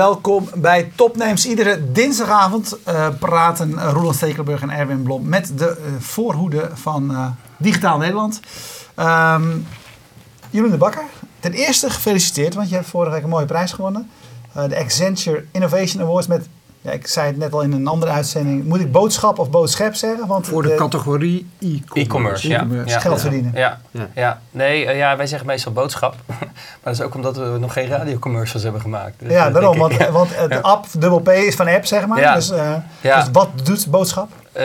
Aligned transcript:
Welkom 0.00 0.48
bij 0.54 0.92
Topnames. 0.96 1.46
Iedere 1.46 1.92
dinsdagavond 1.92 2.78
uh, 2.88 3.08
praten 3.18 3.80
Roland 3.80 4.14
Stekelenburg 4.14 4.62
en 4.62 4.70
Erwin 4.70 5.02
Blom 5.02 5.28
met 5.28 5.58
de 5.58 5.76
uh, 5.78 6.00
voorhoede 6.00 6.70
van 6.74 7.34
Digitaal 7.58 7.98
Nederland. 7.98 8.40
Um, 8.96 9.66
Jeroen 10.50 10.70
de 10.70 10.76
Bakker, 10.76 11.04
ten 11.40 11.52
eerste 11.52 11.90
gefeliciteerd, 11.90 12.54
want 12.54 12.68
je 12.68 12.74
hebt 12.74 12.88
vorige 12.88 13.12
week 13.12 13.22
een 13.22 13.28
mooie 13.28 13.46
prijs 13.46 13.72
gewonnen. 13.72 14.10
de 14.68 14.78
Accenture 14.78 15.44
Innovation 15.50 16.02
Awards 16.02 16.26
met 16.26 16.48
ja, 16.82 16.90
ik 16.90 17.06
zei 17.06 17.26
het 17.26 17.36
net 17.36 17.52
al 17.52 17.60
in 17.60 17.72
een 17.72 17.86
andere 17.86 18.12
uitzending. 18.12 18.64
Moet 18.64 18.80
ik 18.80 18.92
boodschap 18.92 19.38
of 19.38 19.50
boodschap 19.50 19.94
zeggen? 19.94 20.26
Want 20.26 20.46
Voor 20.46 20.62
de, 20.62 20.74
categorie 20.74 21.50
e-commerce. 21.92 22.48
E 22.48 22.50
ja. 22.50 22.66
ja. 22.84 22.98
Geld 22.98 23.20
verdienen. 23.20 23.52
Ja, 23.54 23.80
ja. 23.90 24.08
ja. 24.14 24.40
nee, 24.50 24.84
uh, 24.84 24.96
ja, 24.96 25.16
wij 25.16 25.26
zeggen 25.26 25.46
meestal 25.46 25.72
boodschap. 25.72 26.14
maar 26.26 26.48
dat 26.82 26.92
is 26.92 27.00
ook 27.00 27.14
omdat 27.14 27.36
we 27.36 27.56
nog 27.60 27.72
geen 27.72 27.86
radiocommercials 27.86 28.62
hebben 28.62 28.80
gemaakt. 28.80 29.14
Dus 29.18 29.32
ja, 29.32 29.50
daarom. 29.50 29.78
Want, 29.78 30.08
want 30.08 30.36
het 30.36 30.62
app, 30.72 30.86
dubbel 30.98 31.20
P 31.20 31.28
is 31.28 31.54
van 31.54 31.68
app, 31.68 31.86
zeg 31.86 32.06
maar. 32.06 32.34
Dus, 32.34 32.50
uh, 32.50 32.74
dus 33.00 33.30
wat 33.32 33.48
doet 33.64 33.86
boodschap? 33.86 34.30
Uh, 34.52 34.62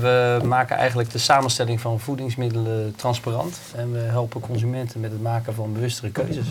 we 0.00 0.40
maken 0.44 0.76
eigenlijk 0.76 1.10
de 1.10 1.18
samenstelling 1.18 1.80
van 1.80 2.00
voedingsmiddelen 2.00 2.94
transparant. 2.96 3.58
En 3.74 3.92
we 3.92 3.98
helpen 3.98 4.40
consumenten 4.40 5.00
met 5.00 5.10
het 5.10 5.22
maken 5.22 5.54
van 5.54 5.72
bewustere 5.72 6.10
keuzes. 6.10 6.46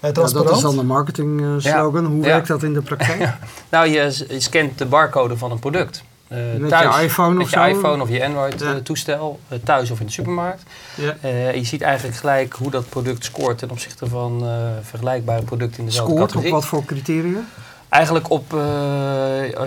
Ja, 0.00 0.12
dat 0.12 0.50
is 0.50 0.60
dan 0.60 0.76
de 0.76 0.82
marketing 0.82 1.40
uh, 1.40 1.54
slogan. 1.58 2.04
Hoe 2.04 2.22
werkt 2.22 2.48
dat 2.48 2.62
in 2.62 2.72
de 2.72 2.82
praktijk? 2.82 3.32
nou, 3.70 3.88
je, 3.88 4.24
je, 4.28 4.40
scant 4.40 4.78
de 4.78 4.86
barcode 4.86 5.36
van 5.36 5.50
een 5.50 5.58
product. 5.58 6.02
Uh, 6.28 6.38
met 6.58 6.70
thuis, 6.70 6.96
je 6.96 7.02
iPhone 7.02 7.34
met 7.34 7.44
of 7.44 7.50
je 7.50 7.68
iPhone 7.68 8.02
of 8.02 8.08
je 8.08 8.24
Android-toestel, 8.24 9.40
uh, 9.52 9.58
thuis 9.64 9.90
of 9.90 10.00
in 10.00 10.06
de 10.06 10.12
supermarkt. 10.12 10.62
je 11.54 11.60
ziet 11.62 11.82
eigenlijk 11.82 12.16
gelijk 12.16 12.52
hoe 12.52 12.70
dat 12.70 12.88
product 12.88 13.24
scoort 13.24 13.58
ten 13.58 13.70
opzichte 13.70 14.06
van 14.06 14.44
vergelijkbare 14.82 15.42
producten 15.42 15.78
in 15.78 15.84
dezelfde 15.84 16.12
scoort 16.12 16.30
categorie. 16.30 16.54
op 16.54 16.60
wat 16.60 16.68
voor 16.68 16.84
criteria? 16.84 17.40
Eigenlijk 17.88 18.30
op, 18.30 18.56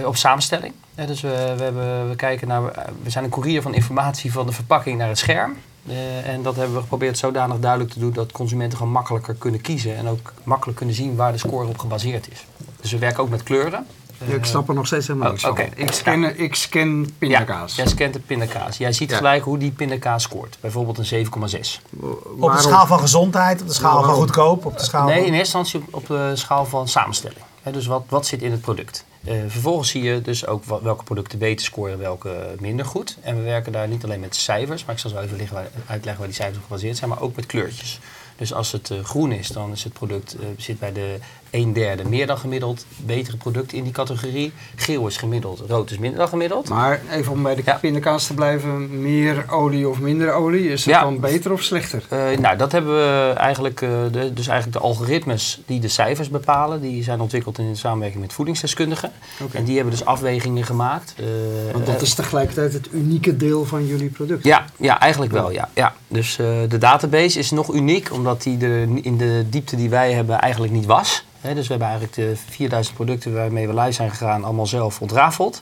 op 0.03 0.15
samenstelling. 0.15 0.73
dus 0.95 1.21
we, 1.21 1.53
we, 1.57 1.63
hebben, 1.63 2.09
we 2.09 2.15
kijken 2.15 2.47
naar, 2.47 2.61
we 3.03 3.09
zijn 3.09 3.23
een 3.23 3.29
courier 3.29 3.61
van 3.61 3.73
informatie 3.73 4.31
van 4.31 4.45
de 4.45 4.51
verpakking 4.51 4.97
naar 4.97 5.07
het 5.07 5.17
scherm. 5.17 5.55
Uh, 5.89 6.27
en 6.27 6.41
dat 6.41 6.55
hebben 6.55 6.75
we 6.75 6.81
geprobeerd 6.81 7.17
zodanig 7.17 7.59
duidelijk 7.59 7.91
te 7.91 7.99
doen 7.99 8.13
dat 8.13 8.31
consumenten 8.31 8.77
gewoon 8.77 8.93
makkelijker 8.93 9.33
kunnen 9.33 9.61
kiezen 9.61 9.97
en 9.97 10.07
ook 10.07 10.33
makkelijk 10.43 10.77
kunnen 10.77 10.95
zien 10.95 11.15
waar 11.15 11.31
de 11.31 11.37
score 11.37 11.67
op 11.67 11.77
gebaseerd 11.77 12.31
is. 12.31 12.45
Dus 12.81 12.91
we 12.91 12.97
werken 12.97 13.23
ook 13.23 13.29
met 13.29 13.43
kleuren. 13.43 13.85
Ja, 14.27 14.35
ik 14.35 14.45
snap 14.45 14.67
er 14.69 14.75
nog 14.75 14.87
steeds 14.87 15.07
helemaal 15.07 15.29
niks 15.29 15.43
oh, 15.43 15.51
okay. 15.51 15.71
Ik 15.75 15.91
scan, 15.91 16.25
ik 16.25 16.55
scan 16.55 17.09
pindakaas. 17.17 17.75
Ja, 17.75 17.83
jij 17.83 17.93
scant 17.93 18.13
de 18.13 18.19
pindakaas. 18.19 18.77
Jij 18.77 18.91
ziet 18.91 19.09
ja. 19.09 19.17
gelijk 19.17 19.43
hoe 19.43 19.57
die 19.57 19.71
pindakaas 19.71 20.23
scoort. 20.23 20.57
Bijvoorbeeld 20.59 21.11
een 21.11 21.25
7,6. 21.25 21.31
Op 22.39 22.51
de 22.51 22.61
schaal 22.61 22.87
van 22.87 22.99
gezondheid, 22.99 23.61
op 23.61 23.67
de 23.67 23.73
schaal 23.73 24.03
van 24.03 24.13
goedkoop? 24.13 24.65
Op 24.65 24.77
de 24.77 24.83
schaal 24.83 25.05
nee, 25.05 25.17
van... 25.17 25.25
in 25.25 25.33
eerste 25.33 25.57
instantie 25.57 25.89
op 25.91 26.07
de 26.07 26.31
schaal 26.35 26.65
van 26.65 26.87
samenstelling. 26.87 27.39
He, 27.61 27.71
dus 27.71 27.85
wat, 27.85 28.03
wat 28.09 28.25
zit 28.25 28.41
in 28.41 28.51
het 28.51 28.61
product? 28.61 29.05
Uh, 29.23 29.33
vervolgens 29.47 29.89
zie 29.89 30.03
je 30.03 30.21
dus 30.21 30.45
ook 30.45 30.63
welke 30.63 31.03
producten 31.03 31.39
beter 31.39 31.65
scoren 31.65 31.93
en 31.93 31.99
welke 31.99 32.55
minder 32.59 32.85
goed. 32.85 33.17
En 33.21 33.35
we 33.35 33.41
werken 33.41 33.71
daar 33.71 33.87
niet 33.87 34.03
alleen 34.03 34.19
met 34.19 34.35
cijfers, 34.35 34.85
maar 34.85 34.95
ik 34.95 35.01
zal 35.01 35.09
zo 35.09 35.19
even 35.19 35.37
liggen, 35.37 35.57
uitleggen 35.87 36.17
waar 36.17 36.27
die 36.27 36.35
cijfers 36.35 36.57
op 36.57 36.63
gebaseerd 36.63 36.97
zijn, 36.97 37.09
maar 37.09 37.21
ook 37.21 37.35
met 37.35 37.45
kleurtjes. 37.45 37.99
Dus 38.35 38.53
als 38.53 38.71
het 38.71 38.89
uh, 38.89 39.03
groen 39.03 39.31
is, 39.31 39.47
dan 39.47 39.71
is 39.71 39.83
het 39.83 39.93
product 39.93 40.35
uh, 40.39 40.45
zit 40.57 40.79
bij 40.79 40.91
de 40.91 41.17
1 41.51 41.73
derde 41.73 42.09
meer 42.09 42.27
dan 42.27 42.37
gemiddeld 42.37 42.85
betere 42.97 43.37
producten 43.37 43.77
in 43.77 43.83
die 43.83 43.93
categorie. 43.93 44.51
Geel 44.75 45.07
is 45.07 45.17
gemiddeld, 45.17 45.63
rood 45.67 45.91
is 45.91 45.97
minder 45.97 46.19
dan 46.19 46.27
gemiddeld. 46.27 46.69
Maar 46.69 47.01
even 47.11 47.31
om 47.31 47.43
bij 47.43 47.55
de 47.55 47.61
ja. 47.65 47.77
pindakaas 47.77 48.27
te 48.27 48.33
blijven, 48.33 49.01
meer 49.01 49.45
olie 49.49 49.89
of 49.89 49.99
minder 49.99 50.33
olie, 50.33 50.69
is 50.69 50.85
het 50.85 50.93
ja. 50.93 51.01
dan 51.01 51.19
beter 51.19 51.51
of 51.51 51.61
slechter? 51.61 52.03
Uh, 52.13 52.37
nou, 52.37 52.57
dat 52.57 52.71
hebben 52.71 52.93
we 52.93 53.33
eigenlijk, 53.37 53.79
de, 53.79 54.31
dus 54.33 54.47
eigenlijk 54.47 54.77
de 54.77 54.83
algoritmes 54.83 55.61
die 55.65 55.79
de 55.79 55.87
cijfers 55.87 56.29
bepalen, 56.29 56.81
die 56.81 57.03
zijn 57.03 57.21
ontwikkeld 57.21 57.57
in 57.57 57.77
samenwerking 57.77 58.21
met 58.21 58.33
voedingsdeskundigen. 58.33 59.11
Okay. 59.41 59.59
En 59.59 59.65
die 59.65 59.75
hebben 59.75 59.93
dus 59.93 60.05
afwegingen 60.05 60.63
gemaakt. 60.63 61.15
Want 61.71 61.85
dat 61.85 62.01
is 62.01 62.13
tegelijkertijd 62.13 62.73
het 62.73 62.87
unieke 62.91 63.37
deel 63.37 63.65
van 63.65 63.85
jullie 63.85 64.09
product? 64.09 64.43
Ja, 64.43 64.65
ja 64.77 64.99
eigenlijk 64.99 65.31
wel, 65.31 65.51
ja. 65.51 65.69
ja. 65.73 65.93
Dus 66.07 66.35
de 66.67 66.77
database 66.79 67.39
is 67.39 67.51
nog 67.51 67.73
uniek, 67.73 68.11
omdat 68.11 68.43
die 68.43 68.65
er 68.65 68.81
in 69.01 69.17
de 69.17 69.45
diepte 69.49 69.75
die 69.75 69.89
wij 69.89 70.13
hebben 70.13 70.39
eigenlijk 70.39 70.73
niet 70.73 70.85
was. 70.85 71.23
He, 71.41 71.53
dus 71.53 71.67
we 71.67 71.73
hebben 71.73 71.87
eigenlijk 71.87 72.15
de 72.15 72.51
4000 72.51 72.95
producten 72.95 73.33
waarmee 73.33 73.67
we 73.67 73.73
live 73.73 73.91
zijn 73.91 74.09
gegaan 74.09 74.43
allemaal 74.43 74.67
zelf 74.67 75.01
ontrafeld. 75.01 75.61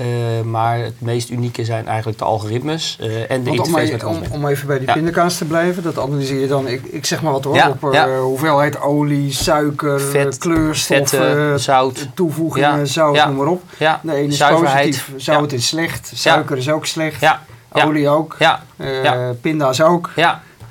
Uh, 0.00 0.06
maar 0.40 0.78
het 0.78 1.00
meest 1.00 1.30
unieke 1.30 1.64
zijn 1.64 1.86
eigenlijk 1.86 2.18
de 2.18 2.24
algoritmes 2.24 2.98
uh, 3.00 3.30
en 3.30 3.42
de 3.42 3.50
Want 3.50 3.66
interface 3.66 3.92
met 3.92 4.04
om, 4.04 4.16
om, 4.16 4.22
om 4.30 4.46
even 4.46 4.66
bij 4.66 4.78
die 4.78 4.86
ja. 4.86 4.92
pindakaas 4.92 5.36
te 5.36 5.44
blijven, 5.44 5.82
dat 5.82 5.98
analyseer 5.98 6.40
je 6.40 6.46
dan, 6.46 6.68
ik, 6.68 6.84
ik 6.84 7.06
zeg 7.06 7.22
maar 7.22 7.32
wat 7.32 7.44
hoor, 7.44 7.54
ja, 7.54 7.76
op 7.80 7.92
ja. 7.92 8.08
Uh, 8.08 8.20
hoeveelheid 8.20 8.80
olie, 8.80 9.32
suiker, 9.32 10.00
Vet, 10.00 10.38
kleurstoffen, 10.38 11.18
vetten, 11.18 11.60
zout, 11.60 12.08
toevoegingen, 12.14 12.86
zout, 12.86 13.26
noem 13.26 13.36
maar 13.36 13.46
op. 13.46 13.62
Ja. 13.78 14.00
De 14.02 14.14
ene 14.14 14.32
is 14.32 14.38
positief, 14.38 15.12
zout 15.16 15.52
is 15.52 15.66
slecht, 15.66 16.12
suiker 16.14 16.56
is 16.56 16.68
ook 16.70 16.86
slecht, 16.86 17.26
olie 17.72 18.08
ook, 18.08 18.36
pinda's 19.40 19.80
ook. 19.80 20.10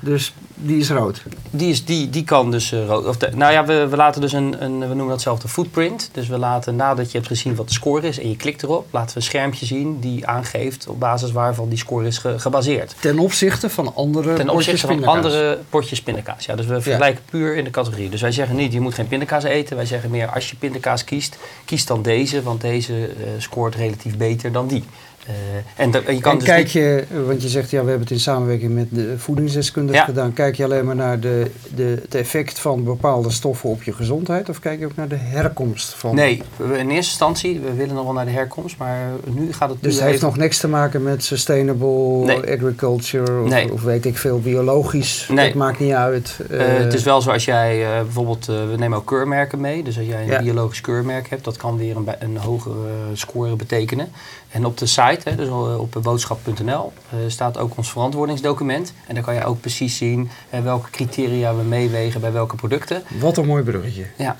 Dus 0.00 0.34
die 0.54 0.78
is 0.78 0.90
rood. 0.90 1.22
Die, 1.54 1.70
is, 1.70 1.84
die, 1.84 2.10
die 2.10 2.24
kan 2.24 2.50
dus 2.50 2.72
rood. 2.72 3.06
Of 3.06 3.16
de, 3.16 3.28
nou 3.34 3.52
ja, 3.52 3.64
we, 3.64 3.88
we 3.88 3.96
laten 3.96 4.20
dus 4.20 4.32
een, 4.32 4.62
een, 4.64 4.78
we 4.78 4.86
noemen 4.86 5.08
dat 5.08 5.20
zelf 5.20 5.38
de 5.38 5.48
footprint. 5.48 6.10
Dus 6.12 6.28
we 6.28 6.38
laten 6.38 6.76
nadat 6.76 7.10
je 7.10 7.16
hebt 7.16 7.26
gezien 7.30 7.54
wat 7.54 7.68
de 7.68 7.74
score 7.74 8.08
is 8.08 8.18
en 8.18 8.28
je 8.28 8.36
klikt 8.36 8.62
erop, 8.62 8.86
laten 8.90 9.08
we 9.08 9.16
een 9.16 9.22
schermpje 9.22 9.66
zien 9.66 10.00
die 10.00 10.26
aangeeft 10.26 10.86
op 10.88 11.00
basis 11.00 11.32
waarvan 11.32 11.68
die 11.68 11.78
score 11.78 12.06
is 12.06 12.18
ge, 12.18 12.38
gebaseerd. 12.38 12.94
Ten 13.00 13.18
opzichte 13.18 13.70
van 13.70 13.94
andere 13.94 14.34
Ten 14.34 14.48
opzichte 14.48 14.86
van 14.86 15.04
andere 15.04 15.58
potjes 15.70 16.02
pindakaas. 16.02 16.44
Ja, 16.44 16.54
dus 16.54 16.66
we 16.66 16.80
vergelijken 16.80 17.22
ja. 17.24 17.30
puur 17.30 17.56
in 17.56 17.64
de 17.64 17.70
categorie. 17.70 18.10
Dus 18.10 18.20
wij 18.20 18.32
zeggen 18.32 18.56
niet, 18.56 18.72
je 18.72 18.80
moet 18.80 18.94
geen 18.94 19.08
pindakaas 19.08 19.44
eten. 19.44 19.76
Wij 19.76 19.86
zeggen 19.86 20.10
meer, 20.10 20.28
als 20.28 20.50
je 20.50 20.56
pindakaas 20.56 21.04
kiest, 21.04 21.36
kies 21.64 21.86
dan 21.86 22.02
deze, 22.02 22.42
want 22.42 22.60
deze 22.60 22.92
uh, 22.92 23.26
scoort 23.38 23.74
relatief 23.74 24.16
beter 24.16 24.52
dan 24.52 24.66
die. 24.66 24.84
Uh, 25.28 25.34
en, 25.76 25.90
de, 25.90 25.98
en, 25.98 26.14
je 26.14 26.20
kan 26.20 26.32
en 26.32 26.38
dus 26.38 26.46
kijk 26.46 26.68
je, 26.68 27.04
want 27.26 27.42
je 27.42 27.48
zegt 27.48 27.70
ja, 27.70 27.82
we 27.82 27.88
hebben 27.88 28.06
het 28.06 28.10
in 28.10 28.20
samenwerking 28.20 28.74
met 28.74 28.86
de 28.90 29.18
voedingsdeskundigen 29.18 30.00
ja. 30.00 30.04
gedaan. 30.04 30.32
Kijk 30.32 30.56
je 30.56 30.64
alleen 30.64 30.84
maar 30.84 30.96
naar 30.96 31.20
de, 31.20 31.50
de, 31.74 31.98
het 32.02 32.14
effect 32.14 32.58
van 32.58 32.84
bepaalde 32.84 33.30
stoffen 33.30 33.70
op 33.70 33.82
je 33.82 33.92
gezondheid 33.92 34.48
of 34.48 34.58
kijk 34.58 34.78
je 34.78 34.84
ook 34.84 34.96
naar 34.96 35.08
de 35.08 35.16
herkomst 35.16 35.94
van? 35.94 36.14
Nee, 36.14 36.42
in 36.58 36.72
eerste 36.72 36.94
instantie, 36.94 37.60
we 37.60 37.74
willen 37.74 37.94
nog 37.94 38.04
wel 38.04 38.12
naar 38.12 38.24
de 38.24 38.30
herkomst, 38.30 38.76
maar 38.76 39.10
nu 39.24 39.52
gaat 39.52 39.70
het. 39.70 39.82
Dus 39.82 39.94
het 39.94 40.04
heeft 40.04 40.22
nog 40.22 40.36
niks 40.36 40.58
te 40.58 40.68
maken 40.68 41.02
met 41.02 41.24
sustainable 41.24 42.24
nee. 42.24 42.52
agriculture 42.52 43.42
of, 43.42 43.48
nee. 43.48 43.72
of, 43.72 43.82
weet 43.82 44.04
ik 44.04 44.18
veel, 44.18 44.40
biologisch. 44.40 45.26
Nee. 45.30 45.46
Dat 45.46 45.54
maakt 45.54 45.78
niet 45.78 45.92
uit. 45.92 46.38
Uh, 46.50 46.60
uh, 46.60 46.78
het 46.78 46.94
is 46.94 47.02
wel 47.02 47.20
zo 47.20 47.30
als 47.30 47.44
jij 47.44 47.86
bijvoorbeeld, 48.02 48.46
we 48.46 48.74
nemen 48.76 48.98
ook 48.98 49.06
keurmerken 49.06 49.60
mee. 49.60 49.82
Dus 49.82 49.98
als 49.98 50.06
jij 50.06 50.22
een 50.22 50.28
ja. 50.28 50.42
biologisch 50.42 50.80
keurmerk 50.80 51.28
hebt, 51.28 51.44
dat 51.44 51.56
kan 51.56 51.76
weer 51.76 51.96
een, 51.96 52.08
een 52.18 52.36
hogere 52.36 52.86
score 53.12 53.56
betekenen. 53.56 54.12
En 54.52 54.64
op 54.64 54.78
de 54.78 54.86
site, 54.86 55.20
hè, 55.28 55.34
dus 55.36 55.48
op 55.78 55.98
boodschap.nl, 56.02 56.92
uh, 57.14 57.20
staat 57.26 57.58
ook 57.58 57.76
ons 57.76 57.90
verantwoordingsdocument. 57.90 58.92
En 59.06 59.14
daar 59.14 59.24
kan 59.24 59.34
je 59.34 59.44
ook 59.44 59.60
precies 59.60 59.96
zien 59.96 60.30
uh, 60.54 60.60
welke 60.60 60.90
criteria 60.90 61.54
we 61.54 61.62
meewegen 61.62 62.20
bij 62.20 62.32
welke 62.32 62.56
producten. 62.56 63.02
Wat 63.20 63.36
een 63.36 63.46
mooi 63.46 63.62
bruggetje. 63.62 64.06
Ja. 64.16 64.36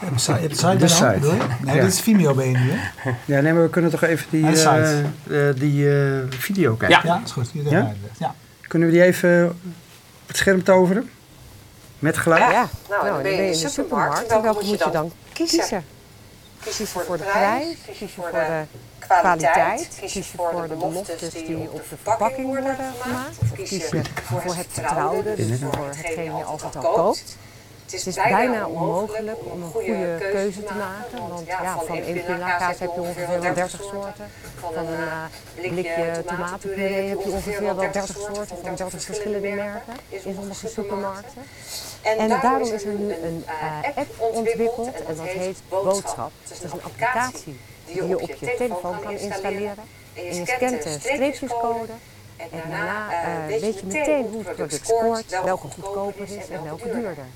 Ja, 0.00 0.08
de 0.10 0.18
site, 0.18 0.48
de 0.48 0.54
site, 0.54 0.76
de 0.76 0.88
site. 0.88 1.18
Nou? 1.20 1.36
Nee, 1.64 1.74
ja. 1.74 1.82
dit 1.82 1.92
is 1.92 2.00
Vimeo 2.00 2.34
ben 2.34 2.50
je 2.50 2.56
nu, 2.56 2.70
hè? 2.70 3.10
Ja, 3.24 3.40
nee, 3.40 3.52
maar 3.52 3.62
we 3.62 3.70
kunnen 3.70 3.90
toch 3.90 4.02
even 4.02 4.26
die, 4.30 4.42
uh, 4.42 5.50
die 5.54 5.86
video 6.28 6.74
kijken? 6.74 7.00
Ja, 7.08 7.14
ja 7.14 7.22
is 7.24 7.32
goed. 7.32 7.50
Ja? 7.52 7.94
ja? 8.18 8.34
Kunnen 8.68 8.88
we 8.88 8.94
die 8.94 9.02
even 9.02 9.48
op 10.22 10.26
het 10.26 10.36
scherm 10.36 10.62
toveren? 10.62 11.10
Met 11.98 12.16
geluid? 12.16 12.42
Ja, 12.42 12.50
ja. 12.50 12.68
Nou, 12.88 13.02
nou, 13.02 13.14
dan 13.14 13.22
ben 13.22 13.32
je 13.32 13.46
in 13.46 13.62
de 13.62 13.68
supermarkt. 13.68 14.26
En 14.26 14.42
welke 14.42 14.64
moet 14.64 14.78
je 14.78 14.88
dan 14.92 15.12
kiezen? 15.32 15.84
Kies 16.64 16.78
je 16.78 16.86
voor 16.86 17.16
de 17.16 17.24
prijs? 17.24 17.76
Kies 17.86 17.98
je 17.98 18.08
voor 18.08 18.30
de 18.30 18.62
kwaliteit? 18.98 19.88
Kies 20.00 20.12
je 20.12 20.24
voor 20.24 20.68
de 20.68 20.74
beloftes 20.74 21.32
die 21.32 21.70
op 21.70 21.88
de 21.88 21.96
verpakking 22.02 22.46
worden 22.46 22.76
gemaakt? 23.00 23.36
Of 23.42 23.52
kies 23.52 23.70
je 23.70 24.02
voor 24.24 24.54
het 24.54 24.66
vertrouwde, 24.70 25.34
dus 25.34 25.60
voor 25.60 25.86
hetgeen 25.86 26.36
je 26.36 26.44
altijd 26.44 26.76
al 26.76 26.82
koopt? 26.82 27.36
Het 27.90 28.06
is 28.06 28.14
bijna 28.14 28.66
onmogelijk 28.66 29.38
om 29.44 29.62
een 29.62 29.70
goede 29.70 30.16
keuze 30.18 30.64
te 30.64 30.74
maken. 30.74 31.28
Want 31.28 31.46
ja, 31.46 31.78
van 31.78 31.96
één 31.96 32.24
pindakaas 32.24 32.78
heb 32.78 32.90
je 32.94 33.00
ongeveer 33.00 33.40
wel 33.40 33.54
30 33.54 33.82
soorten. 33.82 34.30
Van 34.60 34.86
een 34.86 35.70
blikje 35.70 36.24
tomatenpuree 36.26 37.08
heb 37.08 37.20
je 37.20 37.30
ongeveer 37.30 37.62
wel 37.62 37.76
30 37.76 38.16
soorten 38.16 38.56
van 38.62 38.74
30 38.74 39.02
verschillende 39.02 39.48
merken 39.48 39.94
in 40.08 40.34
sommige 40.34 40.68
supermarkten. 40.68 41.42
En 42.02 42.28
daarom 42.28 42.72
is 42.72 42.84
er 42.84 42.94
nu 42.94 43.12
een 43.12 43.44
uh, 43.46 43.96
app 43.96 44.20
ontwikkeld 44.34 44.92
en 44.92 45.16
dat 45.16 45.26
heet 45.26 45.58
Boodschap. 45.68 46.30
Dat 46.48 46.62
is 46.64 46.72
een 46.72 46.82
applicatie 46.82 47.60
die 47.86 48.06
je 48.06 48.20
op 48.20 48.30
je 48.34 48.54
telefoon 48.56 49.00
kan 49.00 49.12
installeren. 49.12 49.84
En 50.14 50.34
je 50.34 50.46
scant 50.46 50.82
de 50.82 50.96
streepjescode 51.00 51.92
en 52.36 52.48
daarna 52.52 53.08
uh, 53.10 53.46
weet 53.46 53.80
je 53.80 53.86
meteen 53.86 54.26
hoe 54.26 54.42
het 54.44 54.54
product 54.54 54.86
scoort, 54.86 55.42
welke 55.44 55.66
goedkoper 55.68 56.22
is 56.22 56.48
en 56.48 56.64
welke 56.64 56.90
duurder. 56.90 57.26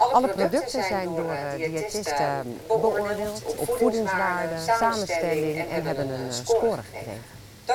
Alle 0.00 0.28
producten 0.28 0.82
zijn 0.82 1.14
door 1.14 1.36
diëtisten 1.56 2.58
beoordeeld 2.66 3.42
op 3.56 3.76
voedingswaarde, 3.78 4.54
samenstelling 4.78 5.68
en 5.68 5.82
hebben 5.84 6.08
een 6.08 6.32
score 6.32 6.82
gekregen. 6.82 7.22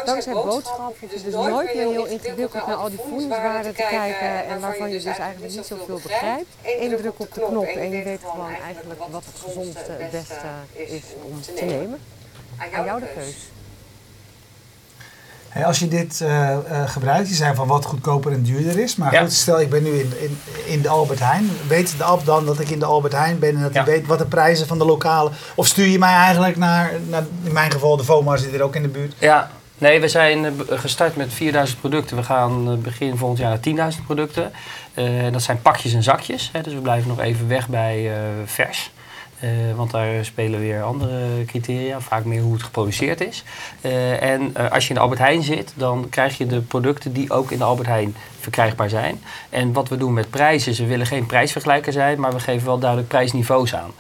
dankzij 0.06 0.34
boodschap 0.34 0.78
hoef 1.00 1.02
je 1.02 1.08
dus 1.24 1.34
nooit 1.34 1.76
meer 1.76 1.90
heel 1.90 2.06
ingewikkeld 2.06 2.68
naar 2.68 2.76
al 2.76 2.90
die 2.90 3.00
voedingswaarden 3.10 3.76
te 3.76 3.86
kijken 3.90 4.46
en 4.46 4.60
waarvan 4.60 4.90
je 4.90 5.02
dus 5.02 5.18
eigenlijk 5.18 5.54
niet 5.54 5.66
zoveel 5.66 6.00
begrijpt. 6.04 6.50
Eén 6.80 6.98
druk 6.98 7.20
op 7.20 7.34
de 7.34 7.42
knop 7.42 7.66
en 7.66 7.90
je 7.90 8.04
weet 8.04 8.22
gewoon 8.22 8.54
eigenlijk 8.64 9.00
wat 9.10 9.24
het 9.26 9.44
gezondste 9.44 9.92
het 9.92 10.12
beste 10.12 10.48
is 10.74 11.04
om 11.24 11.42
te 11.56 11.66
nemen. 11.66 12.02
Aan 12.74 12.86
jou 12.86 13.00
de 13.00 13.08
keus. 13.16 13.36
Als 15.64 15.80
je 15.80 15.88
dit 15.88 16.20
uh, 16.24 16.58
gebruikt, 16.86 17.30
je 17.30 17.36
zei 17.36 17.56
van 17.56 17.68
wat 17.68 17.86
goedkoper 17.86 18.32
en 18.32 18.42
duurder 18.44 18.80
is. 18.80 18.96
Maar 18.96 19.16
goed, 19.16 19.34
stel 19.34 19.62
ik 19.62 19.70
ben 19.70 19.84
nu 19.84 19.90
in, 19.90 20.14
in, 20.20 20.38
in, 20.66 20.82
de 20.82 20.90
Albert 20.90 21.20
Heijn. 21.20 21.50
Weet 21.68 21.98
de 21.98 22.04
app 22.04 22.26
dan 22.26 22.46
dat 22.46 22.60
ik 22.60 22.70
in 22.70 22.80
de 22.80 22.86
Albert 22.86 23.14
Heijn 23.14 23.40
ben 23.40 23.56
en 23.56 23.62
dat 23.62 23.74
ja. 23.74 23.84
weet 23.84 24.08
wat 24.08 24.20
de 24.20 24.26
prijzen 24.26 24.68
van 24.68 24.78
de 24.78 24.86
lokale... 24.86 25.32
Of 25.56 25.68
stuur 25.68 25.88
je 25.88 26.00
mij 26.00 26.14
eigenlijk 26.14 26.56
naar, 26.56 26.92
naar 27.08 27.24
in 27.44 27.54
mijn 27.54 27.72
geval 27.72 27.98
de 27.98 28.04
FOMA 28.04 28.38
zit 28.38 28.54
er 28.54 28.62
ook 28.62 28.76
in 28.76 28.82
de 28.82 28.88
buurt. 28.88 29.16
Ja, 29.20 29.50
Nee, 29.78 30.02
we 30.02 30.08
zijn 30.08 30.46
eh, 30.46 30.52
gestart 30.80 31.16
met 31.16 31.34
4000 31.34 31.80
producten. 31.80 32.18
We 32.18 32.24
gaan 32.24 32.72
eh, 32.72 32.78
begin 32.78 33.18
volgend 33.18 33.40
jaar 33.40 33.60
naar 33.76 33.94
10.000 33.94 34.06
producten. 34.06 34.52
Uh, 34.96 35.32
dat 35.32 35.42
zijn 35.42 35.62
pakjes 35.62 35.94
en 35.94 36.04
zakjes. 36.04 36.50
Hè, 36.54 36.62
dus 36.62 36.74
we 36.74 36.80
blijven 36.80 37.08
nog 37.08 37.20
even 37.20 37.48
weg 37.48 37.68
bij 37.68 38.12
vers. 38.46 38.92
Want 39.76 39.92
daar 39.92 40.26
spelen 40.26 40.60
weer 40.60 40.84
andere 40.84 41.46
criteria, 41.46 42.00
vaak 42.00 42.26
meer 42.26 42.42
hoe 42.42 42.54
het 42.54 42.64
geproduceerd 42.64 43.22
is. 43.22 43.44
en 44.20 44.72
als 44.72 44.84
je 44.84 44.90
in 44.90 44.96
de 44.96 45.02
Albert 45.02 45.20
Heijn 45.20 45.44
zit, 45.44 45.74
dan 45.76 46.08
krijg 46.10 46.38
je 46.38 46.46
de 46.46 46.62
producten 46.62 47.14
die 47.14 47.32
ook 47.32 47.52
in 47.52 47.58
de 47.58 47.64
Albert 47.64 47.88
Heijn 47.88 48.16
verkrijgbaar 48.46 48.90
zijn. 48.90 49.22
En 49.50 49.74
wat 49.74 49.90
we 49.90 49.98
doen 49.98 50.14
met 50.14 50.30
prijzen 50.30 50.72
is, 50.72 50.80
we 50.80 50.86
willen 50.86 51.06
geen 51.06 51.26
prijsvergelijker 51.26 51.94
zijn, 51.94 52.20
maar 52.20 52.34
we 52.34 52.40
geven 52.40 52.66
wel 52.66 52.80
duidelijk 52.80 53.10
prijsniveaus 53.10 53.76
aan. 53.76 53.92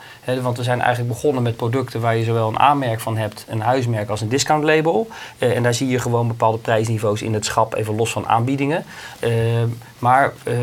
want 0.41 0.57
we 0.57 0.63
zijn 0.63 0.81
eigenlijk 0.81 1.13
begonnen 1.13 1.43
met 1.43 1.55
producten 1.55 2.01
waar 2.01 2.17
je 2.17 2.23
zowel 2.23 2.47
een 2.47 2.59
aanmerk 2.59 2.99
van 2.99 3.17
hebt, 3.17 3.45
een 3.47 3.61
huismerk 3.61 4.09
als 4.09 4.21
een 4.21 4.29
discount 4.29 4.63
label. 4.63 5.07
Uh, 5.39 5.55
en 5.55 5.63
daar 5.63 5.73
zie 5.73 5.87
je 5.87 5.99
gewoon 5.99 6.27
bepaalde 6.27 6.57
prijsniveaus 6.57 7.21
in 7.21 7.33
het 7.33 7.45
schap, 7.45 7.75
even 7.75 7.95
los 7.95 8.11
van 8.11 8.27
aanbiedingen. 8.27 8.83
Uh, 9.23 9.31
maar 9.99 10.33
uh, 10.47 10.53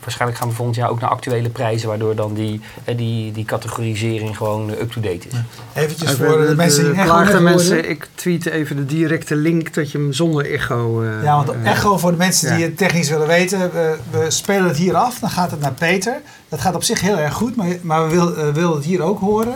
waarschijnlijk 0.00 0.40
gaan 0.40 0.48
we 0.48 0.54
volgend 0.54 0.76
jaar 0.76 0.90
ook 0.90 1.00
naar 1.00 1.10
actuele 1.10 1.48
prijzen, 1.48 1.88
waardoor 1.88 2.14
dan 2.14 2.34
die, 2.34 2.60
die, 2.96 3.32
die 3.32 3.44
categorisering 3.44 4.36
gewoon 4.36 4.70
up-to-date 4.70 5.28
is. 5.28 5.32
Ja. 5.32 5.44
Eventjes 5.74 6.12
voor 6.12 6.46
de, 6.46 6.54
mensen 6.56 6.84
die 6.84 7.02
echo 7.02 7.40
mensen, 7.40 7.90
ik 7.90 8.08
tweet 8.14 8.46
even 8.46 8.76
de 8.76 8.86
directe 8.86 9.36
link 9.36 9.74
dat 9.74 9.90
je 9.90 9.98
hem 9.98 10.12
zonder 10.12 10.52
echo... 10.52 11.04
ja, 11.04 11.44
want 11.44 11.62
echo 11.64 11.98
voor 11.98 12.10
de 12.10 12.16
mensen 12.16 12.56
die 12.56 12.64
het 12.64 12.76
technisch 12.76 13.10
willen 13.10 13.17
weten, 13.26 13.72
we, 13.72 13.98
we, 14.10 14.30
spelen 14.30 14.68
het 14.68 14.76
hier 14.76 14.96
af, 14.96 15.18
dan 15.18 15.30
gaat 15.30 15.50
het 15.50 15.60
naar 15.60 15.72
Peter. 15.72 16.20
Dat 16.48 16.60
gaat 16.60 16.74
op 16.74 16.82
zich 16.82 17.00
heel 17.00 17.18
erg 17.18 17.34
goed, 17.34 17.56
maar, 17.56 17.66
maar 17.82 18.08
we 18.08 18.14
willen 18.14 18.52
wil 18.52 18.74
het 18.74 18.84
hier 18.84 19.02
ook 19.02 19.20
horen. 19.20 19.54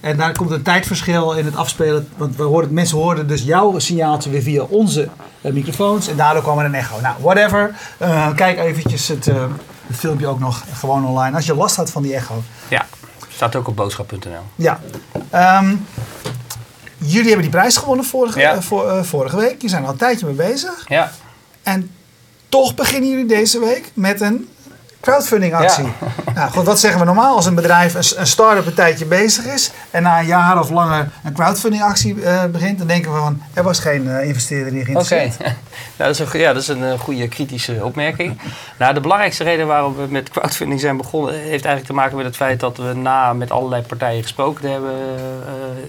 En 0.00 0.16
daar 0.16 0.32
komt 0.32 0.50
een 0.50 0.62
tijdverschil 0.62 1.32
in 1.34 1.44
het 1.44 1.56
afspelen. 1.56 2.08
Want 2.16 2.36
we 2.36 2.42
horen, 2.42 2.72
mensen 2.72 2.98
horen 2.98 3.26
dus 3.26 3.42
jouw 3.42 3.78
signaaltje 3.78 4.30
weer 4.30 4.42
via 4.42 4.62
onze 4.62 5.08
uh, 5.40 5.52
microfoons. 5.52 6.08
En 6.08 6.16
daardoor 6.16 6.42
kwam 6.42 6.58
er 6.58 6.64
een 6.64 6.74
echo. 6.74 7.00
Nou, 7.00 7.14
whatever. 7.20 7.74
Uh, 8.02 8.34
kijk 8.34 8.58
eventjes 8.58 9.08
het, 9.08 9.24
het, 9.24 9.96
filmpje 9.96 10.26
ook 10.26 10.38
nog 10.38 10.64
gewoon 10.72 11.06
online. 11.06 11.36
Als 11.36 11.46
je 11.46 11.54
last 11.54 11.76
had 11.76 11.90
van 11.90 12.02
die 12.02 12.14
echo. 12.14 12.42
Ja, 12.68 12.86
staat 13.28 13.56
ook 13.56 13.68
op 13.68 13.76
boodschap.nl. 13.76 14.42
Ja. 14.54 14.80
Um, 15.60 15.86
jullie 16.96 17.26
hebben 17.26 17.42
die 17.42 17.50
prijs 17.50 17.76
gewonnen 17.76 18.04
vorige, 18.04 18.40
ja. 18.40 18.62
vorige 19.02 19.36
week. 19.36 19.62
Je 19.62 19.68
zijn 19.68 19.84
al 19.84 19.90
een 19.90 19.96
tijdje 19.96 20.26
mee 20.26 20.34
bezig. 20.34 20.84
Ja. 20.88 21.10
En 21.62 21.90
toch 22.48 22.74
beginnen 22.74 23.10
jullie 23.10 23.26
deze 23.26 23.58
week 23.58 23.90
met 23.94 24.20
een 24.20 24.48
crowdfunding 25.08 25.54
actie. 25.54 25.84
Ja. 25.84 25.92
Nou, 26.38 26.50
goed, 26.50 26.64
wat 26.64 26.80
zeggen 26.80 27.00
we 27.00 27.06
normaal 27.06 27.36
als 27.36 27.46
een 27.46 27.54
bedrijf, 27.54 27.94
een, 27.94 28.20
een 28.20 28.26
start-up 28.26 28.66
een 28.66 28.74
tijdje 28.74 29.04
bezig 29.04 29.44
is 29.44 29.70
en 29.90 30.02
na 30.02 30.18
een 30.18 30.26
jaar 30.26 30.58
of 30.58 30.70
langer 30.70 31.10
een 31.24 31.32
crowdfunding 31.32 31.82
actie 31.82 32.14
uh, 32.14 32.44
begint, 32.44 32.78
dan 32.78 32.86
denken 32.86 33.12
we 33.12 33.18
van 33.18 33.42
er 33.54 33.62
was 33.62 33.78
geen 33.78 34.04
uh, 34.04 34.26
investeerder 34.26 34.72
die 34.72 34.84
geïnteresseerd. 34.84 35.34
Oké, 35.34 35.44
nou, 35.96 36.12
dat 36.12 36.20
is 36.20 36.32
een, 36.32 36.40
ja, 36.40 36.52
dat 36.52 36.62
is 36.62 36.68
een 36.68 36.82
uh, 36.82 36.98
goede 36.98 37.28
kritische 37.28 37.84
opmerking. 37.84 38.40
nou, 38.78 38.94
de 38.94 39.00
belangrijkste 39.00 39.44
reden 39.44 39.66
waarom 39.66 39.96
we 39.96 40.06
met 40.08 40.30
crowdfunding 40.30 40.80
zijn 40.80 40.96
begonnen, 40.96 41.34
heeft 41.34 41.50
eigenlijk 41.50 41.86
te 41.86 41.92
maken 41.92 42.16
met 42.16 42.26
het 42.26 42.36
feit 42.36 42.60
dat 42.60 42.76
we 42.76 42.92
na 42.94 43.32
met 43.32 43.50
allerlei 43.50 43.82
partijen 43.82 44.22
gesproken 44.22 44.70
hebben 44.70 44.94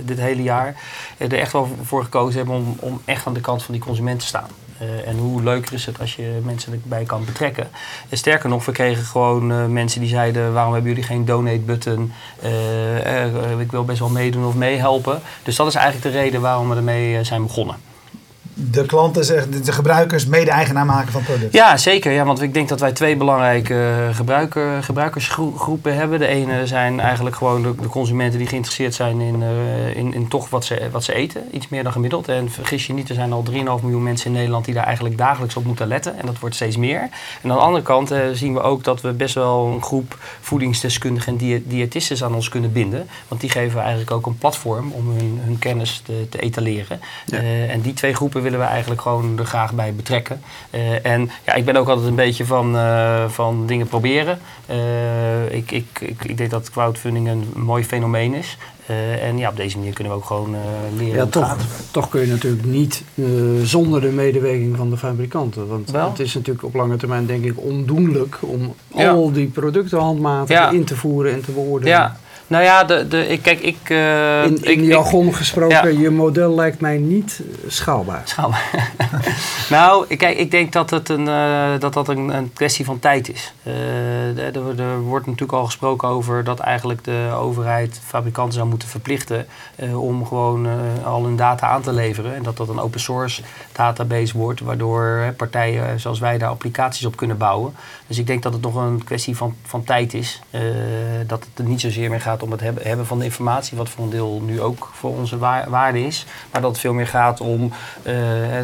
dit 0.01 0.19
hele 0.19 0.44
jaar, 0.44 0.75
er 1.18 1.39
echt 1.39 1.51
wel 1.51 1.77
voor 1.83 2.04
gekozen 2.04 2.38
hebben 2.38 2.56
om, 2.56 2.75
om 2.80 3.01
echt 3.06 3.25
aan 3.25 3.33
de 3.33 3.42
kant 3.42 3.63
van 3.63 3.74
die 3.74 3.83
consument 3.83 4.19
te 4.19 4.25
staan. 4.25 4.50
Uh, 4.81 5.07
en 5.07 5.18
hoe 5.18 5.44
leuker 5.44 5.74
is 5.74 5.86
het 5.86 6.00
als 6.00 6.16
je 6.16 6.39
mensen 6.44 6.74
erbij 6.74 7.04
kan 7.04 7.25
betrekken. 7.25 7.68
En 8.10 8.18
sterker 8.18 8.50
nog, 8.50 8.66
we 8.66 8.71
kregen 8.71 9.06
gewoon 9.09 9.51
uh, 9.51 9.65
mensen 9.65 10.00
die 10.00 10.09
zeiden: 10.09 10.53
waarom 10.53 10.73
hebben 10.73 10.91
jullie 10.91 11.07
geen 11.07 11.25
donate-button? 11.25 12.11
Uh, 12.44 13.59
ik 13.59 13.71
wil 13.71 13.85
best 13.85 14.00
wel 14.00 14.09
meedoen 14.09 14.45
of 14.45 14.56
meehelpen. 14.56 15.21
Dus 15.44 15.56
dat 15.56 15.67
is 15.67 15.75
eigenlijk 15.75 16.13
de 16.13 16.21
reden 16.21 16.41
waarom 16.41 16.69
we 16.69 16.75
ermee 16.75 17.23
zijn 17.23 17.44
begonnen 17.44 17.88
de 18.71 18.85
klanten, 18.85 19.25
zeg, 19.25 19.47
de 19.47 19.71
gebruikers, 19.71 20.25
mede-eigenaar 20.25 20.85
maken 20.85 21.11
van 21.11 21.23
producten. 21.23 21.59
Ja, 21.59 21.77
zeker. 21.77 22.11
Ja, 22.11 22.25
want 22.25 22.41
ik 22.41 22.53
denk 22.53 22.69
dat 22.69 22.79
wij 22.79 22.91
twee 22.91 23.15
belangrijke 23.15 24.09
gebruiker, 24.11 24.83
gebruikersgroepen 24.83 25.95
hebben. 25.95 26.19
De 26.19 26.27
ene 26.27 26.67
zijn 26.67 27.00
eigenlijk 27.00 27.35
gewoon 27.35 27.61
de, 27.61 27.88
consumenten 27.89 28.39
die 28.39 28.47
geïnteresseerd 28.47 28.94
zijn 28.94 29.21
in, 29.21 29.41
uh, 29.41 29.95
in, 29.95 30.13
in 30.13 30.27
toch 30.27 30.50
wat 30.50 30.65
ze, 30.65 30.88
wat 30.91 31.03
ze 31.03 31.13
eten. 31.13 31.44
Iets 31.51 31.67
meer 31.69 31.83
dan 31.83 31.91
gemiddeld. 31.91 32.27
En 32.27 32.51
vergis 32.51 32.88
je 32.88 32.94
niet, 32.94 33.09
er 33.09 33.15
zijn 33.15 33.33
al 33.33 33.44
3,5 33.51 33.56
miljoen 33.56 34.03
mensen 34.03 34.27
in 34.27 34.35
Nederland 34.35 34.65
die 34.65 34.73
daar 34.73 34.85
eigenlijk 34.85 35.17
dagelijks 35.17 35.56
op 35.56 35.65
moeten 35.65 35.88
letten. 35.88 36.19
En 36.19 36.25
dat 36.25 36.39
wordt 36.39 36.56
steeds 36.56 36.77
meer. 36.77 37.01
En 37.41 37.50
aan 37.50 37.57
de 37.57 37.63
andere 37.63 37.83
kant 37.83 38.11
uh, 38.11 38.19
zien 38.33 38.53
we 38.53 38.61
ook 38.61 38.83
dat 38.83 39.01
we 39.01 39.11
best 39.11 39.35
wel 39.35 39.71
een 39.73 39.83
groep 39.83 40.17
voedingsdeskundigen 40.41 41.38
en 41.38 41.63
diëtisten 41.67 42.25
aan 42.25 42.35
ons 42.35 42.50
kunnen 42.50 42.71
binden. 42.71 43.07
Want 43.27 43.41
die 43.41 43.50
geven 43.50 43.81
eigenlijk 43.81 44.11
ook 44.11 44.25
een 44.25 44.38
platform 44.38 44.91
om 44.91 45.09
hun, 45.09 45.39
hun 45.44 45.59
kennis 45.59 46.01
te, 46.06 46.27
te 46.29 46.39
etaleren. 46.39 47.00
Ja. 47.25 47.41
Uh, 47.41 47.73
en 47.73 47.81
die 47.81 47.94
twee 47.94 48.13
groepen 48.13 48.41
willen 48.49 48.65
we 48.65 48.71
eigenlijk 48.71 49.01
gewoon 49.01 49.39
er 49.39 49.45
graag 49.45 49.73
bij 49.73 49.93
betrekken. 49.93 50.41
Uh, 50.71 51.05
en 51.05 51.29
ja, 51.45 51.53
ik 51.53 51.65
ben 51.65 51.75
ook 51.75 51.89
altijd 51.89 52.07
een 52.07 52.15
beetje 52.15 52.45
van, 52.45 52.75
uh, 52.75 53.27
van 53.27 53.65
dingen 53.65 53.87
proberen. 53.87 54.39
Uh, 54.69 55.51
ik, 55.51 55.71
ik, 55.71 55.85
ik, 55.99 56.25
ik 56.25 56.37
denk 56.37 56.49
dat 56.49 56.69
crowdfunding 56.69 57.27
een 57.27 57.47
mooi 57.55 57.83
fenomeen 57.83 58.33
is. 58.33 58.57
en 59.21 59.37
ja, 59.37 59.49
op 59.49 59.55
deze 59.55 59.77
manier 59.77 59.93
kunnen 59.93 60.13
we 60.13 60.19
ook 60.19 60.25
gewoon 60.25 60.55
leren. 60.97 61.15
Ja, 61.15 61.25
toch, 61.25 61.57
toch 61.91 62.09
kun 62.09 62.21
je 62.21 62.27
natuurlijk 62.27 62.65
niet 62.65 63.03
zonder 63.63 64.01
de 64.01 64.07
medewerking 64.07 64.77
van 64.77 64.89
de 64.89 64.97
fabrikanten. 64.97 65.67
Want 65.67 65.91
Wel? 65.91 66.09
het 66.09 66.19
is 66.19 66.33
natuurlijk 66.33 66.65
op 66.65 66.73
lange 66.73 66.97
termijn 66.97 67.25
denk 67.25 67.43
ik 67.43 67.61
ondoenlijk 67.61 68.37
om 68.41 68.73
ja. 68.95 69.09
al 69.09 69.31
die 69.31 69.47
producten 69.47 69.99
handmatig 69.99 70.57
ja. 70.57 70.69
in 70.69 70.83
te 70.83 70.95
voeren 70.95 71.33
en 71.33 71.41
te 71.41 71.51
beoordelen. 71.51 71.94
Ja. 71.94 72.18
Nou 72.49 72.63
ja, 72.63 72.83
de, 72.83 73.07
de, 73.07 73.27
ik, 73.27 73.41
kijk, 73.41 73.59
ik... 73.59 73.89
Uh, 73.89 74.44
in 74.44 74.63
in 74.63 74.79
ik, 74.79 74.85
jargon 74.85 75.35
gesproken, 75.35 75.99
je 75.99 76.09
model 76.09 76.56
lijkt 76.56 76.79
mij 76.79 76.97
niet 76.97 77.41
schaalbaar. 77.68 78.21
Schaalbaar. 78.25 78.91
nou, 79.69 80.15
kijk, 80.15 80.37
ik 80.37 80.51
denk 80.51 80.73
dat 80.73 80.89
het 80.89 81.09
een, 81.09 81.25
uh, 81.25 81.79
dat 81.79 81.94
dat 81.94 82.07
een, 82.07 82.29
een, 82.29 82.53
kwestie 82.53 82.85
van 82.85 82.99
tijd 82.99 83.29
is. 83.29 83.53
Uh, 83.63 84.37
er, 84.37 84.79
er, 84.79 84.99
wordt 84.99 85.25
natuurlijk 85.25 85.57
al 85.57 85.65
gesproken 85.65 86.07
over 86.07 86.44
dat 86.44 86.59
eigenlijk 86.59 87.03
de 87.03 87.29
overheid 87.35 87.99
fabrikanten 88.06 88.53
zou 88.53 88.68
moeten 88.68 88.87
verplichten 88.87 89.47
om 89.94 90.25
gewoon 90.25 90.68
al 91.03 91.23
hun 91.23 91.35
data 91.35 91.68
aan 91.68 91.81
te 91.81 91.94
leveren. 91.94 92.35
En 92.35 92.44
dat 92.44 92.57
dat 92.57 92.69
een 92.69 92.79
open 92.79 92.99
source 92.99 93.41
database 93.71 94.37
wordt, 94.37 94.59
waardoor 94.59 95.33
partijen 95.37 95.99
zoals 95.99 96.19
wij 96.19 96.37
daar 96.37 96.49
applicaties 96.49 97.06
op 97.06 97.15
kunnen 97.15 97.37
bouwen. 97.37 97.73
Dus 98.07 98.18
ik 98.18 98.27
denk 98.27 98.44
dat 98.44 98.53
het 98.53 98.61
nog 98.61 98.75
een 98.75 99.03
kwestie 99.03 99.37
van, 99.37 99.56
van 99.65 99.83
tijd 99.83 100.13
is. 100.13 100.41
dat 101.27 101.44
het 101.44 101.59
er 101.59 101.63
niet 101.63 101.81
zozeer 101.81 102.09
meer 102.09 102.21
gaat 102.21 102.38
om 102.41 102.51
het 102.51 102.61
hebben, 102.61 103.05
van 103.05 103.19
de 103.19 103.25
informatie, 103.25 103.77
wat 103.77 103.89
voor 103.89 104.03
een 104.03 104.09
deel 104.09 104.41
nu 104.45 104.61
ook 104.61 104.89
voor 104.93 105.17
onze 105.17 105.37
waarde 105.69 106.05
is. 106.05 106.25
Maar 106.51 106.61
dat 106.61 106.71
het 106.71 106.79
veel 106.79 106.93
meer 106.93 107.07
gaat 107.07 107.41
om 107.41 107.63
uh, 107.63 107.71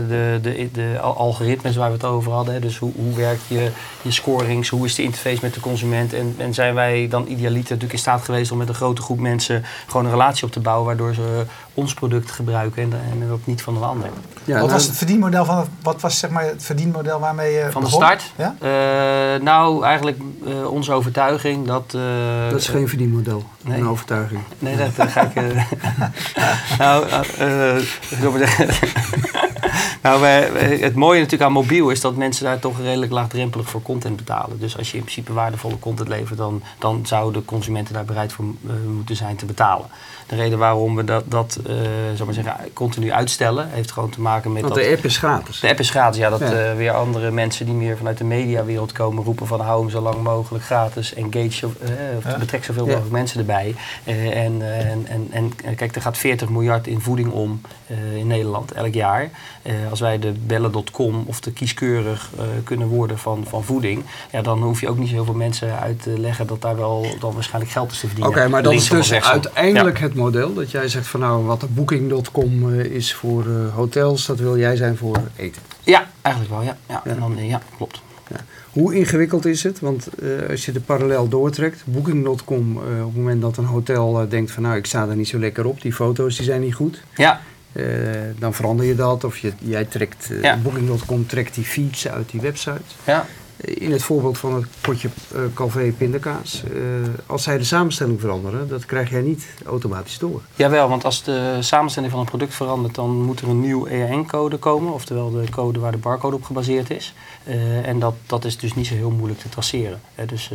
de, 0.07 0.39
de, 0.41 0.69
de 0.71 0.99
algoritmes 0.99 1.75
waar 1.75 1.87
we 1.87 1.93
het 1.93 2.05
over 2.05 2.31
hadden. 2.31 2.61
Dus 2.61 2.77
hoe, 2.77 2.91
hoe 2.95 3.15
werkt 3.15 3.47
je, 3.47 3.71
je 4.01 4.11
scorings, 4.11 4.69
hoe 4.69 4.85
is 4.85 4.95
de 4.95 5.03
interface 5.03 5.39
met 5.41 5.53
de 5.53 5.59
consument. 5.59 6.13
En, 6.13 6.35
en 6.37 6.53
zijn 6.53 6.73
wij 6.73 7.07
dan 7.07 7.27
idealiter 7.27 7.69
natuurlijk 7.69 7.93
in 7.93 7.99
staat 7.99 8.21
geweest 8.21 8.51
om 8.51 8.57
met 8.57 8.69
een 8.69 8.75
grote 8.75 9.01
groep 9.01 9.19
mensen 9.19 9.63
gewoon 9.87 10.05
een 10.05 10.11
relatie 10.11 10.45
op 10.45 10.51
te 10.51 10.59
bouwen, 10.59 10.85
waardoor 10.85 11.13
ze 11.13 11.45
ons 11.75 11.93
product 11.93 12.31
gebruiken 12.31 12.83
en, 12.83 12.93
en 13.11 13.27
dat 13.27 13.39
niet 13.43 13.61
van 13.61 13.75
een 13.75 13.83
ander. 13.83 14.09
Ja, 14.43 14.53
wat 14.53 14.61
nou, 14.61 14.71
was 14.71 14.85
het 14.85 14.97
verdienmodel 14.97 15.45
van 15.45 15.67
wat 15.81 16.01
was 16.01 16.19
zeg 16.19 16.29
maar 16.29 16.43
het 16.43 16.63
verdienmodel 16.63 17.19
waarmee 17.19 17.53
je 17.53 17.67
van 17.71 17.83
de 17.83 17.89
start? 17.89 18.31
Ja? 18.35 18.55
Uh, 18.61 19.41
nou, 19.41 19.83
eigenlijk 19.83 20.17
uh, 20.47 20.71
onze 20.71 20.91
overtuiging 20.91 21.67
dat. 21.67 21.93
Uh, 21.95 22.01
dat 22.49 22.59
is 22.59 22.67
geen 22.67 22.87
verdienmodel. 22.87 23.43
Nee. 23.61 23.79
Een 23.79 23.87
overtuiging. 23.87 24.41
Nee, 24.59 24.75
dat 24.77 25.07
ga 25.09 25.21
ik. 25.21 25.33
nou, 26.77 27.05
nou, 30.03 30.21
wij, 30.21 30.49
het 30.79 30.95
mooie 30.95 31.19
natuurlijk 31.19 31.49
aan 31.49 31.51
mobiel 31.51 31.89
is 31.89 32.01
dat 32.01 32.15
mensen 32.15 32.45
daar 32.45 32.59
toch 32.59 32.79
redelijk 32.79 33.11
laagdrempelig 33.11 33.69
voor 33.69 33.81
content 33.81 34.15
betalen. 34.15 34.59
Dus 34.59 34.77
als 34.77 34.91
je 34.91 34.97
in 34.97 35.03
principe 35.03 35.33
waardevolle 35.33 35.79
content 35.79 36.09
levert, 36.09 36.37
dan, 36.37 36.63
dan 36.79 37.05
zouden 37.05 37.45
consumenten 37.45 37.93
daar 37.93 38.05
bereid 38.05 38.33
voor 38.33 38.45
moeten 38.87 39.15
zijn 39.15 39.35
te 39.35 39.45
betalen. 39.45 39.85
De 40.27 40.35
reden 40.35 40.57
waarom 40.57 40.95
we 40.95 41.03
dat, 41.03 41.23
dat 41.27 41.59
uh, 41.67 42.25
maar 42.25 42.33
zeggen, 42.33 42.53
continu 42.73 43.11
uitstellen, 43.11 43.69
heeft 43.69 43.91
gewoon 43.91 44.09
te 44.09 44.21
maken 44.21 44.51
met. 44.51 44.61
Want 44.61 44.73
dat, 44.73 44.83
de 44.83 44.89
app 44.89 45.05
is 45.05 45.17
gratis. 45.17 45.59
De 45.59 45.69
app 45.69 45.79
is 45.79 45.89
gratis, 45.89 46.19
ja. 46.19 46.29
Dat 46.29 46.39
ja. 46.39 46.71
Uh, 46.71 46.75
weer 46.75 46.91
andere 46.91 47.31
mensen 47.31 47.65
die 47.65 47.75
meer 47.75 47.97
vanuit 47.97 48.17
de 48.17 48.23
mediawereld 48.23 48.91
komen 48.91 49.23
roepen 49.23 49.47
van 49.47 49.59
hou 49.59 49.79
hem 49.79 49.89
zo 49.89 50.01
lang 50.01 50.23
mogelijk 50.23 50.63
gratis. 50.63 51.13
Engage, 51.13 51.65
uh, 51.65 51.89
ja. 52.25 52.37
betrek 52.37 52.63
zoveel 52.63 52.85
mogelijk 52.85 53.11
ja. 53.11 53.17
mensen 53.17 53.39
erbij. 53.39 53.75
en, 54.03 54.61
en, 54.61 55.05
en, 55.31 55.53
en 55.63 55.75
kijk, 55.75 55.95
er 55.95 56.01
gaat 56.01 56.17
40 56.17 56.49
miljard 56.49 56.87
in 56.87 57.01
voeding 57.01 57.31
om 57.31 57.61
in 58.15 58.27
Nederland 58.27 58.71
elk 58.71 58.93
jaar. 58.93 59.29
als 59.89 59.95
als 59.95 60.03
wij 60.03 60.19
de 60.19 60.31
bellen.com 60.45 61.23
of 61.27 61.39
de 61.39 61.51
kieskeurig 61.51 62.29
kunnen 62.63 62.87
worden 62.87 63.17
van, 63.17 63.45
van 63.47 63.63
voeding, 63.63 64.03
ja, 64.31 64.41
dan 64.41 64.61
hoef 64.61 64.81
je 64.81 64.89
ook 64.89 64.97
niet 64.97 65.07
zo 65.07 65.13
heel 65.13 65.25
veel 65.25 65.33
mensen 65.33 65.79
uit 65.79 66.01
te 66.01 66.19
leggen 66.19 66.47
dat 66.47 66.61
daar 66.61 66.75
wel 66.75 67.05
dan 67.19 67.33
waarschijnlijk 67.33 67.71
geld 67.71 67.91
is 67.91 67.99
te 67.99 68.07
verdienen. 68.07 68.33
Oké, 68.33 68.47
maar 68.47 68.63
dat 68.63 68.73
is 68.73 68.89
dus 68.89 69.13
uiteindelijk 69.13 69.99
het 69.99 70.14
model 70.15 70.53
dat 70.53 70.71
jij 70.71 70.87
zegt 70.87 71.07
van 71.07 71.19
nou, 71.19 71.43
wat 71.43 71.59
de 71.59 71.67
booking.com 71.67 72.73
is 72.79 73.13
voor 73.13 73.45
hotels, 73.73 74.25
dat 74.25 74.39
wil 74.39 74.57
jij 74.57 74.75
zijn 74.75 74.97
voor 74.97 75.21
eten. 75.35 75.61
Ja, 75.83 76.07
eigenlijk 76.21 76.55
wel, 76.55 76.63
ja. 76.63 76.77
Ja, 76.87 77.01
En 77.05 77.19
dan, 77.19 77.45
ja 77.45 77.61
klopt. 77.77 78.01
Ja. 78.29 78.37
Hoe 78.71 78.95
ingewikkeld 78.95 79.45
is 79.45 79.63
het? 79.63 79.79
Want 79.79 80.07
uh, 80.19 80.49
als 80.49 80.65
je 80.65 80.71
de 80.71 80.79
parallel 80.79 81.27
doortrekt, 81.27 81.81
Booking.com, 81.85 82.77
uh, 82.77 82.99
op 82.99 83.05
het 83.05 83.15
moment 83.15 83.41
dat 83.41 83.57
een 83.57 83.65
hotel 83.65 84.21
uh, 84.21 84.29
denkt 84.29 84.51
van 84.51 84.63
nou 84.63 84.75
ik 84.75 84.85
sta 84.85 85.07
er 85.07 85.15
niet 85.15 85.27
zo 85.27 85.39
lekker 85.39 85.65
op, 85.65 85.81
die 85.81 85.93
foto's 85.93 86.35
die 86.35 86.45
zijn 86.45 86.61
niet 86.61 86.75
goed. 86.75 87.01
Ja. 87.15 87.41
dan 88.39 88.53
verander 88.53 88.85
je 88.85 88.95
dat 88.95 89.23
of 89.23 89.37
je, 89.37 89.51
jij 89.59 89.85
trekt, 89.85 90.29
ja. 90.41 90.57
Booking.com 90.57 91.27
trekt 91.27 91.55
die 91.55 91.63
feeds 91.63 92.07
uit 92.07 92.29
die 92.29 92.41
website. 92.41 92.81
Ja 93.03 93.25
in 93.65 93.91
het 93.91 94.03
voorbeeld 94.03 94.37
van 94.37 94.53
het 94.53 94.65
potje 94.81 95.09
uh, 95.35 95.41
Calvé 95.53 95.91
pindakaas, 95.97 96.63
uh, 96.73 96.81
als 97.25 97.43
zij 97.43 97.57
de 97.57 97.63
samenstelling 97.63 98.19
veranderen, 98.19 98.67
dat 98.67 98.85
krijg 98.85 99.09
jij 99.09 99.21
niet 99.21 99.47
automatisch 99.65 100.17
door. 100.17 100.41
Jawel, 100.55 100.89
want 100.89 101.05
als 101.05 101.23
de 101.23 101.57
samenstelling 101.59 102.11
van 102.11 102.21
een 102.21 102.27
product 102.27 102.53
verandert, 102.53 102.95
dan 102.95 103.21
moet 103.21 103.41
er 103.41 103.49
een 103.49 103.59
nieuw 103.59 103.85
EAN-code 103.85 104.57
komen, 104.57 104.93
oftewel 104.93 105.31
de 105.31 105.49
code 105.49 105.79
waar 105.79 105.91
de 105.91 105.97
barcode 105.97 106.35
op 106.35 106.43
gebaseerd 106.43 106.89
is. 106.89 107.13
Uh, 107.47 107.87
en 107.87 107.99
dat, 107.99 108.13
dat 108.25 108.45
is 108.45 108.57
dus 108.57 108.75
niet 108.75 108.87
zo 108.87 108.93
heel 108.93 109.09
moeilijk 109.09 109.39
te 109.39 109.49
traceren. 109.49 110.01
dus, 110.25 110.51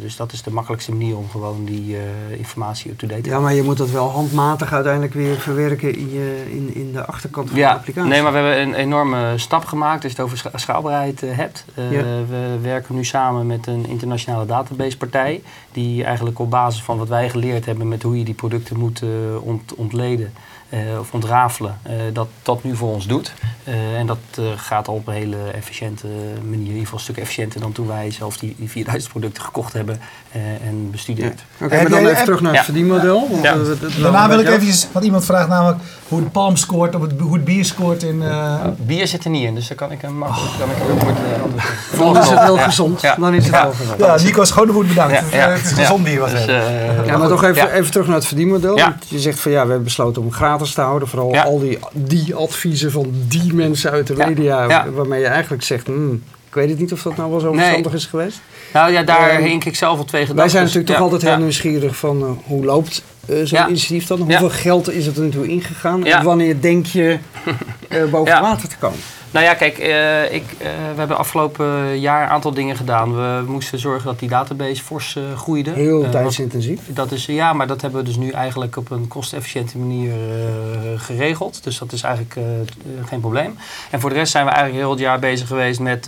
dus 0.00 0.16
dat 0.16 0.32
is 0.32 0.42
de 0.42 0.50
makkelijkste 0.50 0.92
manier 0.92 1.16
om 1.16 1.30
gewoon 1.30 1.64
die 1.64 1.96
informatie 2.36 2.90
up-to-date 2.90 3.20
te 3.20 3.28
Ja, 3.28 3.40
maar 3.40 3.54
je 3.54 3.62
moet 3.62 3.76
dat 3.76 3.90
wel 3.90 4.08
handmatig 4.08 4.72
uiteindelijk 4.72 5.14
weer 5.14 5.40
verwerken 5.40 5.96
in, 5.96 6.10
je, 6.10 6.44
in, 6.50 6.74
in 6.74 6.92
de 6.92 7.04
achterkant 7.04 7.50
van 7.50 7.58
ja, 7.58 7.70
de 7.70 7.78
applicatie. 7.78 8.10
Nee, 8.10 8.22
maar 8.22 8.32
we 8.32 8.38
hebben 8.38 8.60
een 8.60 8.74
enorme 8.74 9.32
stap 9.36 9.64
gemaakt 9.64 10.04
als 10.04 10.12
je 10.12 10.22
het 10.22 10.32
over 10.32 10.50
schaalbaarheid 10.54 11.20
hebt. 11.20 11.64
Ja. 11.74 12.02
We 12.28 12.53
werken 12.62 12.94
nu 12.94 13.04
samen 13.04 13.46
met 13.46 13.66
een 13.66 13.86
internationale 13.86 14.46
databasepartij. 14.46 15.42
Die 15.72 16.04
eigenlijk 16.04 16.38
op 16.38 16.50
basis 16.50 16.82
van 16.82 16.98
wat 16.98 17.08
wij 17.08 17.30
geleerd 17.30 17.66
hebben 17.66 17.88
met 17.88 18.02
hoe 18.02 18.18
je 18.18 18.24
die 18.24 18.34
producten 18.34 18.78
moet 18.78 19.02
uh, 19.02 19.10
ont 19.46 19.74
ontleden. 19.74 20.32
Uh, 20.74 20.98
of 20.98 21.12
ontrafelen, 21.12 21.78
uh, 21.86 21.92
dat 22.12 22.28
dat 22.42 22.64
nu 22.64 22.76
voor 22.76 22.92
ons 22.92 23.06
doet. 23.06 23.32
Uh, 23.64 23.98
en 23.98 24.06
dat 24.06 24.18
gaat 24.56 24.88
al 24.88 24.94
op 24.94 25.06
een 25.06 25.14
hele 25.14 25.36
efficiënte 25.36 26.06
manier, 26.44 26.58
in 26.58 26.66
ieder 26.66 26.80
geval 26.80 26.98
een 26.98 27.04
stuk 27.04 27.16
efficiënter 27.16 27.60
dan 27.60 27.72
toen 27.72 27.86
wij 27.86 28.10
zelf 28.10 28.36
die, 28.36 28.54
die 28.58 28.70
4000 28.70 29.12
producten 29.12 29.42
gekocht 29.42 29.72
hebben 29.72 30.00
en 30.64 30.90
bestudeerd. 30.90 31.40
Ja. 31.58 31.64
Oké, 31.64 31.64
okay, 31.64 31.82
maar 31.82 32.00
dan 32.00 32.06
even 32.06 32.24
terug 32.24 32.40
naar 32.40 32.50
het 32.50 32.60
ja. 32.60 32.64
verdienmodel. 32.64 33.28
Ja. 33.42 33.56
Daarna 34.02 34.28
wil 34.28 34.38
ik 34.38 34.48
even, 34.48 34.88
want 34.92 35.04
iemand 35.04 35.24
vraagt 35.24 35.48
namelijk 35.48 35.78
hoe 36.08 36.20
het 36.20 36.32
palm 36.32 36.56
scoort, 36.56 36.94
of 36.94 37.00
het, 37.00 37.20
hoe 37.20 37.34
het 37.34 37.44
bier 37.44 37.64
scoort 37.64 38.02
in... 38.02 38.22
Bier 38.76 39.06
zit 39.06 39.24
er 39.24 39.30
niet 39.30 39.44
in, 39.44 39.54
dus 39.54 39.68
daar 39.68 39.76
kan 39.76 39.92
ik 39.92 40.02
een 40.02 40.18
makkelijk 40.18 40.52
oh. 40.52 40.58
kan 40.58 40.70
ik 40.70 40.76
het 42.34 42.46
wel 42.46 42.58
gezond. 42.58 43.00
Dan 43.18 43.34
is 43.34 43.46
het 43.46 43.60
wel 43.62 43.72
gezond. 43.72 44.00
Ja, 44.00 44.16
Nico 44.22 44.44
Schonevoet 44.44 44.88
bedankt. 44.88 45.20
Het 45.30 45.64
is 45.64 45.72
gezond 45.72 46.04
bier 46.04 46.20
was 46.20 46.30
dus, 46.30 46.40
het. 46.40 47.06
Ja, 47.06 47.16
maar 47.16 47.28
toch 47.28 47.44
even, 47.44 47.72
even 47.72 47.90
terug 47.90 48.06
naar 48.06 48.16
het 48.16 48.26
verdienmodel. 48.26 48.80
Je 49.08 49.18
zegt 49.18 49.40
van 49.40 49.50
ja, 49.50 49.62
we 49.62 49.66
hebben 49.66 49.84
besloten 49.84 50.22
om 50.22 50.32
gratis 50.32 50.72
te 50.72 50.80
houden. 50.80 51.08
Vooral 51.08 51.36
al 51.36 51.58
die, 51.58 51.78
die 51.92 52.34
adviezen 52.34 52.90
van 52.90 53.12
die 53.28 53.54
mensen 53.54 53.90
uit 53.90 54.06
de 54.06 54.14
media, 54.14 54.84
waarmee 54.90 55.20
je 55.20 55.26
eigenlijk 55.26 55.62
zegt, 55.62 55.86
hmm, 55.86 56.22
ik 56.48 56.54
weet 56.54 56.68
het 56.68 56.78
niet 56.78 56.92
of 56.92 57.02
dat 57.02 57.16
nou 57.16 57.30
wel 57.30 57.40
zo 57.40 57.52
verstandig 57.52 57.92
is 57.92 58.06
geweest. 58.06 58.40
Nou 58.72 58.92
ja, 58.92 59.02
daar 59.02 59.40
uh, 59.40 59.46
hink 59.46 59.64
ik 59.64 59.76
zelf 59.76 59.98
al 59.98 60.04
twee 60.04 60.26
gedachten. 60.26 60.36
Wij 60.36 60.48
zijn 60.48 60.64
natuurlijk 60.64 60.92
toch 60.92 61.00
altijd 61.00 61.22
heel 61.22 61.38
nieuwsgierig 61.38 61.96
van 61.96 62.20
uh, 62.20 62.28
hoe 62.44 62.64
loopt 62.64 63.02
uh, 63.26 63.36
zo'n 63.44 63.68
initiatief 63.68 64.06
dan? 64.06 64.18
Hoeveel 64.18 64.50
geld 64.50 64.90
is 64.90 65.06
het 65.06 65.16
er 65.16 65.22
naartoe 65.22 65.46
ingegaan? 65.46 66.06
En 66.06 66.24
wanneer 66.24 66.60
denk 66.60 66.86
je 66.86 67.18
boven 68.10 68.40
water 68.40 68.68
te 68.68 68.76
komen? 68.78 68.98
Nou 69.34 69.46
ja, 69.46 69.54
kijk, 69.54 69.78
uh, 69.78 70.32
ik, 70.32 70.42
uh, 70.52 70.58
we 70.92 70.98
hebben 70.98 71.16
afgelopen 71.16 71.98
jaar 72.00 72.22
een 72.22 72.28
aantal 72.28 72.54
dingen 72.54 72.76
gedaan. 72.76 73.14
We 73.14 73.44
moesten 73.46 73.78
zorgen 73.78 74.06
dat 74.06 74.18
die 74.18 74.28
database 74.28 74.82
fors 74.82 75.14
uh, 75.14 75.36
groeide. 75.36 75.70
Heel 75.70 76.08
tijdsintensief. 76.10 76.80
Dat 76.86 77.12
is, 77.12 77.26
ja, 77.26 77.52
maar 77.52 77.66
dat 77.66 77.80
hebben 77.80 78.00
we 78.00 78.06
dus 78.06 78.16
nu 78.16 78.30
eigenlijk 78.30 78.76
op 78.76 78.90
een 78.90 79.08
kostefficiënte 79.08 79.78
manier 79.78 80.12
geregeld. 80.96 81.64
Dus 81.64 81.78
dat 81.78 81.92
is 81.92 82.02
eigenlijk 82.02 82.36
geen 83.04 83.20
probleem. 83.20 83.56
En 83.90 84.00
voor 84.00 84.10
de 84.10 84.16
rest 84.16 84.32
zijn 84.32 84.44
we 84.44 84.50
eigenlijk 84.50 84.82
heel 84.82 84.92
het 84.92 85.00
jaar 85.00 85.18
bezig 85.18 85.48
geweest 85.48 85.80
met 85.80 86.06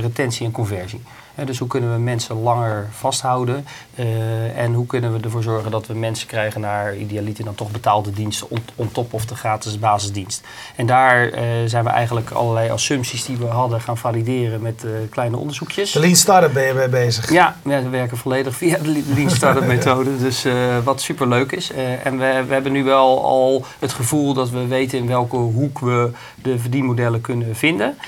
retentie 0.00 0.46
en 0.46 0.52
conversie 0.52 1.00
dus 1.44 1.58
hoe 1.58 1.68
kunnen 1.68 1.92
we 1.92 1.98
mensen 1.98 2.42
langer 2.42 2.88
vasthouden? 2.90 3.66
Uh, 3.94 4.58
en 4.58 4.74
hoe 4.74 4.86
kunnen 4.86 5.12
we 5.12 5.20
ervoor 5.20 5.42
zorgen 5.42 5.70
dat 5.70 5.86
we 5.86 5.94
mensen 5.94 6.26
krijgen 6.26 6.60
naar 6.60 6.96
idealiter 6.96 7.44
dan 7.44 7.54
toch 7.54 7.70
betaalde 7.70 8.10
diensten 8.10 8.50
on, 8.50 8.58
on 8.74 8.92
top 8.92 9.12
of 9.12 9.26
de 9.26 9.34
gratis 9.34 9.78
basisdienst? 9.78 10.42
En 10.76 10.86
daar 10.86 11.24
uh, 11.26 11.40
zijn 11.66 11.84
we 11.84 11.90
eigenlijk 11.90 12.30
allerlei 12.30 12.70
assumpties 12.70 13.24
die 13.24 13.36
we 13.36 13.46
hadden 13.46 13.80
gaan 13.80 13.96
valideren 13.98 14.62
met 14.62 14.82
uh, 14.84 14.90
kleine 15.10 15.36
onderzoekjes. 15.36 15.92
De 15.92 16.00
Lean 16.00 16.16
Startup 16.16 16.52
ben 16.52 16.66
je 16.66 16.72
mee 16.72 16.88
bezig? 16.88 17.32
Ja, 17.32 17.56
we 17.62 17.88
werken 17.88 18.16
volledig 18.16 18.56
via 18.56 18.78
de 18.78 19.02
Lean 19.14 19.30
Startup 19.30 19.66
methode. 19.74 20.18
Dus 20.18 20.46
wat 20.84 21.00
super 21.00 21.28
leuk 21.28 21.52
is. 21.52 21.70
en 22.04 22.18
we, 22.18 22.44
we 22.46 22.52
hebben 22.52 22.72
nu 22.72 22.84
wel 22.84 23.24
al 23.24 23.64
het 23.78 23.92
gevoel 23.92 24.34
dat 24.34 24.50
we 24.50 24.66
weten 24.66 24.98
in 24.98 25.06
welke 25.06 25.36
hoek 25.36 25.78
we 25.78 26.10
de 26.42 26.58
verdienmodellen 26.58 27.20
kunnen 27.20 27.56
vinden. 27.56 27.98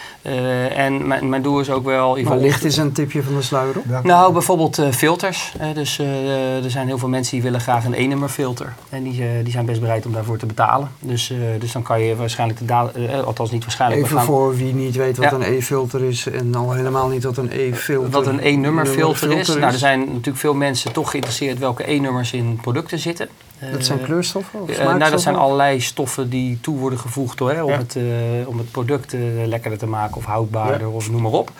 en 0.75 1.07
mijn, 1.07 1.29
mijn 1.29 1.43
doel 1.43 1.61
is 1.61 1.71
ook 1.71 1.85
wel... 1.85 2.23
Maar 2.23 2.37
licht 2.37 2.65
is 2.65 2.77
een 2.77 2.93
tipje 2.93 3.20
van 3.23 3.35
de 3.35 3.43
sluier 3.43 3.79
op? 3.79 3.85
Nou, 4.03 4.33
bijvoorbeeld 4.33 4.79
uh, 4.79 4.91
filters. 4.91 5.55
Uh, 5.61 5.75
dus 5.75 5.99
uh, 5.99 6.65
er 6.65 6.71
zijn 6.71 6.87
heel 6.87 6.99
veel 6.99 7.09
mensen 7.09 7.33
die 7.33 7.43
willen 7.43 7.61
graag 7.61 7.85
een 7.85 7.95
E-nummer 7.95 8.29
filter. 8.29 8.75
En 8.89 9.03
die, 9.03 9.43
die 9.43 9.53
zijn 9.53 9.65
best 9.65 9.81
bereid 9.81 10.07
om 10.07 10.13
daarvoor 10.13 10.39
te 10.39 10.47
betalen. 10.47 10.91
Dus, 11.01 11.33
dus 11.59 11.73
dan 11.73 11.83
kan 11.83 12.03
je 12.03 12.17
waarschijnlijk 12.17 12.59
de 12.59 12.65
data, 12.65 13.19
althans 13.21 13.51
niet 13.51 13.63
waarschijnlijk. 13.63 14.03
Even 14.03 14.21
voor 14.21 14.57
wie 14.57 14.75
niet 14.75 14.97
weet 14.97 15.17
wat 15.17 15.31
ja. 15.31 15.37
een 15.37 15.43
E-filter 15.43 16.03
is 16.03 16.27
en 16.27 16.55
al 16.55 16.73
helemaal 16.73 17.09
niet 17.09 17.25
wat 17.25 17.37
een 17.37 17.51
E-filter 17.53 18.11
Wat 18.11 18.27
een 18.27 18.41
E-nummer 18.41 18.87
filter 18.87 19.33
is. 19.33 19.49
is. 19.49 19.55
Nou, 19.55 19.73
er 19.73 19.79
zijn 19.79 19.99
natuurlijk 19.99 20.37
veel 20.37 20.55
mensen 20.55 20.93
toch 20.93 21.11
geïnteresseerd 21.11 21.59
welke 21.59 21.91
E-nummers 21.91 22.33
in 22.33 22.59
producten 22.63 22.99
zitten. 22.99 23.29
Dat 23.73 23.85
zijn 23.85 24.03
kleurstoffen? 24.03 24.63
Of 24.63 24.71
uh, 24.71 24.95
nou, 24.95 25.11
dat 25.11 25.21
zijn 25.21 25.37
allerlei 25.37 25.81
stoffen 25.81 26.31
die 26.31 26.61
toe 26.61 26.79
worden 26.79 26.99
gevoegd 26.99 27.39
hoor, 27.39 27.63
om, 27.63 27.71
het, 27.71 27.95
uh, 27.95 28.05
om 28.49 28.59
het 28.59 28.71
product 28.71 29.15
uh, 29.15 29.47
lekkerder 29.47 29.79
te 29.79 29.87
maken 29.87 30.17
of 30.17 30.25
houdbaarder 30.25 30.89
ja. 30.89 30.95
of 30.95 31.11
noem 31.11 31.23
maar 31.23 31.33
op. 31.33 31.51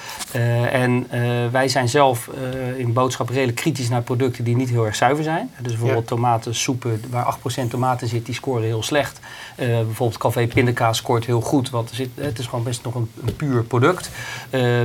en 0.73 1.07
wij 1.51 1.69
zijn 1.69 1.89
zelf 1.89 2.31
in 2.77 2.93
boodschap 2.93 3.29
redelijk 3.29 3.57
kritisch 3.57 3.89
naar 3.89 4.03
producten 4.03 4.45
die 4.45 4.57
niet 4.57 4.69
heel 4.69 4.87
erg 4.87 4.95
zuiver 4.95 5.25
zijn. 5.25 5.51
Dus 5.61 5.73
bijvoorbeeld 5.73 6.09
ja. 6.09 6.15
tomatensoepen 6.15 7.03
waar 7.11 7.37
8% 7.65 7.69
tomaten 7.69 8.09
zit, 8.09 8.27
die 8.27 8.35
scoren 8.35 8.63
heel 8.63 8.83
slecht. 8.83 9.21
bijvoorbeeld 9.57 10.19
café 10.19 10.47
pindakaas 10.47 10.97
scoort 10.97 11.25
heel 11.25 11.41
goed, 11.41 11.71
want 11.71 11.91
er 11.91 11.97
zit, 11.97 12.09
het 12.15 12.39
is 12.39 12.47
gewoon 12.47 12.65
best 12.65 12.85
nog 12.85 12.95
een, 12.95 13.11
een 13.27 13.37
puur 13.37 13.63
product. 13.63 14.11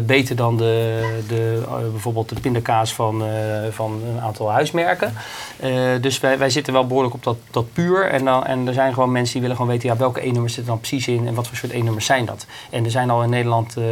beter 0.04 0.36
dan 0.36 0.58
de, 0.58 1.24
de, 1.28 1.64
bijvoorbeeld 1.92 2.30
de 2.30 2.40
pindakaas 2.40 2.94
van, 2.94 3.24
van 3.72 4.02
een 4.16 4.22
aantal 4.22 4.52
huismerken. 4.52 5.14
dus 6.02 6.20
wij, 6.20 6.38
wij 6.38 6.50
zitten 6.50 6.74
wel 6.74 6.88
behoorlijk 6.88 7.05
op 7.14 7.24
dat, 7.24 7.38
dat 7.52 7.74
puur. 7.74 8.06
En, 8.10 8.26
dan, 8.26 8.44
en 8.44 8.68
er 8.68 8.74
zijn 8.74 8.94
gewoon 8.94 9.12
mensen 9.12 9.34
die 9.34 9.42
willen 9.42 9.56
gewoon 9.56 9.72
weten 9.72 9.90
ja, 9.90 9.98
welke 9.98 10.22
E-nummers 10.22 10.54
zitten 10.54 10.72
dan 10.72 10.82
precies 10.82 11.08
in 11.08 11.28
en 11.28 11.34
wat 11.34 11.48
voor 11.48 11.58
soort 11.58 11.72
E-nummers 11.72 12.06
zijn 12.06 12.26
dat. 12.26 12.46
En 12.70 12.86
er 12.86 12.92
zijn 12.92 13.10
al 13.10 13.24
in 13.24 13.30
Nederland 13.30 13.78
uh, 13.78 13.86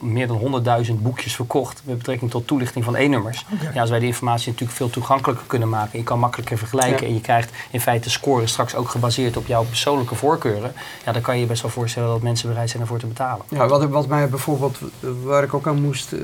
meer 0.00 0.26
dan 0.26 0.62
100.000 0.86 0.92
boekjes 0.94 1.34
verkocht 1.34 1.82
met 1.84 1.98
betrekking 1.98 2.30
tot 2.30 2.46
toelichting 2.46 2.84
van 2.84 2.94
E-nummers. 2.94 3.44
Okay. 3.52 3.74
Ja, 3.74 3.80
als 3.80 3.90
wij 3.90 3.98
die 3.98 4.08
informatie 4.08 4.50
natuurlijk 4.50 4.78
veel 4.78 4.90
toegankelijker 4.90 5.46
kunnen 5.46 5.68
maken, 5.68 5.98
je 5.98 6.04
kan 6.04 6.18
makkelijker 6.18 6.58
vergelijken 6.58 7.06
en 7.06 7.14
je 7.14 7.20
krijgt 7.20 7.50
in 7.70 7.80
feite 7.80 8.10
scoren 8.10 8.48
straks 8.48 8.74
ook 8.74 8.88
gebaseerd 8.88 9.36
op 9.36 9.46
jouw 9.46 9.64
persoonlijke 9.64 10.14
voorkeuren, 10.14 10.72
ja, 11.04 11.12
dan 11.12 11.22
kan 11.22 11.34
je 11.34 11.40
je 11.40 11.46
best 11.46 11.62
wel 11.62 11.70
voorstellen 11.70 12.08
dat 12.08 12.22
mensen 12.22 12.48
bereid 12.48 12.70
zijn 12.70 12.82
ervoor 12.82 12.98
te 12.98 13.06
betalen. 13.06 13.44
Ja, 13.48 13.68
wat, 13.68 13.84
wat 13.84 14.06
mij 14.06 14.28
bijvoorbeeld, 14.28 14.78
waar 15.22 15.42
ik 15.42 15.54
ook 15.54 15.66
aan 15.66 15.82
moest 15.82 16.12
uh, 16.12 16.20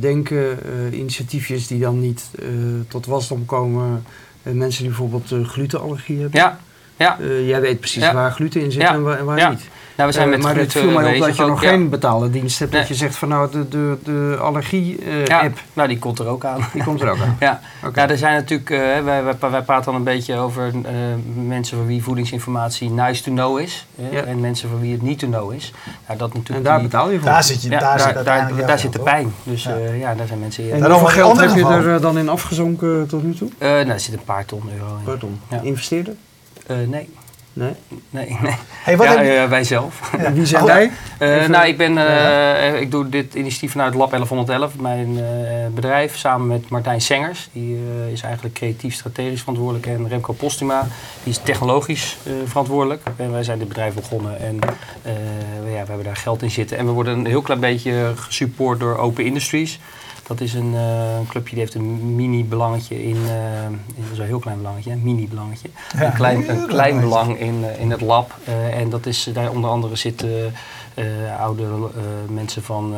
denken, 0.00 0.58
uh, 0.92 0.98
initiatiefjes 0.98 1.66
die 1.66 1.80
dan 1.80 2.00
niet 2.00 2.30
tot 2.88 3.06
wasdom 3.06 3.46
komen 3.46 4.04
mensen 4.42 4.82
die 4.82 4.88
bijvoorbeeld 4.88 5.30
uh, 5.30 5.44
glutenallergie 5.44 6.20
hebben. 6.20 6.40
Ja. 6.40 6.58
Ja. 6.96 7.18
Uh, 7.20 7.48
jij 7.48 7.60
weet 7.60 7.80
precies 7.80 8.02
ja. 8.02 8.14
waar 8.14 8.32
gluten 8.32 8.60
in 8.60 8.72
zit 8.72 8.82
en 8.82 9.02
waar, 9.02 9.18
en 9.18 9.24
waar 9.24 9.38
ja. 9.38 9.50
niet. 9.50 9.68
Nou, 9.96 10.08
we 10.08 10.14
zijn 10.14 10.28
uh, 10.28 10.34
met 10.34 10.42
maar 10.42 10.56
het 10.56 10.72
viel 10.72 10.90
mij 10.90 11.14
op 11.14 11.26
dat 11.26 11.36
je 11.36 11.44
nog 11.44 11.60
geen 11.60 11.88
betaalde 11.88 12.30
dienst 12.30 12.58
hebt. 12.58 12.70
Nee. 12.70 12.80
Dat 12.80 12.88
je 12.88 12.94
zegt 12.94 13.16
van 13.16 13.28
nou, 13.28 13.50
de, 13.50 13.68
de, 13.68 13.96
de 14.04 14.36
allergie-app. 14.40 15.58
nou, 15.72 15.88
die 15.88 15.98
komt 15.98 16.18
er 16.18 16.26
ook 16.26 16.44
aan. 16.44 16.66
Die 16.72 16.84
komt 16.84 17.00
er 17.00 17.10
ook 17.10 17.20
aan. 17.20 17.36
ja. 17.40 17.60
Okay. 17.84 18.06
er 18.06 18.18
zijn 18.18 18.34
natuurlijk, 18.34 18.68
wij, 18.68 19.24
wij, 19.24 19.50
wij, 19.50 19.62
praten 19.62 19.84
dan 19.84 19.94
een 19.94 20.04
beetje 20.04 20.36
over 20.36 20.72
mensen 21.34 21.76
voor 21.76 21.86
wie 21.86 22.02
voedingsinformatie 22.02 22.90
nice 22.90 23.22
to 23.22 23.32
know 23.32 23.58
is. 23.58 23.86
En 24.26 24.40
mensen 24.40 24.68
voor 24.68 24.80
wie 24.80 24.92
het 24.92 25.02
niet 25.02 25.18
to 25.18 25.26
know 25.26 25.52
is. 25.52 25.72
Nou, 26.06 26.18
dat 26.18 26.34
natuurlijk 26.34 26.66
en 26.66 26.72
daar 26.72 26.82
betaal 26.82 27.10
je 27.10 27.18
voor. 27.18 27.28
Daar 27.28 27.44
zit, 27.44 27.62
je, 27.62 27.68
daar, 27.68 27.80
daar, 27.80 28.00
zit, 28.00 28.24
daar, 28.24 28.66
daar 28.66 28.78
zit 28.78 28.92
de 28.92 28.98
pijn. 28.98 29.34
Dus 29.42 29.62
ja. 29.98 30.14
daar 30.14 30.26
zijn 30.26 30.38
mensen... 30.38 30.72
En 30.72 30.90
hoeveel 30.90 31.08
geld 31.08 31.40
heb 31.40 31.54
je 31.54 31.64
er 31.64 32.00
dan 32.00 32.18
in 32.18 32.28
afgezonken 32.28 33.06
tot 33.08 33.22
nu 33.22 33.34
toe? 33.34 33.50
nou, 33.58 33.88
er 33.88 34.00
zit 34.00 34.14
een 34.14 34.24
paar 34.24 34.44
ton 34.44 34.62
euro 34.78 34.96
in. 34.96 35.04
Paar 35.04 35.18
ton. 35.18 35.40
Investeerder? 35.62 36.14
Nee. 36.86 37.08
Nee? 37.52 37.72
Nee, 38.10 38.38
nee. 38.40 38.56
Hey, 38.82 38.96
wat 38.96 39.06
ja, 39.06 39.20
je... 39.20 39.48
wij 39.48 39.64
zelf. 39.64 40.10
Wie 40.32 40.46
zijn 40.56 40.64
wij? 40.64 40.90
Uh, 41.18 41.48
nou, 41.48 41.66
ik, 41.66 41.76
ben, 41.76 41.96
uh, 41.96 42.80
ik 42.80 42.90
doe 42.90 43.08
dit 43.08 43.34
initiatief 43.34 43.70
vanuit 43.70 43.94
Lab 43.94 44.10
1111, 44.10 44.78
mijn 44.78 45.18
bedrijf, 45.74 46.16
samen 46.16 46.46
met 46.46 46.68
Martijn 46.68 47.00
Sengers. 47.00 47.48
Die 47.52 47.78
is 48.12 48.22
eigenlijk 48.22 48.54
creatief 48.54 48.94
strategisch 48.94 49.40
verantwoordelijk. 49.40 49.86
En 49.86 50.08
Remco 50.08 50.32
Postuma, 50.32 50.86
die 51.22 51.32
is 51.32 51.40
technologisch 51.42 52.16
verantwoordelijk. 52.46 53.02
En 53.16 53.32
wij 53.32 53.42
zijn 53.42 53.58
dit 53.58 53.68
bedrijf 53.68 53.94
begonnen 53.94 54.40
en 54.40 54.58
ja, 55.72 55.82
we 55.82 55.88
hebben 55.88 56.04
daar 56.04 56.16
geld 56.16 56.42
in 56.42 56.50
zitten. 56.50 56.78
En 56.78 56.86
we 56.86 56.92
worden 56.92 57.18
een 57.18 57.26
heel 57.26 57.42
klein 57.42 57.60
beetje 57.60 58.12
gesupport 58.16 58.80
door 58.80 58.96
Open 58.96 59.24
Industries. 59.24 59.78
Dat 60.32 60.40
is 60.40 60.54
een, 60.54 60.72
uh, 60.74 61.16
een, 61.18 61.26
clubje 61.26 61.50
die 61.50 61.58
heeft 61.58 61.74
een 61.74 62.14
mini-belangetje 62.14 63.04
in, 63.04 63.16
uh, 63.16 63.64
in 63.94 64.04
zo'n 64.14 64.26
heel 64.26 64.38
klein 64.38 64.56
belangetje, 64.56 64.90
een 64.90 65.02
mini-belangetje. 65.02 65.68
een 65.98 66.12
klein, 66.12 66.50
een 66.50 66.66
klein 66.66 67.00
belang 67.00 67.38
in, 67.38 67.60
uh, 67.60 67.80
in 67.80 67.90
het 67.90 68.00
lab. 68.00 68.34
en 68.72 68.90
dat 68.90 69.06
is, 69.06 69.30
daar 69.32 69.50
onder 69.50 69.70
andere 69.70 69.96
zitten 69.96 70.54
oude 71.40 71.64
mensen 72.28 72.62
van, 72.62 72.94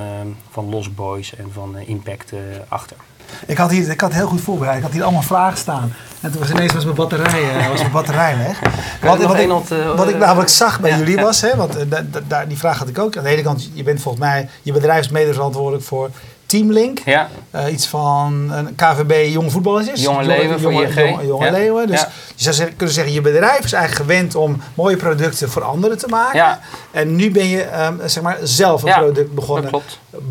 van 0.50 0.68
Lost 0.68 0.94
Boys 0.94 1.36
en 1.36 1.46
van 1.52 1.76
Impact 1.78 2.32
achter. 2.68 2.96
Ik 3.46 3.56
had, 3.56 3.70
hier, 3.70 3.90
ik 3.90 4.00
had 4.00 4.12
heel 4.12 4.26
goed 4.26 4.40
voorbereid. 4.40 4.76
Ik 4.76 4.82
had 4.82 4.92
hier 4.92 5.02
allemaal 5.02 5.22
vragen 5.22 5.58
staan. 5.58 5.92
En 6.20 6.30
toen 6.30 6.40
was 6.40 6.50
ineens 6.50 6.72
was 6.72 6.84
mijn 6.84 6.96
batterij, 6.96 7.68
was 7.68 7.80
mijn 7.80 7.92
batterij 7.92 8.38
weg. 8.38 8.60
Wat, 9.02 9.22
wat, 9.22 9.38
ik, 9.38 9.48
wat 9.96 10.08
ik 10.08 10.18
namelijk 10.18 10.48
zag 10.48 10.80
bij 10.80 10.98
jullie 10.98 11.16
was, 11.16 11.40
hè, 11.40 11.56
want 11.56 11.76
die 12.48 12.58
vraag 12.58 12.78
had 12.78 12.88
ik 12.88 12.98
ook. 12.98 13.16
Aan 13.16 13.22
de 13.22 13.28
ene 13.28 13.42
kant, 13.42 13.70
je 13.72 13.82
bent 13.82 14.00
volgens 14.00 14.24
mij, 14.24 14.48
je 14.62 14.72
bedrijf 14.72 15.00
is 15.00 15.08
mede 15.08 15.32
verantwoordelijk 15.32 15.84
voor 15.84 16.10
Teamlink. 16.46 16.98
Ja. 17.04 17.28
Uh, 17.54 17.72
iets 17.72 17.86
van 17.86 18.50
een 18.52 18.74
KVB 18.74 19.32
jonge 19.32 19.50
voetballers 19.50 19.88
is. 19.88 20.02
Jonge 20.02 20.24
Leeuwen 20.24 20.60
voor 20.60 20.72
jonge, 20.72 20.94
jonge, 20.94 21.26
jonge 21.26 21.44
ja. 21.44 21.50
Leeuwen. 21.50 21.86
Dus 21.86 22.06
je 22.36 22.52
zou 22.52 22.70
kunnen 22.70 22.94
zeggen, 22.94 23.12
je 23.12 23.20
bedrijf 23.20 23.64
is 23.64 23.72
eigenlijk 23.72 24.10
gewend 24.10 24.34
om 24.34 24.60
mooie 24.74 24.96
producten 24.96 25.50
voor 25.50 25.62
anderen 25.62 25.98
te 25.98 26.06
maken. 26.08 26.38
Ja. 26.38 26.60
En 26.90 27.16
nu 27.16 27.30
ben 27.30 27.48
je 27.48 27.84
um, 27.86 28.00
zeg 28.08 28.22
maar 28.22 28.38
zelf 28.42 28.82
een 28.82 28.92
product 28.92 29.34
begonnen. 29.34 29.82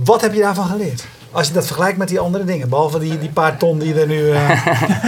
Wat 0.03 0.21
heb 0.21 0.33
je 0.33 0.41
daarvan 0.41 0.65
geleerd? 0.65 1.03
Als 1.33 1.47
je 1.47 1.53
dat 1.53 1.65
vergelijkt 1.65 1.97
met 1.97 2.07
die 2.07 2.19
andere 2.19 2.43
dingen, 2.43 2.69
behalve 2.69 2.99
die, 2.99 3.19
die 3.19 3.29
paar 3.29 3.57
ton 3.57 3.79
die 3.79 3.99
er 3.99 4.07
nu 4.07 4.19
uh, 4.19 4.65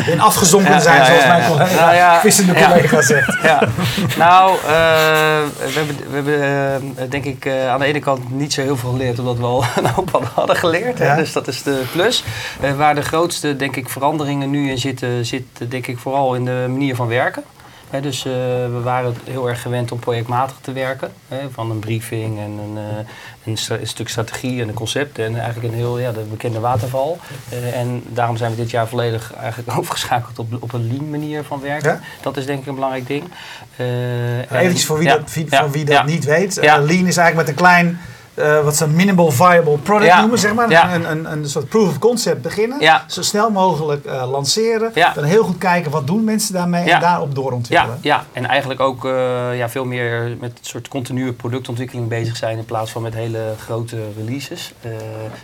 in 0.13 0.21
afgezonken 0.21 0.81
zijn, 0.81 1.05
zoals 1.05 1.25
mijn 1.25 1.47
collega, 1.47 1.75
nou, 1.75 1.95
ja, 1.95 2.19
vissende 2.19 2.53
collega 2.53 3.01
zegt. 3.01 3.37
Ja. 3.43 3.67
Nou, 4.17 4.55
uh, 4.55 4.61
we 4.63 5.71
hebben, 5.73 5.95
we 6.09 6.15
hebben 6.15 6.95
uh, 6.99 7.09
denk 7.09 7.25
ik 7.25 7.47
aan 7.69 7.79
de 7.79 7.85
ene 7.85 7.99
kant 7.99 8.31
niet 8.31 8.53
zo 8.53 8.61
heel 8.61 8.77
veel 8.77 8.89
geleerd, 8.89 9.19
omdat 9.19 9.37
we 9.37 9.43
al 9.43 9.63
een 9.75 9.87
hoop 9.87 10.29
hadden 10.33 10.55
geleerd. 10.55 10.99
Hè? 10.99 11.15
Dus 11.15 11.33
dat 11.33 11.47
is 11.47 11.63
de 11.63 11.83
plus. 11.91 12.23
waar 12.77 12.95
de 12.95 13.01
grootste, 13.01 13.55
denk 13.55 13.75
ik, 13.75 13.89
veranderingen 13.89 14.49
nu 14.49 14.69
in 14.69 14.77
zitten, 14.77 15.25
zit 15.25 15.43
denk 15.67 15.87
ik 15.87 15.97
vooral 15.97 16.35
in 16.35 16.45
de 16.45 16.65
manier 16.69 16.95
van 16.95 17.07
werken 17.07 17.43
dus 18.01 18.25
uh, 18.25 18.33
we 18.33 18.79
waren 18.83 19.15
heel 19.23 19.49
erg 19.49 19.61
gewend 19.61 19.91
om 19.91 19.99
projectmatig 19.99 20.55
te 20.61 20.71
werken. 20.71 21.11
van 21.51 21.71
een 21.71 21.79
briefing 21.79 22.39
en 22.39 22.51
een, 22.51 22.77
uh, 22.77 23.79
een, 23.79 23.87
stuk 23.87 24.09
strategie 24.09 24.61
en 24.61 24.67
een 24.67 24.73
concept. 24.73 25.19
En 25.19 25.39
eigenlijk 25.39 25.73
een 25.73 25.79
heel 25.79 25.99
ja, 25.99 26.11
de 26.11 26.19
bekende 26.19 26.59
waterval. 26.59 27.19
Uh, 27.53 27.79
en 27.79 28.03
daarom 28.07 28.37
zijn 28.37 28.51
we 28.51 28.57
dit 28.57 28.69
jaar 28.69 28.87
volledig 28.87 29.33
eigenlijk 29.33 29.77
overgeschakeld 29.79 30.39
op, 30.39 30.47
op 30.59 30.73
een 30.73 30.87
lean 30.87 31.09
manier 31.09 31.43
van 31.43 31.61
werken. 31.61 32.01
Dat 32.21 32.37
is 32.37 32.45
denk 32.45 32.59
ik 32.59 32.67
een 32.67 32.75
belangrijk 32.75 33.07
ding. 33.07 33.23
Even 34.51 34.77
voor 34.77 34.97
wie 34.97 35.07
dat, 35.07 35.31
voor 35.47 35.71
wie 35.71 35.85
dat 35.85 36.05
niet 36.05 36.25
weet. 36.25 36.55
lean 36.55 37.07
is 37.07 37.17
eigenlijk 37.17 37.35
met 37.35 37.47
een 37.47 37.55
klein 37.55 37.99
uh, 38.35 38.63
wat 38.63 38.75
ze 38.75 38.83
een 38.83 38.95
minimal 38.95 39.31
viable 39.31 39.77
product 39.77 40.15
noemen, 40.15 40.39
zeg 40.39 40.53
maar. 40.53 40.71
Een, 40.93 41.11
een, 41.11 41.31
een, 41.31 41.49
soort 41.49 41.69
proof 41.69 41.89
of 41.89 41.99
concept 41.99 42.41
beginnen. 42.41 43.03
Zo 43.07 43.21
snel 43.21 43.49
mogelijk 43.51 44.05
uh, 44.05 44.29
lanceren. 44.31 44.91
Dan 45.15 45.23
heel 45.23 45.43
goed 45.43 45.57
kijken 45.57 45.91
wat 45.91 46.07
doen 46.07 46.23
mensen 46.23 46.53
daarmee 46.53 46.91
en 46.91 46.99
daarop 46.99 47.35
doorontwikkelen. 47.35 47.97
Ja, 48.01 48.15
ja. 48.15 48.25
en 48.33 48.45
eigenlijk 48.45 48.79
ook 48.79 49.05
uh, 49.05 49.57
ja, 49.57 49.69
veel 49.69 49.85
meer 49.85 50.37
met 50.39 50.51
een 50.51 50.57
soort 50.61 50.87
continue 50.87 51.33
productontwikkeling 51.33 52.07
bezig 52.07 52.35
zijn 52.35 52.57
in 52.57 52.65
plaats 52.65 52.91
van 52.91 53.01
met 53.01 53.13
hele 53.13 53.53
grote 53.59 53.97
releases. 54.17 54.73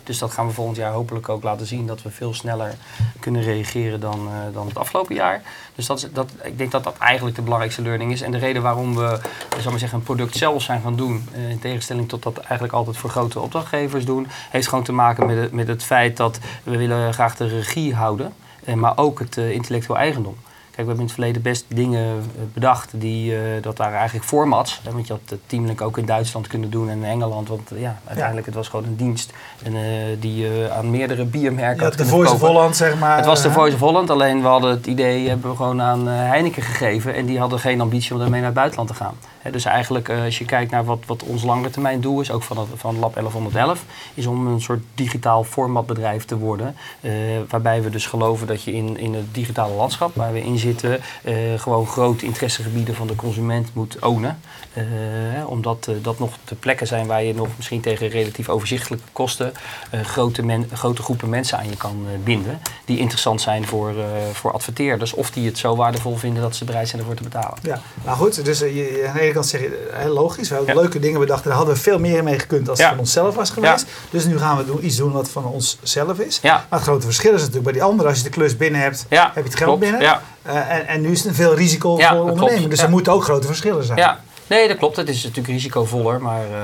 dus 0.04 0.18
dat 0.18 0.32
gaan 0.32 0.48
we 0.48 0.54
volgend 0.54 0.78
jaar 0.78 0.92
hopelijk 0.92 1.30
ook 1.30 1.44
laten 1.44 1.66
zien 1.66 1.88
dat 1.88 2.02
we 2.02 2.10
veel 2.10 2.34
sneller 2.34 2.74
kunnen 3.22 3.42
reageren 3.42 4.00
dan, 4.00 4.30
dan 4.54 4.68
het 4.68 4.78
afgelopen 4.78 5.16
jaar. 5.16 5.42
Dus 5.76 5.86
dat, 5.86 5.98
is, 5.98 6.08
dat, 6.14 6.32
ik 6.44 6.58
denk 6.58 6.72
dat 6.72 6.84
dat 6.84 6.98
eigenlijk 6.98 7.36
de 7.36 7.42
belangrijkste 7.42 7.82
learning 7.82 8.12
is. 8.12 8.22
En 8.22 8.32
de 8.32 8.38
reden 8.38 8.62
waarom 8.62 8.96
we 8.96 9.20
zal 9.62 9.72
maar 9.72 9.80
zeggen, 9.80 9.98
een 9.98 10.04
product 10.04 10.36
zelf 10.36 10.62
zijn 10.62 10.82
gaan 10.82 10.96
doen, 10.96 11.30
in 11.50 11.60
tegenstelling 11.60 12.10
tot 12.10 12.24
dat 12.24 12.38
eigenlijk 12.38 12.74
al 12.74 12.80
altijd 12.80 12.98
voor 12.98 13.10
grote 13.10 13.40
opdrachtgevers 13.40 14.06
doen, 14.06 14.28
heeft 14.50 14.68
gewoon 14.68 14.84
te 14.84 14.92
maken 14.92 15.26
met 15.26 15.38
het, 15.38 15.52
met 15.52 15.68
het 15.68 15.84
feit 15.84 16.18
dat 16.18 16.40
we 16.64 16.78
willen 16.78 17.14
graag 17.14 17.36
de 17.36 17.48
regie 17.48 17.96
houden, 17.96 18.34
eh, 18.64 18.74
maar 18.74 18.98
ook 18.98 19.20
het 19.20 19.38
intellectueel 19.38 20.00
eigendom. 20.00 20.36
Kijk, 20.72 20.88
we 20.88 20.94
hebben 20.94 20.96
in 20.96 21.04
het 21.04 21.14
verleden 21.14 21.42
best 21.42 21.66
dingen 21.68 22.06
eh, 22.06 22.44
bedacht 22.54 22.90
die, 22.94 23.32
uh, 23.32 23.40
dat 23.62 23.78
waren 23.78 23.98
eigenlijk 23.98 24.28
formats. 24.28 24.82
Hè, 24.84 24.92
want 24.92 25.08
je 25.08 25.14
had 25.14 25.22
het 25.26 25.40
teamelijk 25.46 25.82
ook 25.82 25.98
in 25.98 26.06
Duitsland 26.06 26.48
kunnen 26.48 26.70
doen 26.70 26.90
en 26.90 26.98
in 26.98 27.04
Engeland. 27.04 27.48
Want 27.48 27.72
ja, 27.76 28.00
uiteindelijk 28.06 28.46
het 28.46 28.56
was 28.56 28.68
gewoon 28.68 28.86
een 28.86 28.96
dienst 28.96 29.34
en, 29.64 29.74
uh, 29.74 29.82
die 30.20 30.36
je 30.36 30.70
aan 30.76 30.92
meerdere 30.92 31.26
biermerken 31.26 31.84
had 31.84 31.98
de 31.98 32.06
Voice 32.06 32.34
of 32.34 32.40
Holland, 32.40 32.76
zeg 32.76 33.00
maar. 33.00 33.18
Het 33.18 33.26
was 33.26 33.42
de 33.42 33.52
Voice 33.52 33.76
of 33.76 33.80
Holland, 33.80 34.10
alleen 34.10 34.42
we 34.42 34.48
hadden 34.48 34.70
het 34.72 34.88
idee 34.88 35.28
hebben 35.28 35.50
we 35.50 35.56
gewoon 35.56 35.82
aan 35.82 36.08
Heineken 36.08 36.64
gegeven. 36.64 37.16
En 37.16 37.26
die 37.26 37.40
hadden 37.40 37.60
geen 37.60 37.82
ambitie 37.82 38.16
om 38.16 38.22
ermee 38.22 38.40
naar 38.40 38.50
het 38.50 38.58
buitenland 38.58 38.90
te 38.90 38.96
gaan 38.96 39.16
dus 39.50 39.66
eigenlijk 39.66 40.10
als 40.10 40.38
je 40.38 40.46
kijkt 40.46 40.72
naar 40.72 40.86
wat, 40.86 41.00
wat 41.06 41.24
ons 41.24 41.44
lange 41.44 41.70
termijn 41.70 42.02
doel 42.02 42.22
is, 42.22 42.32
ook 42.32 42.44
van, 42.44 42.68
van 42.76 43.00
Lab 43.00 43.14
1111, 43.14 43.86
is 44.14 44.26
om 44.26 44.48
een 44.48 44.62
soort 44.62 44.82
digitaal 44.96 45.44
formatbedrijf 45.44 46.26
te 46.26 46.38
worden. 46.38 46.76
Waarbij 47.50 47.82
we 47.82 47.90
dus 47.90 48.06
geloven 48.06 48.48
dat 48.48 48.64
je 48.64 48.74
in, 48.74 48.98
in 48.98 49.14
het 49.14 49.34
digitale 49.34 49.74
landschap 49.74 50.16
waar 50.16 50.34
we 50.34 50.44
in 50.44 50.58
zitten, 50.62 51.00
uh, 51.26 51.60
gewoon 51.60 51.88
grote 51.88 52.26
interessegebieden 52.26 52.96
van 52.96 53.08
de 53.08 53.16
consument 53.16 53.70
moet 53.74 54.00
ownen. 54.00 54.40
Omdat 55.46 55.88
dat 56.02 56.20
nog 56.20 56.34
de 56.46 56.56
plekken 56.56 56.88
zijn 56.88 57.08
waar 57.08 57.24
je 57.24 57.34
nog 57.34 57.48
misschien 57.56 57.82
tegen 57.82 58.08
relatief 58.08 58.50
overzichtelijke 58.50 59.06
kosten 59.12 59.54
grote, 60.04 60.46
men, 60.46 60.70
grote 60.74 61.04
groepen 61.04 61.30
mensen 61.30 61.58
aan 61.58 61.70
je 61.70 61.78
kan 61.78 62.06
binden. 62.24 62.62
Die 62.86 62.98
interessant 62.98 63.42
zijn 63.42 63.66
voor, 63.68 63.94
voor 64.34 64.52
adverteerders 64.52 65.14
of 65.14 65.32
die 65.32 65.46
het 65.46 65.58
zo 65.58 65.76
waardevol 65.76 66.16
vinden 66.16 66.42
dat 66.42 66.56
ze 66.56 66.66
bereid 66.66 66.88
zijn 66.88 67.02
ervoor 67.02 67.16
te 67.16 67.24
betalen. 67.24 67.58
Ja, 67.62 67.82
nou 68.04 68.18
goed, 68.18 68.46
dus 68.46 68.60
je, 68.60 68.74
je 68.76 69.12
ene 69.20 69.34
kant 69.34 69.46
zeg 69.46 69.62
je, 69.62 69.90
heel 69.94 70.14
logisch, 70.14 70.50
we 70.50 70.56
hebben 70.56 70.76
leuke 70.76 71.00
dingen 71.00 71.20
bedacht. 71.20 71.44
Daar 71.44 71.54
hadden 71.54 71.74
we 71.74 71.82
veel 71.82 72.00
meer 72.00 72.24
mee 72.24 72.40
gekund 72.40 72.70
als 72.70 72.80
het 72.80 72.88
van 72.88 73.00
onszelf 73.00 73.36
was 73.36 73.50
geweest. 73.50 73.86
Dus 74.10 74.26
nu 74.26 74.38
gaan 74.38 74.58
we 74.58 74.66
doen, 74.66 74.86
iets 74.86 74.96
doen 74.96 75.12
wat 75.12 75.30
van 75.30 75.46
onszelf 75.46 76.20
is. 76.20 76.40
Maar 76.42 76.66
het 76.70 76.82
grote 76.82 77.06
verschil 77.06 77.34
is 77.34 77.40
natuurlijk 77.40 77.64
bij 77.64 77.74
die 77.74 77.84
andere. 77.84 78.10
Als 78.10 78.18
je 78.18 78.24
de 78.24 78.30
klus 78.30 78.58
binnen 78.58 78.82
hebt, 78.82 79.06
heb 79.10 79.36
je 79.36 79.42
het 79.42 79.56
geld 79.56 79.80
binnen. 79.80 80.02
Uh, 80.48 80.72
en, 80.72 80.88
en, 80.88 81.02
nu 81.02 81.12
is 81.12 81.18
het 81.18 81.28
een 81.28 81.36
veel 81.36 81.56
risico 81.56 81.98
voor 81.98 82.30
ondernemen. 82.30 82.70
Dus 82.70 82.82
er 82.82 82.90
moeten 82.90 83.14
ook 83.14 83.24
grote 83.24 83.48
verschillen 83.48 83.84
zijn. 83.84 84.18
Nee, 84.52 84.68
dat 84.68 84.78
klopt. 84.78 84.96
Het 84.96 85.10
is 85.10 85.24
natuurlijk 85.24 85.54
risicovoller, 85.54 86.22
maar... 86.22 86.44
Uh, 86.46 86.56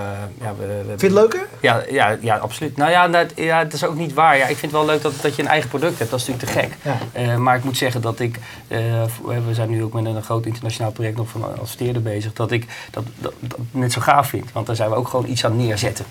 ja, 0.41 0.55
we, 0.57 0.65
we, 0.65 0.83
vind 0.87 1.01
je 1.01 1.07
het 1.07 1.15
leuker? 1.15 1.47
Ja, 1.61 1.83
ja, 1.89 2.17
ja 2.21 2.37
absoluut. 2.37 2.77
Nou 2.77 2.91
ja, 2.91 3.07
dat, 3.07 3.31
ja, 3.35 3.63
dat 3.63 3.73
is 3.73 3.83
ook 3.83 3.95
niet 3.95 4.13
waar. 4.13 4.37
Ja, 4.37 4.47
ik 4.47 4.57
vind 4.57 4.71
het 4.71 4.81
wel 4.81 4.85
leuk 4.85 5.01
dat, 5.01 5.13
dat 5.21 5.35
je 5.35 5.41
een 5.41 5.47
eigen 5.47 5.69
product 5.69 5.99
hebt. 5.99 6.11
Dat 6.11 6.19
is 6.19 6.27
natuurlijk 6.27 6.53
te 6.53 6.59
gek. 6.59 6.97
Ja. 7.13 7.21
Uh, 7.21 7.35
maar 7.35 7.57
ik 7.57 7.63
moet 7.63 7.77
zeggen 7.77 8.01
dat 8.01 8.19
ik... 8.19 8.39
Uh, 8.67 9.03
we 9.45 9.53
zijn 9.53 9.69
nu 9.69 9.83
ook 9.83 9.93
met 9.93 10.05
een 10.05 10.23
groot 10.23 10.45
internationaal 10.45 10.91
project 10.91 11.17
nog 11.17 11.29
van 11.29 11.59
adverteerder 11.59 12.01
bezig. 12.01 12.33
Dat 12.33 12.51
ik 12.51 12.65
dat, 12.91 13.03
dat, 13.15 13.33
dat, 13.39 13.59
net 13.71 13.91
zo 13.91 14.01
gaaf 14.01 14.29
vind. 14.29 14.51
Want 14.51 14.67
daar 14.67 14.75
zijn 14.75 14.89
we 14.89 14.95
ook 14.95 15.07
gewoon 15.07 15.29
iets 15.29 15.45
aan 15.45 15.57
neerzetten. 15.57 16.05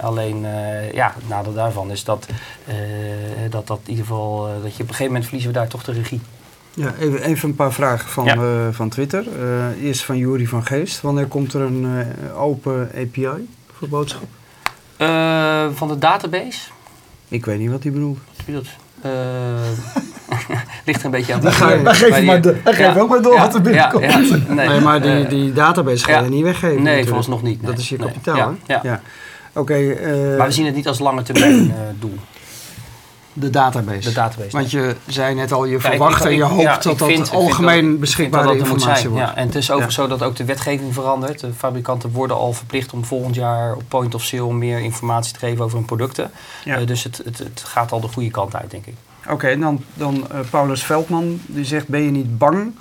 alleen, 0.00 0.46
ja, 0.92 1.12
het 1.14 1.28
nadeel 1.28 1.54
daarvan 1.54 1.90
is 1.90 2.04
dat, 2.04 2.26
dat, 3.50 3.66
dat 3.66 3.80
in 3.84 3.90
ieder 3.90 4.04
geval... 4.04 4.48
dat 4.62 4.76
je 4.76 4.82
op 4.82 4.88
een 4.88 4.94
gegeven 4.94 5.06
moment 5.06 5.24
verliezen 5.24 5.52
we 5.52 5.58
daar 5.58 5.68
toch 5.68 5.84
de 5.84 5.92
regie. 5.92 6.20
Ja, 6.76 6.94
even, 6.98 7.22
even 7.22 7.48
een 7.48 7.54
paar 7.54 7.72
vragen 7.72 8.08
van, 8.08 8.28
uh, 8.28 8.66
van 8.70 8.88
Twitter. 8.88 9.24
Uh, 9.40 9.82
eerst 9.82 10.04
van 10.04 10.16
Jury 10.16 10.46
van 10.46 10.66
Geest. 10.66 11.00
Wanneer 11.00 11.26
komt 11.26 11.52
er 11.52 11.60
een 11.60 11.84
uh, 11.84 12.40
open 12.40 12.90
API 12.96 13.48
voor 13.72 13.88
boodschap? 13.88 14.28
van 15.74 15.88
de 15.88 15.98
database? 15.98 16.68
Ik 17.28 17.44
weet 17.44 17.58
niet 17.58 17.70
wat 17.70 17.82
hij 17.82 17.92
bedoelt. 17.92 18.18
Dat 18.44 18.64
ligt 20.84 20.98
er 20.98 21.04
een 21.04 21.10
beetje 21.10 21.34
aan. 21.34 21.40
Dan, 21.40 21.52
ga 21.52 21.72
je, 21.72 21.82
dan 21.82 21.94
geef 21.94 22.22
maar 22.22 22.40
de, 22.40 22.56
dan 22.64 22.74
geef 22.74 22.96
ook 22.96 23.08
maar 23.08 23.22
door 23.22 23.38
wat 23.38 23.54
er 23.54 23.62
binnenkomt. 23.62 24.04
Ja, 24.04 24.18
nee. 24.48 24.68
nee. 24.68 24.80
maar 24.80 25.02
die, 25.02 25.26
die 25.26 25.52
database 25.52 26.04
ga 26.04 26.20
je 26.20 26.28
niet 26.30 26.42
weggeven. 26.42 26.82
Nee, 26.82 27.06
volgens 27.06 27.26
nog 27.26 27.42
niet. 27.42 27.66
Dat 27.66 27.78
is 27.78 27.88
je 27.88 27.96
kapitaal. 27.96 28.54
Oké. 29.52 29.96
maar 30.36 30.46
we 30.46 30.52
zien 30.52 30.66
het 30.66 30.74
niet 30.74 30.88
als 30.88 30.98
lange 30.98 31.22
termijn 31.22 31.74
doel. 31.98 32.18
De 33.38 33.50
database. 33.50 34.08
De 34.08 34.14
database. 34.14 34.50
Want 34.50 34.70
je 34.70 34.96
zei 35.06 35.34
net 35.34 35.52
al, 35.52 35.64
je 35.64 35.80
verwacht 35.80 36.24
en 36.24 36.34
je 36.34 36.42
hoopt 36.42 36.82
dat 36.82 36.98
dat 36.98 37.30
algemeen 37.30 37.98
beschikbare 37.98 38.46
dat 38.46 38.56
informatie 38.56 39.08
wordt. 39.08 39.24
Ja, 39.24 39.36
en 39.36 39.46
het 39.46 39.54
is 39.54 39.70
ook 39.70 39.90
zo 39.90 40.06
dat 40.06 40.22
ook 40.22 40.36
de 40.36 40.44
wetgeving 40.44 40.94
verandert. 40.94 41.40
De 41.40 41.52
fabrikanten 41.52 42.10
worden 42.10 42.36
al 42.36 42.52
verplicht 42.52 42.92
om 42.92 43.04
volgend 43.04 43.34
jaar 43.34 43.74
op 43.74 43.82
point 43.88 44.14
of 44.14 44.22
sale 44.22 44.52
meer 44.52 44.78
informatie 44.78 45.32
te 45.32 45.38
geven 45.38 45.64
over 45.64 45.76
hun 45.76 45.86
producten. 45.86 46.30
Uh, 46.64 46.86
dus 46.86 47.04
het, 47.04 47.20
het, 47.24 47.38
het, 47.38 47.62
gaat 47.66 47.92
al 47.92 48.00
de 48.00 48.08
goede 48.08 48.30
kant 48.30 48.56
uit, 48.56 48.70
denk 48.70 48.86
ik. 48.86 48.94
Oké, 49.28 49.46
en 49.46 49.60
dan, 49.60 49.84
dan 49.94 50.26
uh, 50.32 50.40
Paulus 50.50 50.84
Veldman, 50.84 51.40
die 51.46 51.64
zegt, 51.64 51.88
ben 51.88 52.02
je 52.02 52.10
niet 52.10 52.38
bang 52.38 52.74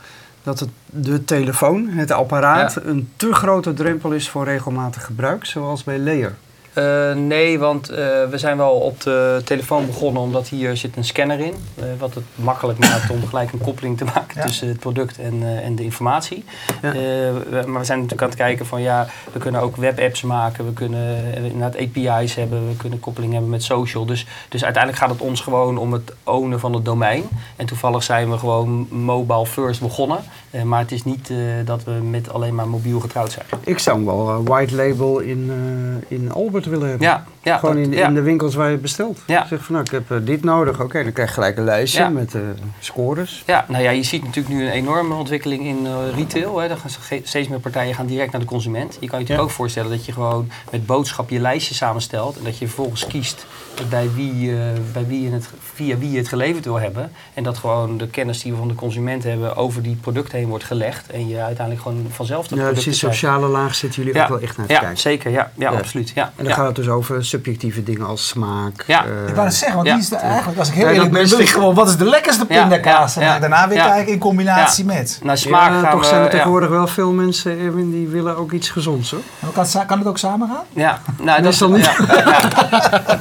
dat 0.43 0.59
het, 0.59 0.69
de 0.85 1.25
telefoon, 1.25 1.87
het 1.87 2.11
apparaat, 2.11 2.75
een 2.83 3.09
te 3.15 3.33
grote 3.33 3.73
drempel 3.73 4.11
is 4.11 4.29
voor 4.29 4.43
regelmatig 4.43 5.05
gebruik, 5.05 5.45
zoals 5.45 5.83
bij 5.83 5.97
Leer? 5.97 6.35
Uh, 6.77 7.13
nee, 7.13 7.59
want 7.59 7.91
uh, 7.91 7.97
we 8.29 8.37
zijn 8.37 8.57
wel 8.57 8.71
op 8.71 9.01
de 9.01 9.41
telefoon 9.45 9.85
begonnen 9.85 10.21
omdat 10.21 10.47
hier 10.47 10.77
zit 10.77 10.97
een 10.97 11.03
scanner 11.03 11.39
in. 11.39 11.53
Uh, 11.79 11.85
wat 11.97 12.13
het 12.13 12.23
makkelijk 12.35 12.79
maakt 12.79 13.09
om 13.09 13.27
gelijk 13.27 13.51
een 13.51 13.61
koppeling 13.61 13.97
te 13.97 14.05
maken 14.13 14.39
ja. 14.39 14.45
tussen 14.45 14.67
het 14.67 14.79
product 14.79 15.19
en, 15.19 15.61
en 15.63 15.75
de 15.75 15.83
informatie. 15.83 16.43
Ja. 16.81 16.93
Maar 17.49 17.79
we 17.79 17.85
zijn 17.85 17.99
natuurlijk 17.99 18.21
aan 18.21 18.27
het 18.27 18.37
kijken 18.37 18.65
van 18.65 18.81
ja, 18.81 19.07
we 19.33 19.39
kunnen 19.39 19.61
ook 19.61 19.75
webapps 19.75 20.21
maken. 20.21 20.65
We 20.65 20.73
kunnen 20.73 21.33
inderdaad 21.35 21.77
API's 21.77 22.35
hebben. 22.35 22.67
We 22.67 22.75
kunnen 22.75 22.99
koppeling 22.99 23.31
hebben 23.31 23.49
met 23.49 23.63
social. 23.63 24.05
Dus, 24.05 24.25
dus 24.49 24.63
uiteindelijk 24.63 25.03
gaat 25.03 25.13
het 25.13 25.21
ons 25.21 25.41
gewoon 25.41 25.77
om 25.77 25.93
het 25.93 26.13
ownen 26.23 26.59
van 26.59 26.73
het 26.73 26.85
domein. 26.85 27.23
En 27.55 27.65
toevallig 27.65 28.03
zijn 28.03 28.29
we 28.29 28.37
gewoon 28.37 28.87
mobile 28.89 29.45
first 29.45 29.81
begonnen. 29.81 30.19
maar 30.63 30.79
het 30.79 30.91
is 30.91 31.03
niet 31.03 31.33
dat 31.65 31.83
we 31.83 31.91
met 31.91 32.33
alleen 32.33 32.55
maar 32.55 32.67
mobiel 32.67 32.99
getrouwd 32.99 33.31
zijn. 33.31 33.45
Ik 33.63 33.79
zou 33.79 33.95
hem 33.95 34.05
wel 34.05 34.43
white 34.43 34.75
label 34.75 35.19
in, 35.19 35.51
in 36.07 36.31
Albert 36.31 36.64
willen 36.69 36.89
hebben. 36.89 37.07
Ja, 37.07 37.23
ja, 37.45 37.57
Gewoon 37.57 37.77
in, 37.77 37.93
in, 37.93 38.13
de 38.13 38.21
winkels 38.21 38.55
waar 38.55 38.71
je 38.71 38.77
bestelt. 38.77 39.19
Ja. 39.27 39.45
Zeg 39.47 39.63
van 39.63 39.73
nou, 39.73 39.85
ik 39.85 39.91
heb 39.91 40.11
uh, 40.11 40.17
dit 40.25 40.43
nodig. 40.43 40.81
Oké, 40.81 41.03
dan 41.03 41.11
krijg 41.11 41.29
je 41.29 41.33
gelijk 41.33 41.57
een 41.57 41.63
lijstje 41.63 42.09
met 42.09 42.33
uh, 42.33 42.41
scores. 42.79 43.43
Ja, 43.45 43.65
nou 43.67 43.83
ja, 43.83 43.89
je 43.89 44.03
ziet 44.03 44.23
natuurlijk 44.23 44.55
nu 44.55 44.65
een 44.65 44.71
enorme 44.71 45.13
ontwikkeling 45.13 45.65
in 45.65 45.79
uh, 45.83 46.15
retail. 46.15 46.57
Hè. 46.57 46.67
Dan 46.67 46.77
gaan 46.77 47.19
steeds 47.23 47.47
meer 47.47 47.59
partijen 47.59 47.95
gaan 47.95 48.05
direct 48.05 48.31
naar 48.31 48.41
de 48.41 48.47
consument. 48.47 48.93
Je 48.93 48.99
kan 48.99 49.19
je 49.19 49.23
natuurlijk 49.23 49.41
ook 49.41 49.55
voorstellen 49.55 49.89
dat 49.89 50.05
je 50.05 50.11
gewoon 50.11 50.49
met 50.71 50.85
boodschap 50.85 51.29
je 51.29 51.39
lijstje 51.39 51.73
samenstelt. 51.73 52.37
En 52.37 52.43
dat 52.43 52.57
je 52.57 52.65
vervolgens 52.65 53.07
kiest 53.07 53.45
bij 53.89 54.09
wie, 54.15 54.53
bij 54.93 55.05
wie 55.07 55.21
je 55.21 55.29
het, 55.29 55.49
via 55.73 55.97
wie 55.97 56.11
je 56.11 56.17
het 56.17 56.27
geleverd 56.27 56.65
wil 56.65 56.79
hebben. 56.79 57.11
En 57.33 57.43
dat 57.43 57.57
gewoon 57.57 57.97
de 57.97 58.07
kennis 58.07 58.41
die 58.41 58.51
we 58.51 58.57
van 58.57 58.67
de 58.67 58.75
consument 58.75 59.23
hebben 59.23 59.55
over 59.55 59.81
die 59.81 59.95
producten 59.95 60.37
heen 60.37 60.47
wordt 60.47 60.63
gelegd. 60.63 61.09
En 61.09 61.27
je 61.27 61.37
uiteindelijk 61.37 61.87
gewoon 61.87 62.05
vanzelf 62.09 62.47
de 62.47 62.55
ja, 62.55 62.61
producten... 62.61 62.91
Dus 62.91 62.99
die 62.99 63.09
sociale 63.09 63.47
laag 63.47 63.75
zitten 63.75 64.03
jullie 64.03 64.21
ook 64.21 64.27
wel 64.27 64.39
echt 64.39 64.57
naar 64.57 64.67
te 64.67 64.73
kijken. 64.73 64.97
Zeker, 64.97 65.31
ja, 65.31 65.51
ja, 65.57 65.69
absoluut. 65.69 66.11
Ja, 66.15 66.33
en 66.35 66.43
dan 66.43 66.53
gaat 66.53 66.67
het 66.67 66.75
dus 66.75 66.87
over 66.87 67.25
subjectieve 67.35 67.83
dingen 67.83 68.05
als 68.05 68.27
smaak. 68.27 68.83
Ja. 68.87 69.05
Uh, 69.05 69.27
ik 69.27 69.35
wou 69.35 69.47
het 69.47 69.55
zeggen, 69.55 69.75
want 69.77 69.89
die 69.89 69.97
is 69.97 70.09
de, 70.09 70.15
eigenlijk, 70.15 70.59
als 70.59 70.67
ik 70.67 70.73
heel 70.73 70.87
eerlijk 70.87 71.11
ben, 71.11 71.27
wil 71.27 71.39
ik 71.39 71.49
gewoon, 71.49 71.75
wat 71.75 71.87
is 71.87 71.97
de 71.97 72.05
lekkerste 72.05 72.45
pindakaas? 72.45 73.15
En 73.15 73.41
daarna 73.41 73.67
weer 73.67 73.77
kijken 73.77 74.13
in 74.13 74.19
combinatie 74.19 74.85
met. 74.85 75.19
Nou, 75.23 75.37
smaak 75.37 75.81
gaan 75.81 75.91
toch 75.91 76.05
zijn 76.05 76.21
er 76.21 76.29
tegenwoordig 76.29 76.69
wel 76.69 76.87
veel 76.87 77.11
mensen, 77.11 77.59
Erwin, 77.59 77.91
die 77.91 78.07
willen 78.07 78.37
ook 78.37 78.51
iets 78.51 78.69
gezonds, 78.69 79.11
hoor. 79.11 79.19
Kan, 79.53 79.85
kan 79.85 79.97
het 79.97 80.07
ook 80.07 80.17
samen 80.17 80.47
gaan? 80.47 80.63
Ja. 80.73 81.01
Nou, 81.21 81.41
dat 81.41 81.53
is 81.53 81.57
dan 81.57 81.71
niet. 81.71 81.91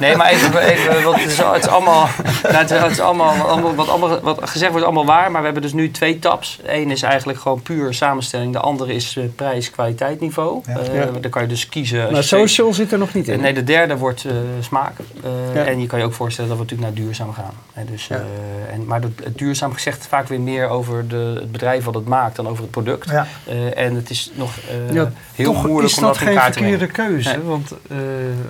Nee, 0.01 0.17
maar 0.17 0.27
even, 0.27 0.59
even 0.59 1.03
wat, 1.03 1.15
het, 1.15 1.31
is, 1.31 1.39
het 1.39 1.65
is 1.65 1.69
allemaal, 1.69 2.09
nou, 2.43 2.57
het 2.57 2.91
is 2.91 3.01
allemaal, 3.01 3.49
allemaal, 3.49 3.75
wat, 3.75 3.89
allemaal, 3.89 4.21
wat 4.21 4.41
gezegd 4.43 4.71
wordt 4.71 4.87
allemaal 4.87 5.07
waar, 5.07 5.31
maar 5.31 5.41
we 5.41 5.45
hebben 5.45 5.63
dus 5.63 5.73
nu 5.73 5.91
twee 5.91 6.19
tabs. 6.19 6.61
Eén 6.67 6.91
is 6.91 7.03
eigenlijk 7.03 7.39
gewoon 7.39 7.63
puur 7.63 7.95
samenstelling, 7.95 8.53
de 8.53 8.59
andere 8.59 8.95
is 8.95 9.17
uh, 9.17 9.25
prijs-kwaliteit 9.37 10.21
niveau. 10.21 10.63
Uh, 10.69 10.77
daar 11.21 11.31
kan 11.31 11.43
je 11.43 11.49
dus 11.49 11.69
kiezen. 11.69 12.13
Maar 12.13 12.25
social 12.25 12.73
zit 12.75 12.93
er 12.93 12.99
nog 12.99 13.15
niet 13.15 13.29
in. 13.29 13.41
Nee, 13.41 13.55
de 13.55 13.65
derde 13.65 13.97
wordt 13.97 14.04
uh, 14.13 14.33
smaak. 14.61 14.93
Uh, 15.25 15.69
En 15.69 15.81
je 15.81 15.87
kan 15.87 15.99
je 15.99 16.05
ook 16.05 16.13
voorstellen 16.13 16.51
dat 16.51 16.59
we 16.59 16.65
natuurlijk 16.65 16.95
naar 16.95 17.05
duurzaam 17.05 17.33
gaan. 17.33 17.55
Hè, 17.73 17.85
dus, 17.85 18.07
ja. 18.07 18.17
uh, 18.17 18.75
en, 18.75 18.85
maar 18.87 19.03
het, 19.03 19.21
het 19.25 19.39
duurzaam 19.39 19.79
zegt 19.79 20.07
vaak 20.07 20.29
weer 20.29 20.41
meer 20.41 20.69
over 20.69 21.09
de, 21.09 21.37
het 21.41 21.53
bedrijf 21.53 21.85
wat 21.85 21.95
het 21.95 22.07
maakt 22.07 22.37
dan 22.37 22.49
over 22.49 22.63
het 22.63 22.71
product. 22.71 23.11
Ja. 23.11 23.27
en 23.75 23.95
het 23.95 24.11
is 24.11 24.31
nog 24.35 24.59
heel 25.35 25.55
moeilijk 25.55 25.97
om 25.97 26.03
dat 26.03 26.21
in 26.21 26.35
kaart 26.35 26.53
te 26.53 26.59
brengen. 26.59 26.75
is 26.75 26.79
dat 26.79 26.87
geen 26.87 26.87
verkeerde 26.87 26.87
keuze. 26.87 27.29
Nee. 27.29 27.41
Want 27.41 27.73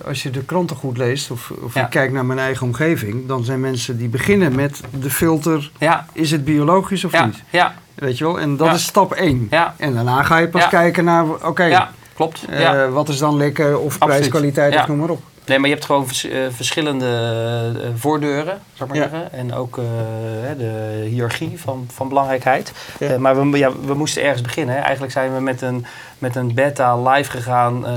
als 0.07 0.23
je 0.23 0.31
de 0.31 0.45
kranten 0.45 0.77
goed 0.77 0.97
leest 0.97 1.31
of, 1.31 1.53
of 1.63 1.75
je 1.75 1.89
kijkt 1.89 2.13
naar 2.13 2.27
mijn 2.27 2.39
eigen 2.39 2.67
omgeving... 2.67 3.27
dan 3.27 3.45
zijn 3.45 3.61
mensen 3.61 3.99
die 3.99 4.09
beginnen 4.09 4.55
met 4.55 4.81
de 5.01 5.11
filter... 5.11 5.71
is 6.13 6.31
het 6.31 6.45
biologisch 6.45 7.05
of 7.05 7.25
niet? 7.25 7.43
Ja. 7.51 7.75
Weet 7.95 8.19
je 8.19 8.25
wel? 8.25 8.41
En 8.41 8.57
dat 8.57 8.75
is 8.75 8.85
stap 8.85 9.13
1. 9.13 9.49
En 9.77 9.95
daarna 9.95 10.23
ga 10.23 10.39
je 10.39 10.49
pas 10.49 10.69
kijken 10.69 11.05
naar... 11.05 11.25
oké, 11.29 11.89
Klopt. 12.15 12.45
Uh, 12.51 12.61
ja. 12.61 12.89
Wat 12.89 13.09
is 13.09 13.19
dan 13.19 13.37
lekker 13.37 13.79
of 13.79 13.99
prijskwaliteit 13.99 14.75
of 14.75 14.87
noem 14.87 14.99
maar 14.99 15.09
op. 15.09 15.23
Nee, 15.47 15.59
maar 15.59 15.69
je 15.69 15.75
hebt 15.75 15.87
gewoon 15.87 16.07
vers, 16.07 16.25
uh, 16.25 16.47
verschillende 16.51 17.07
uh, 17.77 17.89
voordeuren, 17.95 18.61
zou 18.73 18.91
ik 18.91 18.97
maar 18.97 19.05
ja. 19.05 19.11
zeggen. 19.11 19.33
En 19.33 19.55
ook 19.55 19.81
de 20.57 21.05
hiërarchie 21.09 21.61
van, 21.61 21.89
van 21.93 22.09
belangrijkheid. 22.09 22.73
Ja. 22.99 23.19
maar 23.19 23.51
we, 23.51 23.59
ja, 23.59 23.73
we 23.85 23.95
moesten 23.95 24.23
ergens 24.23 24.43
beginnen. 24.43 24.75
Hè. 24.75 24.81
Eigenlijk 24.81 25.13
zijn 25.13 25.35
we 25.35 25.41
met 25.41 25.63
een 25.63 25.87
met 26.19 26.37
een 26.37 26.55
beta 26.55 27.03
live 27.03 27.31
gegaan. 27.31 27.77
Uh, 27.77 27.91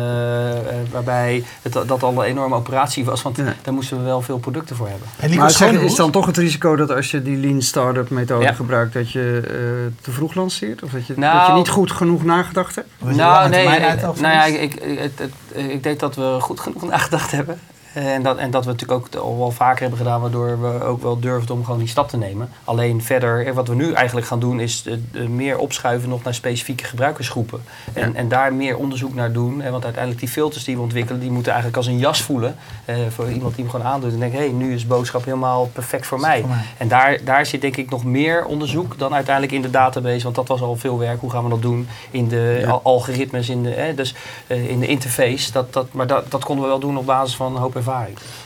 waarbij 0.92 1.44
het, 1.62 1.74
dat 1.74 2.04
al 2.04 2.12
een 2.12 2.30
enorme 2.30 2.56
operatie 2.56 3.06
was. 3.06 3.22
Want 3.22 3.38
ja. 3.38 3.54
daar 3.62 3.74
moesten 3.74 3.98
we 3.98 4.04
wel 4.04 4.22
veel 4.22 4.38
producten 4.38 4.76
voor 4.76 4.88
hebben. 4.88 5.08
En 5.20 5.36
maar 5.36 5.52
zeg, 5.52 5.72
is 5.72 5.96
dan 5.96 6.12
toch 6.12 6.26
het 6.26 6.38
risico 6.38 6.76
dat 6.76 6.92
als 6.92 7.12
je 7.12 7.22
die 7.22 7.38
lean 7.38 7.62
startup 7.62 8.10
methode 8.10 8.44
ja. 8.44 8.54
gebruikt. 8.54 8.94
dat 8.94 9.12
je 9.12 9.42
uh, 9.44 10.02
te 10.02 10.12
vroeg 10.12 10.34
lanceert? 10.34 10.84
Of 10.84 10.90
dat 10.90 11.08
je, 11.08 11.14
nou, 11.16 11.38
dat 11.38 11.48
je 11.48 11.54
niet 11.54 11.70
goed 11.70 11.92
genoeg 11.92 12.24
nagedacht 12.24 12.76
hebt? 12.76 12.90
Nou, 12.98 13.50
nee. 13.50 13.68
nou 13.68 14.16
ja, 14.22 14.46
ik, 14.46 14.76
ik, 14.76 15.00
het, 15.00 15.20
het, 15.20 15.72
ik 15.72 15.84
denk 15.84 16.00
dat 16.00 16.16
we 16.16 16.38
goed 16.40 16.60
genoeg 16.60 16.88
nagedacht 16.90 17.32
hebben. 17.32 17.60
En 18.04 18.24
dat, 18.24 18.38
en 18.38 18.52
dat 18.52 18.66
we 18.66 18.72
natuurlijk 18.72 19.00
ook 19.06 19.24
al 19.24 19.38
wel 19.38 19.52
vaker 19.52 19.82
hebben 19.82 19.98
gedaan, 19.98 20.22
waardoor 20.22 20.62
we 20.62 20.84
ook 20.84 21.02
wel 21.02 21.20
durfden 21.20 21.56
om 21.56 21.64
gewoon 21.64 21.80
die 21.80 21.88
stap 21.88 22.10
te 22.10 22.18
nemen. 22.18 22.50
Alleen 22.64 23.04
verder, 23.04 23.54
wat 23.54 23.68
we 23.68 23.76
nu 23.76 23.94
eigenlijk 23.94 24.28
gaan 24.28 24.40
doen, 24.40 24.60
is 24.60 24.84
meer 25.28 25.58
opschuiven 25.58 26.10
nog 26.10 26.24
naar 26.24 26.34
specifieke 26.34 26.84
gebruikersgroepen. 26.84 27.62
En, 27.94 28.12
ja. 28.12 28.16
en 28.16 28.28
daar 28.28 28.54
meer 28.54 28.78
onderzoek 28.78 29.14
naar 29.14 29.32
doen. 29.32 29.70
Want 29.72 29.84
uiteindelijk 29.84 30.20
die 30.20 30.30
filters 30.30 30.64
die 30.64 30.76
we 30.76 30.82
ontwikkelen, 30.82 31.22
die 31.22 31.32
moeten 31.32 31.52
eigenlijk 31.52 31.78
als 31.78 31.88
een 31.88 32.00
jas 32.00 32.22
voelen. 32.22 32.56
Eh, 32.86 32.96
voor 33.10 33.32
iemand 33.32 33.56
die 33.56 33.64
hem 33.64 33.74
gewoon 33.74 33.92
aandoet 33.92 34.14
en 34.14 34.20
denkt, 34.20 34.36
hé, 34.36 34.42
hey, 34.42 34.52
nu 34.52 34.74
is 34.74 34.88
boodschap 34.88 35.26
helemaal 35.26 35.70
perfect 35.74 36.06
voor 36.06 36.20
mij. 36.20 36.40
voor 36.40 36.50
mij. 36.50 36.64
En 36.78 36.88
daar, 36.88 37.24
daar 37.24 37.46
zit 37.46 37.62
denk 37.62 37.78
ik 37.78 37.90
nog 37.90 38.04
meer 38.04 38.46
onderzoek 38.46 38.98
dan 38.98 39.14
uiteindelijk 39.14 39.56
in 39.56 39.62
de 39.62 39.70
database. 39.70 40.24
Want 40.24 40.36
dat 40.36 40.48
was 40.48 40.62
al 40.62 40.76
veel 40.76 41.00
werk. 41.00 41.20
Hoe 41.20 41.32
gaan 41.32 41.44
we 41.44 41.50
dat 41.50 41.62
doen? 41.62 41.88
In 42.12 42.28
de 42.28 42.58
ja. 42.62 42.80
algoritmes, 42.84 43.50
in 43.50 43.64
de, 43.64 43.74
eh, 43.74 43.96
dus, 43.96 44.16
uh, 44.48 44.70
in 44.70 44.80
de 44.80 44.88
interface. 44.88 45.52
Dat, 45.52 45.74
dat, 45.74 45.94
maar 45.94 46.08
dat, 46.08 46.32
dat 46.32 46.44
konden 46.44 46.64
we 46.64 46.70
wel 46.70 46.80
doen 46.80 46.98
op 46.98 47.06
basis 47.06 47.36
van 47.36 47.56
een 47.56 47.62
hoop 47.62 47.76
ervaring. 47.76 47.87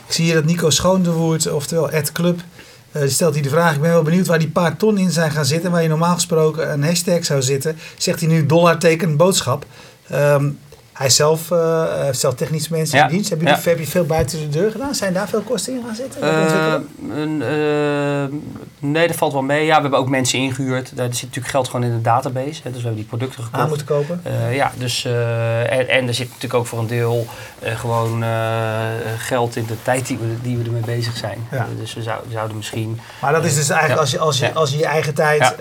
Ik 0.07 0.13
zie 0.13 0.25
hier 0.25 0.33
dat 0.33 0.45
Nico 0.45 0.69
Schoondewoerd, 0.69 1.51
oftewel 1.51 1.91
Ed 1.91 2.11
Club, 2.11 2.39
uh, 2.91 3.01
stelt 3.07 3.33
hij 3.33 3.43
de 3.43 3.49
vraag. 3.49 3.75
Ik 3.75 3.81
ben 3.81 3.89
wel 3.89 4.03
benieuwd 4.03 4.27
waar 4.27 4.39
die 4.39 4.49
paar 4.49 4.77
ton 4.77 4.97
in 4.97 5.11
zijn 5.11 5.31
gaan 5.31 5.45
zitten. 5.45 5.71
Waar 5.71 5.81
je 5.81 5.87
normaal 5.89 6.13
gesproken 6.13 6.71
een 6.71 6.83
hashtag 6.83 7.25
zou 7.25 7.41
zitten. 7.41 7.77
Zegt 7.97 8.19
hij 8.19 8.29
nu 8.29 8.45
dollarteken 8.45 9.17
boodschap. 9.17 9.65
Um, 10.13 10.59
hij 11.01 11.09
zelf, 11.09 11.49
uh, 11.51 11.83
zelf 12.11 12.33
technisch 12.33 12.67
mensen 12.67 12.97
ja. 12.97 13.03
in 13.03 13.11
dienst. 13.11 13.29
Heb 13.29 13.41
je, 13.41 13.47
ja. 13.47 13.59
heb 13.63 13.79
je 13.79 13.87
veel 13.87 14.05
buiten 14.05 14.39
de 14.39 14.49
deur 14.49 14.71
gedaan? 14.71 14.95
Zijn 14.95 15.13
daar 15.13 15.27
veel 15.27 15.41
kosten 15.41 15.73
in 15.73 15.83
gaan 15.85 15.95
zitten? 15.95 16.23
Uh, 16.23 16.75
uh, 17.39 18.33
nee, 18.79 19.07
dat 19.07 19.15
valt 19.15 19.33
wel 19.33 19.41
mee. 19.41 19.65
Ja, 19.65 19.75
we 19.75 19.81
hebben 19.81 19.99
ook 19.99 20.09
mensen 20.09 20.39
ingehuurd. 20.39 20.91
Daar 20.95 21.05
zit 21.05 21.21
natuurlijk 21.21 21.47
geld 21.47 21.67
gewoon 21.69 21.85
in 21.85 21.91
de 21.91 22.01
database. 22.01 22.61
Hè, 22.63 22.71
dus 22.71 22.81
we 22.81 22.87
hebben 22.87 22.95
die 22.95 23.05
producten 23.05 23.43
gekocht. 23.43 23.61
Aan 23.61 23.67
moeten 23.67 23.87
kopen? 23.87 24.21
ja, 24.51 24.71
dus, 24.77 25.05
en, 25.05 25.89
en 25.89 26.07
er 26.07 26.13
zit 26.13 26.27
natuurlijk 26.27 26.53
ook 26.53 26.67
voor 26.67 26.79
een 26.79 26.87
deel 26.87 27.27
gewoon 27.61 28.23
geld 29.17 29.55
in 29.55 29.65
de 29.65 29.81
tijd 29.83 30.07
die 30.07 30.17
we, 30.17 30.41
die 30.41 30.57
we 30.57 30.63
ermee 30.63 30.81
bezig 30.81 31.17
zijn. 31.17 31.47
Ja. 31.51 31.67
dus 31.79 31.93
we, 31.93 32.01
zou, 32.01 32.19
we, 32.25 32.31
zouden 32.31 32.57
misschien... 32.57 32.99
Maar 33.21 33.33
dat 33.33 33.45
is 33.45 33.55
dus 33.55 33.69
eigenlijk 33.69 33.99
als, 33.99 34.11
je, 34.11 34.19
als, 34.19 34.39
je, 34.39 34.53
als 34.53 34.71
je 34.71 34.77
je 34.77 34.85
eigen 34.85 35.13
tijd 35.13 35.55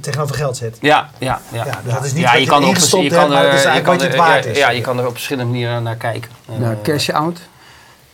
tegenover 0.00 0.34
geld 0.34 0.56
zet? 0.56 0.78
Ja, 0.80 1.10
ja, 1.18 1.40
ja. 1.52 1.64
dus 1.84 1.92
dat 1.92 2.04
is 2.04 2.12
niet 2.12 2.22
ja, 2.22 2.34
je, 2.34 2.46
kan 2.46 2.62
hebt, 2.64 3.28
maar 3.28 3.44
het 3.44 3.54
is 3.54 3.64
eigenlijk 3.64 3.86
wat 3.86 4.02
je 4.02 4.16
waard 4.26 4.46
is. 4.46 4.58
Ja, 4.58 4.70
je 4.70 4.80
kan 4.80 4.98
er 4.98 5.06
op 5.06 5.12
verschillende 5.12 5.50
manieren 5.50 5.82
naar 5.82 5.96
kijken. 5.96 6.30
Nou, 6.46 6.76
cash 6.82 7.08
out? 7.08 7.40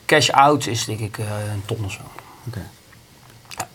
Cash 0.07 0.29
out 0.31 0.67
is 0.67 0.85
denk 0.85 0.99
ik 0.99 1.19
uh, 1.19 1.27
een 1.53 1.63
ton 1.67 1.85
of 1.85 1.93
zo. 1.93 2.01
Oké. 2.47 2.49
Okay. 2.49 3.67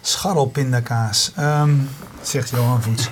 Scharrelpindakaas, 0.00 1.32
um, 1.38 1.90
zegt 2.28 2.50
Johan 2.50 2.82
Voets. 2.82 3.10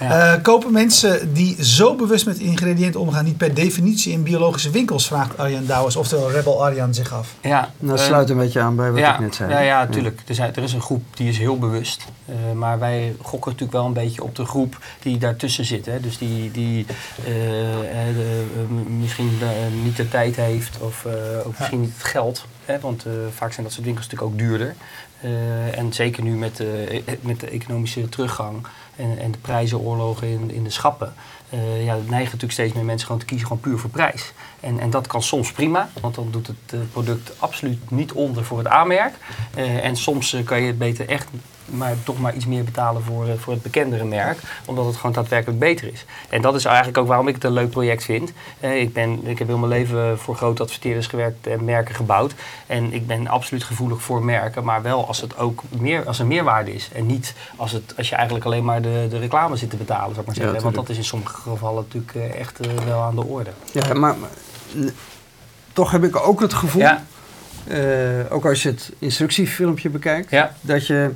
ja. 0.00 0.34
uh, 0.36 0.42
kopen 0.42 0.72
mensen 0.72 1.34
die 1.34 1.64
zo 1.64 1.94
bewust 1.94 2.26
met 2.26 2.38
ingrediënten 2.38 3.00
omgaan 3.00 3.24
niet 3.24 3.36
per 3.36 3.54
definitie 3.54 4.12
in 4.12 4.22
biologische 4.22 4.70
winkels, 4.70 5.06
vraagt 5.06 5.38
Arjan 5.38 5.66
Douwers, 5.66 5.96
oftewel 5.96 6.30
Rebel 6.30 6.64
Arjan 6.64 6.94
zich 6.94 7.12
af. 7.12 7.34
Ja, 7.40 7.70
dat 7.78 7.98
uh, 7.98 8.04
sluit 8.04 8.30
een 8.30 8.36
beetje 8.36 8.60
aan 8.60 8.76
bij 8.76 8.90
wat 8.90 9.00
ja, 9.00 9.14
ik 9.14 9.20
net 9.20 9.34
zei. 9.34 9.50
Ja, 9.50 9.60
ja 9.60 9.84
natuurlijk. 9.84 10.20
Er, 10.26 10.40
er, 10.40 10.62
is 10.62 10.72
een 10.72 10.80
groep 10.80 11.02
die 11.16 11.28
is 11.28 11.38
heel 11.38 11.58
bewust. 11.58 12.04
Uh, 12.28 12.34
maar 12.54 12.78
wij 12.78 13.14
gokken 13.20 13.50
natuurlijk 13.50 13.78
wel 13.78 13.86
een 13.86 13.92
beetje 13.92 14.22
op 14.22 14.36
de 14.36 14.44
groep 14.44 14.78
die 15.02 15.18
daartussen 15.18 15.64
zit. 15.64 15.86
Hè. 15.86 16.00
Dus 16.00 16.18
die, 16.18 16.50
die 16.50 16.86
de, 17.24 18.44
misschien 18.98 19.38
niet 19.82 19.96
de 19.96 20.08
tijd 20.08 20.36
heeft 20.36 20.78
of 20.80 21.06
ook 21.44 21.58
misschien 21.58 21.80
niet 21.80 21.92
het 21.96 22.06
geld. 22.06 22.44
Hè, 22.64 22.80
want 22.80 23.06
vaak 23.34 23.52
zijn 23.52 23.66
dat 23.66 23.74
soort 23.74 23.84
winkels 23.84 24.06
natuurlijk 24.08 24.32
ook 24.32 24.38
duurder. 24.38 24.74
Uh, 25.24 25.78
en 25.78 25.92
zeker 25.92 26.22
nu 26.22 26.36
met 26.36 26.56
de, 26.56 27.02
met 27.20 27.40
de 27.40 27.46
economische 27.46 28.08
teruggang 28.08 28.66
en, 28.96 29.18
en 29.18 29.30
de 29.30 29.38
prijzenoorlogen 29.38 30.28
in, 30.28 30.50
in 30.50 30.64
de 30.64 30.70
schappen, 30.70 31.14
uh, 31.54 31.84
ja, 31.84 31.94
neigen 31.94 32.24
natuurlijk 32.24 32.52
steeds 32.52 32.72
meer 32.72 32.84
mensen 32.84 33.06
gewoon 33.06 33.20
te 33.20 33.26
kiezen 33.26 33.46
gewoon 33.46 33.62
puur 33.62 33.78
voor 33.78 33.90
prijs. 33.90 34.32
En, 34.60 34.78
en 34.78 34.90
dat 34.90 35.06
kan 35.06 35.22
soms 35.22 35.52
prima, 35.52 35.88
want 36.00 36.14
dan 36.14 36.28
doet 36.30 36.46
het 36.46 36.92
product 36.92 37.32
absoluut 37.38 37.90
niet 37.90 38.12
onder 38.12 38.44
voor 38.44 38.58
het 38.58 38.66
aanmerk. 38.66 39.14
En 39.82 39.96
soms 39.96 40.36
kan 40.44 40.60
je 40.60 40.66
het 40.66 40.78
beter 40.78 41.08
echt 41.08 41.28
maar 41.70 41.94
toch 42.04 42.18
maar 42.18 42.34
iets 42.34 42.46
meer 42.46 42.64
betalen 42.64 43.02
voor, 43.02 43.26
voor 43.38 43.52
het 43.52 43.62
bekendere 43.62 44.04
merk. 44.04 44.38
Omdat 44.64 44.86
het 44.86 44.96
gewoon 44.96 45.12
daadwerkelijk 45.12 45.58
beter 45.58 45.92
is. 45.92 46.04
En 46.28 46.42
dat 46.42 46.54
is 46.54 46.64
eigenlijk 46.64 46.98
ook 46.98 47.06
waarom 47.06 47.28
ik 47.28 47.34
het 47.34 47.44
een 47.44 47.52
leuk 47.52 47.70
project 47.70 48.04
vind. 48.04 48.32
Uh, 48.60 48.80
ik, 48.80 48.92
ben, 48.92 49.26
ik 49.26 49.38
heb 49.38 49.48
heel 49.48 49.58
mijn 49.58 49.72
leven 49.72 50.18
voor 50.18 50.36
grote 50.36 50.62
adverteerders 50.62 51.06
gewerkt 51.06 51.46
en 51.46 51.64
merken 51.64 51.94
gebouwd. 51.94 52.34
En 52.66 52.92
ik 52.92 53.06
ben 53.06 53.26
absoluut 53.26 53.64
gevoelig 53.64 54.02
voor 54.02 54.24
merken. 54.24 54.64
Maar 54.64 54.82
wel 54.82 55.06
als 55.06 55.20
het 55.20 55.36
ook 55.36 55.62
meer, 55.78 56.06
als 56.06 56.18
een 56.18 56.26
meerwaarde 56.26 56.74
is. 56.74 56.88
En 56.94 57.06
niet 57.06 57.34
als, 57.56 57.72
het, 57.72 57.94
als 57.96 58.08
je 58.08 58.14
eigenlijk 58.14 58.44
alleen 58.44 58.64
maar 58.64 58.82
de, 58.82 59.06
de 59.10 59.18
reclame 59.18 59.56
zit 59.56 59.70
te 59.70 59.76
betalen, 59.76 60.08
zou 60.08 60.20
ik 60.20 60.26
maar 60.26 60.34
zeggen. 60.34 60.54
Ja, 60.54 60.62
Want 60.62 60.74
dat 60.74 60.88
is 60.88 60.96
in 60.96 61.04
sommige 61.04 61.34
gevallen 61.34 61.84
natuurlijk 61.88 62.34
echt 62.34 62.66
uh, 62.66 62.72
wel 62.86 63.02
aan 63.02 63.14
de 63.14 63.24
orde. 63.24 63.50
Ja, 63.72 63.94
maar 63.94 64.14
toch 65.72 65.90
heb 65.90 66.04
ik 66.04 66.16
ook 66.16 66.40
het 66.40 66.54
gevoel, 66.54 66.82
ja. 66.82 67.02
ook 68.28 68.46
als 68.46 68.62
je 68.62 68.68
het 68.68 68.92
instructiefilmpje 68.98 69.88
bekijkt, 69.90 70.36
dat 70.60 70.86
je 70.86 71.10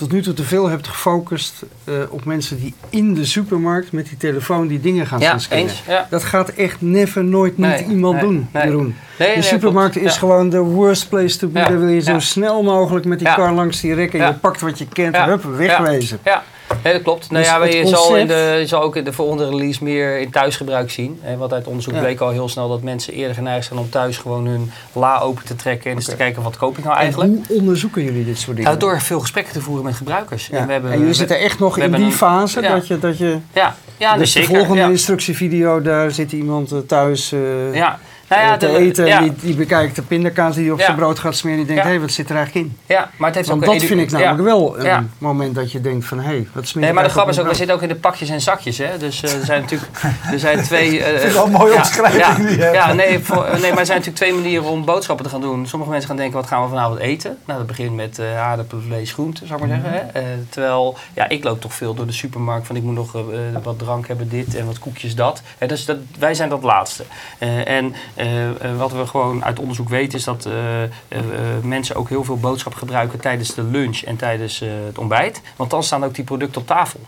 tot 0.00 0.12
nu 0.12 0.22
toe 0.22 0.34
te 0.34 0.44
veel 0.44 0.68
hebt 0.68 0.88
gefocust 0.88 1.54
uh, 1.84 1.94
op 2.10 2.24
mensen 2.24 2.60
die 2.60 2.74
in 2.88 3.14
de 3.14 3.24
supermarkt 3.24 3.92
met 3.92 4.08
die 4.08 4.16
telefoon 4.16 4.66
die 4.66 4.80
dingen 4.80 5.06
gaan 5.06 5.20
ja, 5.20 5.38
scannen. 5.38 5.74
ja. 5.86 6.06
Dat 6.10 6.24
gaat 6.24 6.48
echt 6.48 6.80
never, 6.80 7.24
nooit 7.24 7.58
niet 7.58 7.80
iemand 7.88 8.20
doen, 8.20 8.48
nee. 8.52 8.64
Jeroen. 8.64 8.94
De 9.18 9.42
supermarkt 9.42 9.96
is 9.96 10.16
gewoon 10.16 10.50
de 10.50 10.58
worst 10.58 11.08
place 11.08 11.38
to 11.38 11.48
be. 11.48 11.58
Daar 11.58 11.78
wil 11.78 11.88
je 11.88 12.00
zo 12.00 12.18
snel 12.18 12.62
mogelijk 12.62 13.04
met 13.04 13.18
die 13.18 13.34
kar 13.34 13.52
langs 13.52 13.80
die 13.80 13.94
rekken. 13.94 14.26
Je 14.26 14.34
pakt 14.34 14.60
wat 14.60 14.78
je 14.78 14.86
kent, 14.88 15.16
hup, 15.16 15.42
wegwezen. 15.42 16.18
Ja. 16.24 16.42
Nee, 16.84 16.92
dat 16.92 17.02
klopt. 17.02 17.30
Nou 17.30 17.42
dus 17.42 17.52
ja, 17.52 17.64
je, 17.64 17.86
zal 17.86 18.16
in 18.16 18.26
de, 18.26 18.56
je 18.58 18.66
zal 18.66 18.82
ook 18.82 18.96
in 18.96 19.04
de 19.04 19.12
volgende 19.12 19.48
release 19.48 19.84
meer 19.84 20.18
in 20.18 20.30
thuisgebruik 20.30 20.90
zien. 20.90 21.18
Hè, 21.22 21.36
want 21.36 21.52
uit 21.52 21.66
onderzoek 21.66 21.98
bleek 21.98 22.20
al 22.20 22.30
heel 22.30 22.48
snel 22.48 22.68
dat 22.68 22.82
mensen 22.82 23.12
eerder 23.12 23.34
geneigd 23.34 23.66
zijn 23.66 23.78
om 23.78 23.90
thuis 23.90 24.18
gewoon 24.18 24.46
hun 24.46 24.70
la 24.92 25.18
open 25.18 25.44
te 25.44 25.56
trekken 25.56 25.90
en 25.90 25.96
eens 25.96 26.04
te 26.04 26.16
kijken 26.16 26.42
wat 26.42 26.56
koop 26.56 26.78
ik 26.78 26.84
nou 26.84 26.96
eigenlijk. 26.96 27.32
En 27.32 27.44
hoe 27.48 27.58
onderzoeken 27.58 28.04
jullie 28.04 28.24
dit 28.24 28.38
soort 28.38 28.56
dingen? 28.56 28.78
door 28.78 29.00
veel 29.00 29.20
gesprekken 29.20 29.52
te 29.52 29.60
voeren 29.60 29.84
met 29.84 29.94
gebruikers. 29.94 30.50
En, 30.50 30.66
we 30.66 30.72
hebben, 30.72 30.92
en 30.92 30.98
jullie 30.98 31.14
zitten 31.14 31.38
echt 31.38 31.58
nog 31.58 31.78
in 31.78 31.92
die 31.92 32.12
fase 32.12 32.60
dat 32.60 32.86
je... 32.86 32.98
Dat 32.98 33.18
je 33.18 33.38
ja, 33.52 33.76
ja 33.96 34.16
dus 34.16 34.32
de 34.32 34.42
volgende 34.42 34.82
instructievideo, 34.82 35.82
daar 35.82 36.10
zit 36.10 36.32
iemand 36.32 36.72
eh, 36.72 36.78
thuis... 36.78 37.32
Uh, 37.32 37.74
ja 37.74 37.98
nou 38.30 38.42
ja, 38.42 38.56
te 38.56 38.76
eten. 38.76 39.06
Ja. 39.06 39.20
Die, 39.20 39.32
die, 39.40 39.54
bekijkt 39.54 39.96
de 39.96 40.02
pindakaas 40.02 40.54
die 40.54 40.72
op 40.72 40.80
zijn 40.80 40.96
brood 40.96 41.18
gaat 41.18 41.36
smeren. 41.36 41.58
Die 41.58 41.66
denkt, 41.66 41.82
hé, 41.82 41.88
hey, 41.88 42.00
wat 42.00 42.10
zit 42.10 42.30
er 42.30 42.36
eigenlijk 42.36 42.66
in? 42.66 42.78
Ja, 42.86 43.10
maar 43.16 43.26
het 43.26 43.36
heeft 43.36 43.48
Want 43.48 43.66
ook 43.66 43.72
dat 43.72 43.82
vind 43.82 44.00
ik 44.00 44.10
namelijk 44.10 44.42
wel 44.42 44.78
een 44.78 45.10
moment 45.18 45.54
dat 45.54 45.72
je 45.72 45.80
denkt 45.80 46.06
van, 46.06 46.18
hé, 46.18 46.24
hey, 46.24 46.48
wat 46.52 46.66
smeer 46.66 46.84
Nee, 46.84 46.92
maar 46.92 47.04
de 47.04 47.10
grap 47.10 47.28
is 47.28 47.38
ook, 47.38 47.48
we 47.48 47.54
zitten 47.54 47.74
ook 47.74 47.82
in 47.82 47.88
de 47.88 47.94
pakjes 47.94 48.28
en 48.28 48.40
zakjes. 48.40 48.78
Hè? 48.78 48.98
Dus 48.98 49.22
uh, 49.22 49.34
er 49.34 49.44
zijn 49.44 49.60
natuurlijk 49.60 49.90
er 50.32 50.38
zijn 50.38 50.62
twee... 50.70 50.98
Uh, 50.98 51.12
ik 51.12 51.20
vind 51.20 51.32
wel 51.32 51.44
een 51.44 51.52
mooie 51.52 51.74
omschrijving 51.74 52.48
die 52.48 52.58
Ja, 52.58 52.92
nee, 52.92 53.18
voor, 53.18 53.48
nee, 53.60 53.70
maar 53.70 53.78
er 53.78 53.86
zijn 53.86 53.98
natuurlijk 53.98 54.16
twee 54.16 54.32
manieren 54.32 54.64
om 54.64 54.84
boodschappen 54.84 55.24
te 55.24 55.30
gaan 55.30 55.40
doen. 55.40 55.66
Sommige 55.66 55.90
mensen 55.90 56.08
gaan 56.08 56.18
denken, 56.18 56.40
wat 56.40 56.46
gaan 56.48 56.62
we 56.62 56.68
vanavond 56.68 56.98
eten? 56.98 57.38
Nou, 57.44 57.58
dat 57.58 57.66
begint 57.66 57.94
met 57.94 58.18
uh, 58.18 58.40
aardappelen, 58.40 58.84
vlees, 58.84 59.12
groenten, 59.12 59.46
zou 59.46 59.62
ik 59.62 59.68
maar 59.68 59.80
zeggen. 59.82 60.10
Hè? 60.12 60.22
terwijl, 60.48 60.98
ja, 61.14 61.28
ik 61.28 61.44
loop 61.44 61.60
toch 61.60 61.74
veel 61.74 61.94
door 61.94 62.06
de 62.06 62.12
supermarkt 62.12 62.66
van, 62.66 62.76
ik 62.76 62.82
moet 62.82 62.94
nog 62.94 63.12
wat 63.62 63.78
drank 63.78 64.08
hebben, 64.08 64.28
dit 64.28 64.54
en 64.54 64.66
wat 64.66 64.78
koekjes, 64.78 65.14
dat. 65.14 65.42
Hè? 65.58 65.66
Dus 65.66 65.84
dat, 65.84 65.96
wij 66.18 66.34
zijn 66.34 66.48
dat 66.48 66.62
laatste. 66.62 67.04
en 67.64 67.94
wat 68.76 68.92
we 68.92 69.06
gewoon 69.06 69.44
uit 69.44 69.58
onderzoek 69.58 69.88
weten 69.88 70.18
is 70.18 70.24
dat 70.24 70.46
uh, 70.46 70.54
mensen 71.62 71.96
ook 71.96 72.08
heel 72.08 72.24
veel 72.24 72.38
boodschap 72.38 72.74
gebruiken 72.74 73.20
tijdens 73.20 73.54
de 73.54 73.62
lunch 73.62 74.00
en 74.00 74.16
tijdens 74.16 74.58
het 74.58 74.98
ontbijt. 74.98 75.40
Want 75.56 75.70
dan 75.70 75.82
staan 75.82 76.04
ook 76.04 76.14
die 76.14 76.24
producten 76.24 76.60
op 76.60 76.66
tafel 76.66 77.00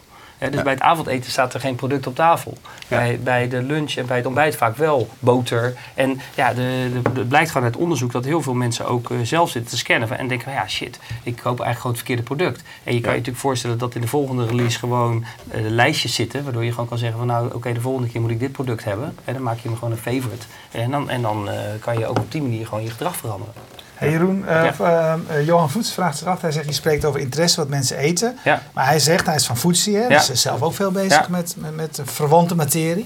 dus 0.50 0.62
bij 0.62 0.72
het 0.72 0.82
avondeten 0.82 1.30
staat 1.30 1.54
er 1.54 1.60
geen 1.60 1.74
product 1.74 2.06
op 2.06 2.14
tafel. 2.14 2.58
Bij, 2.88 3.20
bij 3.22 3.48
de 3.48 3.62
lunch 3.62 3.94
en 3.94 4.06
bij 4.06 4.16
het 4.16 4.26
ontbijt 4.26 4.56
vaak 4.56 4.76
wel 4.76 5.08
boter. 5.18 5.74
En 5.94 6.20
ja, 6.34 6.54
de, 6.54 6.90
de, 7.02 7.20
het 7.20 7.28
blijkt 7.28 7.50
gewoon 7.50 7.66
uit 7.66 7.76
onderzoek 7.76 8.12
dat 8.12 8.24
heel 8.24 8.42
veel 8.42 8.54
mensen 8.54 8.86
ook 8.86 9.10
uh, 9.10 9.18
zelf 9.22 9.50
zitten 9.50 9.70
te 9.70 9.76
scannen. 9.76 10.18
En 10.18 10.28
denken 10.28 10.46
van 10.46 10.56
ja, 10.56 10.68
shit, 10.68 10.98
ik 11.22 11.36
koop 11.36 11.60
eigenlijk 11.60 11.76
gewoon 11.76 11.92
het 11.92 12.06
verkeerde 12.06 12.22
product. 12.22 12.62
En 12.84 12.94
je 12.94 13.00
kan 13.00 13.10
je 13.10 13.16
natuurlijk 13.16 13.44
voorstellen 13.44 13.78
dat 13.78 13.94
in 13.94 14.00
de 14.00 14.06
volgende 14.06 14.46
release 14.46 14.78
gewoon 14.78 15.24
uh, 15.54 15.70
lijstjes 15.70 16.14
zitten. 16.14 16.44
Waardoor 16.44 16.64
je 16.64 16.70
gewoon 16.70 16.88
kan 16.88 16.98
zeggen 16.98 17.18
van 17.18 17.26
nou, 17.26 17.54
oké, 17.54 17.72
de 17.72 17.80
volgende 17.80 18.08
keer 18.08 18.20
moet 18.20 18.30
ik 18.30 18.40
dit 18.40 18.52
product 18.52 18.84
hebben. 18.84 19.16
En 19.24 19.34
dan 19.34 19.42
maak 19.42 19.58
je 19.58 19.68
hem 19.68 19.76
gewoon 19.76 19.92
een 19.92 19.98
favorite. 19.98 20.46
En 20.70 20.90
dan, 20.90 21.10
en 21.10 21.22
dan 21.22 21.48
uh, 21.48 21.54
kan 21.80 21.98
je 21.98 22.06
ook 22.06 22.18
op 22.18 22.32
die 22.32 22.42
manier 22.42 22.66
gewoon 22.66 22.84
je 22.84 22.90
gedrag 22.90 23.16
veranderen. 23.16 23.54
Hey 24.02 24.10
Jeroen, 24.10 24.44
uh, 24.48 24.68
ja. 24.78 25.18
uh, 25.30 25.46
Johan 25.46 25.70
Voets 25.70 25.92
vraagt 25.92 26.18
zich 26.18 26.26
af. 26.26 26.40
Hij 26.40 26.52
zegt, 26.52 26.66
je 26.66 26.72
spreekt 26.72 27.04
over 27.04 27.20
interesse 27.20 27.56
wat 27.56 27.68
mensen 27.68 27.96
eten. 27.96 28.38
Ja. 28.44 28.62
Maar 28.72 28.86
hij 28.86 28.98
zegt, 28.98 29.26
hij 29.26 29.34
is 29.34 29.46
van 29.46 29.56
Foodsie, 29.56 29.96
hè, 29.96 30.08
dus 30.08 30.30
is 30.30 30.40
zelf 30.40 30.62
ook 30.62 30.74
veel 30.74 30.90
bezig 30.90 31.28
met, 31.28 31.54
met, 31.58 31.76
met, 31.76 32.00
verwante 32.04 32.54
materie. 32.54 33.04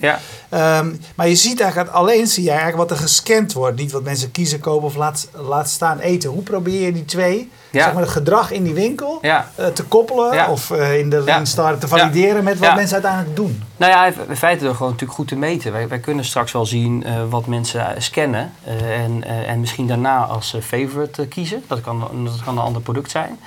Um, 0.50 1.00
maar 1.14 1.28
je 1.28 1.34
ziet 1.34 1.60
eigenlijk, 1.60 1.92
alleen 1.92 2.26
zie 2.26 2.42
je 2.42 2.50
eigenlijk 2.50 2.78
wat 2.78 2.90
er 2.90 2.96
gescand 2.96 3.52
wordt. 3.52 3.76
Niet 3.76 3.92
wat 3.92 4.02
mensen 4.02 4.30
kiezen, 4.30 4.60
kopen 4.60 4.86
of 4.86 4.96
laat, 4.96 5.28
laat 5.32 5.68
staan 5.68 5.98
eten. 5.98 6.30
Hoe 6.30 6.42
probeer 6.42 6.80
je 6.80 6.92
die 6.92 7.04
twee 7.04 7.50
ja. 7.70 7.82
zeg 7.82 7.92
maar, 7.92 8.02
het 8.02 8.10
gedrag 8.10 8.50
in 8.50 8.62
die 8.62 8.74
winkel 8.74 9.18
ja. 9.22 9.50
uh, 9.60 9.66
te 9.66 9.84
koppelen 9.84 10.34
ja. 10.34 10.50
of 10.50 10.70
uh, 10.70 10.98
in 10.98 11.10
de 11.10 11.42
te 11.78 11.88
valideren 11.88 12.44
met 12.44 12.58
wat 12.58 12.74
mensen 12.74 12.94
uiteindelijk 12.94 13.36
doen? 13.36 13.62
Nou 13.76 13.92
ja, 13.92 14.06
in 14.28 14.36
feite 14.36 14.64
door 14.64 14.74
gewoon 14.74 14.90
natuurlijk 14.90 15.18
goed 15.18 15.28
te 15.28 15.36
meten. 15.36 15.72
Wij, 15.72 15.88
wij 15.88 15.98
kunnen 15.98 16.24
straks 16.24 16.52
wel 16.52 16.66
zien 16.66 17.04
uh, 17.06 17.12
wat 17.28 17.46
mensen 17.46 18.02
scannen 18.02 18.52
en, 18.64 19.24
en 19.46 19.60
misschien 19.60 19.86
daarna 19.86 20.24
als 20.24 20.56
favorite 20.62 21.26
kiezen. 21.26 21.62
Dat 21.66 21.80
kan, 21.80 22.00
dat 22.24 22.40
kan 22.44 22.56
een 22.58 22.64
ander 22.64 22.82
product 22.82 23.10
zijn. 23.10 23.38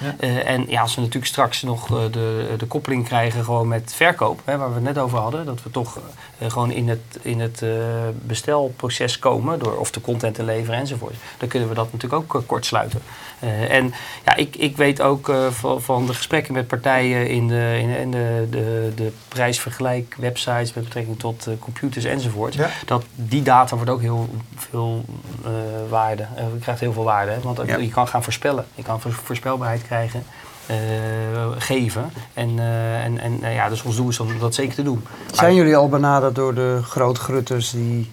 en 0.45 0.65
ja, 0.67 0.81
als 0.81 0.95
we 0.95 1.01
natuurlijk 1.01 1.31
straks 1.31 1.61
nog 1.61 1.87
de, 1.87 2.53
de 2.57 2.65
koppeling 2.65 3.05
krijgen 3.05 3.43
gewoon 3.43 3.67
met 3.67 3.93
verkoop, 3.95 4.41
hè, 4.45 4.57
waar 4.57 4.69
we 4.69 4.75
het 4.75 4.83
net 4.83 4.97
over 4.97 5.17
hadden, 5.17 5.45
dat 5.45 5.63
we 5.63 5.71
toch 5.71 5.97
gewoon 6.47 6.71
in 6.71 6.89
het, 6.89 7.19
in 7.21 7.39
het 7.39 7.63
bestelproces 8.21 9.19
komen 9.19 9.59
door 9.59 9.77
of 9.77 9.91
de 9.91 10.01
content 10.01 10.35
te 10.35 10.43
leveren 10.43 10.79
enzovoort. 10.79 11.15
Dan 11.37 11.47
kunnen 11.49 11.69
we 11.69 11.75
dat 11.75 11.91
natuurlijk 11.91 12.33
ook 12.33 12.43
kort 12.45 12.65
sluiten. 12.65 13.01
En 13.69 13.93
ja, 14.25 14.35
ik, 14.35 14.55
ik 14.55 14.77
weet 14.77 15.01
ook 15.01 15.29
uh, 15.29 15.47
van, 15.47 15.81
van, 15.81 16.05
de 16.05 16.13
gesprekken 16.13 16.53
met 16.53 16.67
partijen 16.67 17.29
in 17.29 17.47
de, 17.47 17.77
in, 17.81 17.89
in 17.89 18.11
de, 18.11 18.47
de, 18.49 18.91
de 18.95 19.11
prijsvergelijk 19.27 20.15
websites 20.19 20.73
met 20.73 20.83
betrekking 20.83 21.19
tot 21.19 21.47
uh, 21.47 21.53
computers 21.59 22.05
enzovoort. 22.05 22.57
Dat 22.85 23.03
die 23.15 23.41
data 23.41 23.75
wordt 23.75 23.91
ook 23.91 24.01
heel 24.01 24.29
veel 24.55 25.05
waarde. 25.89 26.27
krijgt 26.61 26.81
heel 26.81 26.93
veel 26.93 27.03
waarde. 27.03 27.31
Hè? 27.31 27.39
Want 27.39 27.61
je 27.67 27.89
kan 27.89 28.07
gaan 28.07 28.23
voorspellen. 28.23 28.65
Je 28.75 28.83
kan 28.83 29.01
voorspelbaarheid 29.01 29.83
krijgen. 29.83 30.23
geven. 31.57 32.11
En, 32.33 32.59
en, 33.03 33.41
en 33.41 33.53
ja, 33.53 33.69
dus 33.69 33.83
ons 33.83 33.95
doel 33.95 34.09
is 34.09 34.19
om 34.19 34.39
dat 34.39 34.55
zeker 34.55 34.75
te 34.75 34.83
doen. 34.83 35.03
Zijn 35.31 35.55
jullie 35.55 35.75
al 35.75 35.89
benaderd 35.89 36.35
door 36.35 36.55
de 36.55 36.79
grootgrutters 36.83 37.71
die 37.71 38.11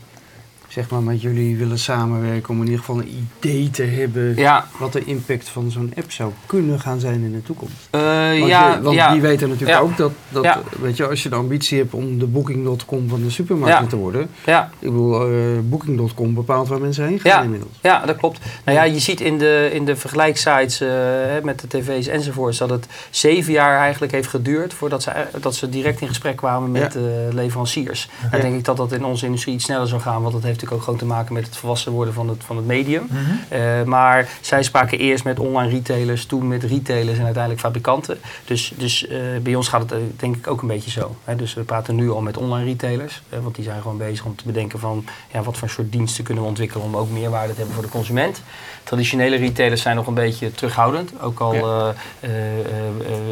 zeg 0.77 0.91
maar, 0.91 1.03
met 1.03 1.23
jullie 1.23 1.57
willen 1.57 1.79
samenwerken 1.79 2.51
om 2.51 2.61
in 2.61 2.65
ieder 2.65 2.79
geval 2.79 2.99
een 2.99 3.27
idee 3.39 3.71
te 3.71 3.83
hebben 3.83 4.37
wat 4.79 4.93
de 4.93 5.05
impact 5.05 5.49
van 5.49 5.71
zo'n 5.71 5.93
app 5.97 6.13
zou 6.13 6.33
kunnen 6.47 6.81
gaan 6.81 7.01
zijn 7.01 7.23
in 7.23 7.33
de 7.33 7.43
toekomst. 7.43 7.89
Uh, 7.91 8.01
want 8.39 8.47
ja, 8.47 8.81
want 8.81 9.13
die 9.13 9.21
weten 9.21 9.49
natuurlijk 9.49 9.81
ook 9.81 9.97
dat, 9.97 10.13
dat 10.29 10.59
weet 10.81 10.97
je, 10.97 11.09
als 11.09 11.23
je 11.23 11.29
de 11.29 11.35
ambitie 11.35 11.79
hebt 11.79 11.95
om 11.95 12.19
de 12.19 12.27
Booking.com 12.27 13.09
van 13.09 13.23
de 13.23 13.31
supermarkt 13.31 13.89
te 13.89 13.97
worden, 13.97 14.29
ja. 14.47 14.71
ik 14.79 14.89
bedoel, 14.89 15.33
uh, 15.33 15.59
Booking.com 15.63 16.35
bepaalt 16.35 16.69
waar 16.69 16.81
mensen 16.81 17.07
heen 17.07 17.21
gaan 17.21 17.45
inmiddels. 17.45 17.73
Ja, 17.83 18.07
dat 18.07 18.17
klopt. 18.17 18.39
Nou 18.65 18.79
ja, 18.79 18.85
je 18.85 18.99
ziet 18.99 19.21
in 19.21 19.39
de, 19.39 19.71
in 19.73 19.85
de 19.85 19.97
vergelijkssites 19.97 20.83
uh, 20.83 20.89
met 21.43 21.61
de 21.61 21.67
tv's 21.67 22.07
enzovoorts 22.07 22.59
dat 22.59 22.71
het 22.71 22.87
zeven 23.11 23.53
jaar 23.53 23.79
eigenlijk 23.79 24.13
heeft 24.13 24.29
geduurd 24.29 24.75
voordat 24.75 25.03
ze, 25.03 25.13
dat 25.41 25.55
ze 25.55 25.69
direct 25.69 26.01
in 26.01 26.09
gesprek 26.09 26.37
kwamen 26.37 26.71
met 26.71 26.97
leveranciers. 27.31 28.09
Dan 28.31 28.41
denk 28.41 28.55
ik 28.55 28.65
dat 28.65 28.77
dat 28.77 28.93
in 28.93 29.05
onze 29.05 29.25
industrie 29.25 29.55
iets 29.55 29.65
sneller 29.65 29.89
zou 29.89 30.01
gaan, 30.01 30.23
want 30.23 30.35
dat 30.35 30.43
heeft 30.43 30.65
ook 30.73 30.83
gewoon 30.83 30.99
te 30.99 31.05
maken 31.05 31.35
met 31.35 31.47
het 31.47 31.57
volwassen 31.57 31.93
worden 31.93 32.15
van 32.15 32.29
het, 32.29 32.45
van 32.45 32.57
het 32.57 32.67
medium. 32.67 33.07
Mhm. 33.11 33.21
Eh, 33.49 33.83
maar 33.83 34.29
zij 34.41 34.63
spraken 34.63 34.99
eerst 34.99 35.25
met 35.25 35.39
online 35.39 35.71
retailers, 35.71 36.27
toen 36.27 36.49
met 36.49 36.63
retailers 36.63 37.19
en 37.19 37.25
uiteindelijk 37.25 37.63
fabrikanten. 37.63 38.19
Dus, 38.45 38.73
dus 38.77 39.07
uh, 39.09 39.19
bij 39.43 39.55
ons 39.55 39.69
gaat 39.69 39.81
het 39.81 39.93
eh, 39.93 39.99
denk 40.17 40.37
ik 40.37 40.47
ook 40.47 40.63
een 40.63 40.69
beetje 40.69 40.91
zo. 40.91 41.17
Hè? 41.25 41.37
Dus 41.37 41.55
we 41.55 41.63
praten 41.63 41.95
nu 41.95 42.11
al 42.11 42.21
met 42.21 42.37
online 42.37 42.65
retailers, 42.65 43.23
want 43.43 43.55
die 43.55 43.65
zijn 43.65 43.83
gewoon 43.83 43.99
bezig 43.99 44.25
om 44.25 44.37
te 44.37 44.45
bedenken 44.47 44.79
van 44.79 45.05
ja, 45.33 45.43
wat 45.43 45.57
voor 45.57 45.69
soort 45.69 45.93
diensten 45.93 46.25
kunnen 46.25 46.43
we 46.43 46.49
ontwikkelen 46.49 46.85
om 46.85 46.97
ook 46.97 47.11
meerwaarde 47.11 47.53
te 47.53 47.57
hebben 47.57 47.75
voor 47.75 47.85
de 47.85 47.91
consument. 47.91 48.43
Traditionele 48.83 49.37
retailers 49.37 49.83
zijn 49.83 49.97
nog 49.97 50.07
een 50.07 50.15
beetje 50.15 50.53
terughoudend. 50.53 51.21
Ook 51.21 51.41
al 51.41 51.55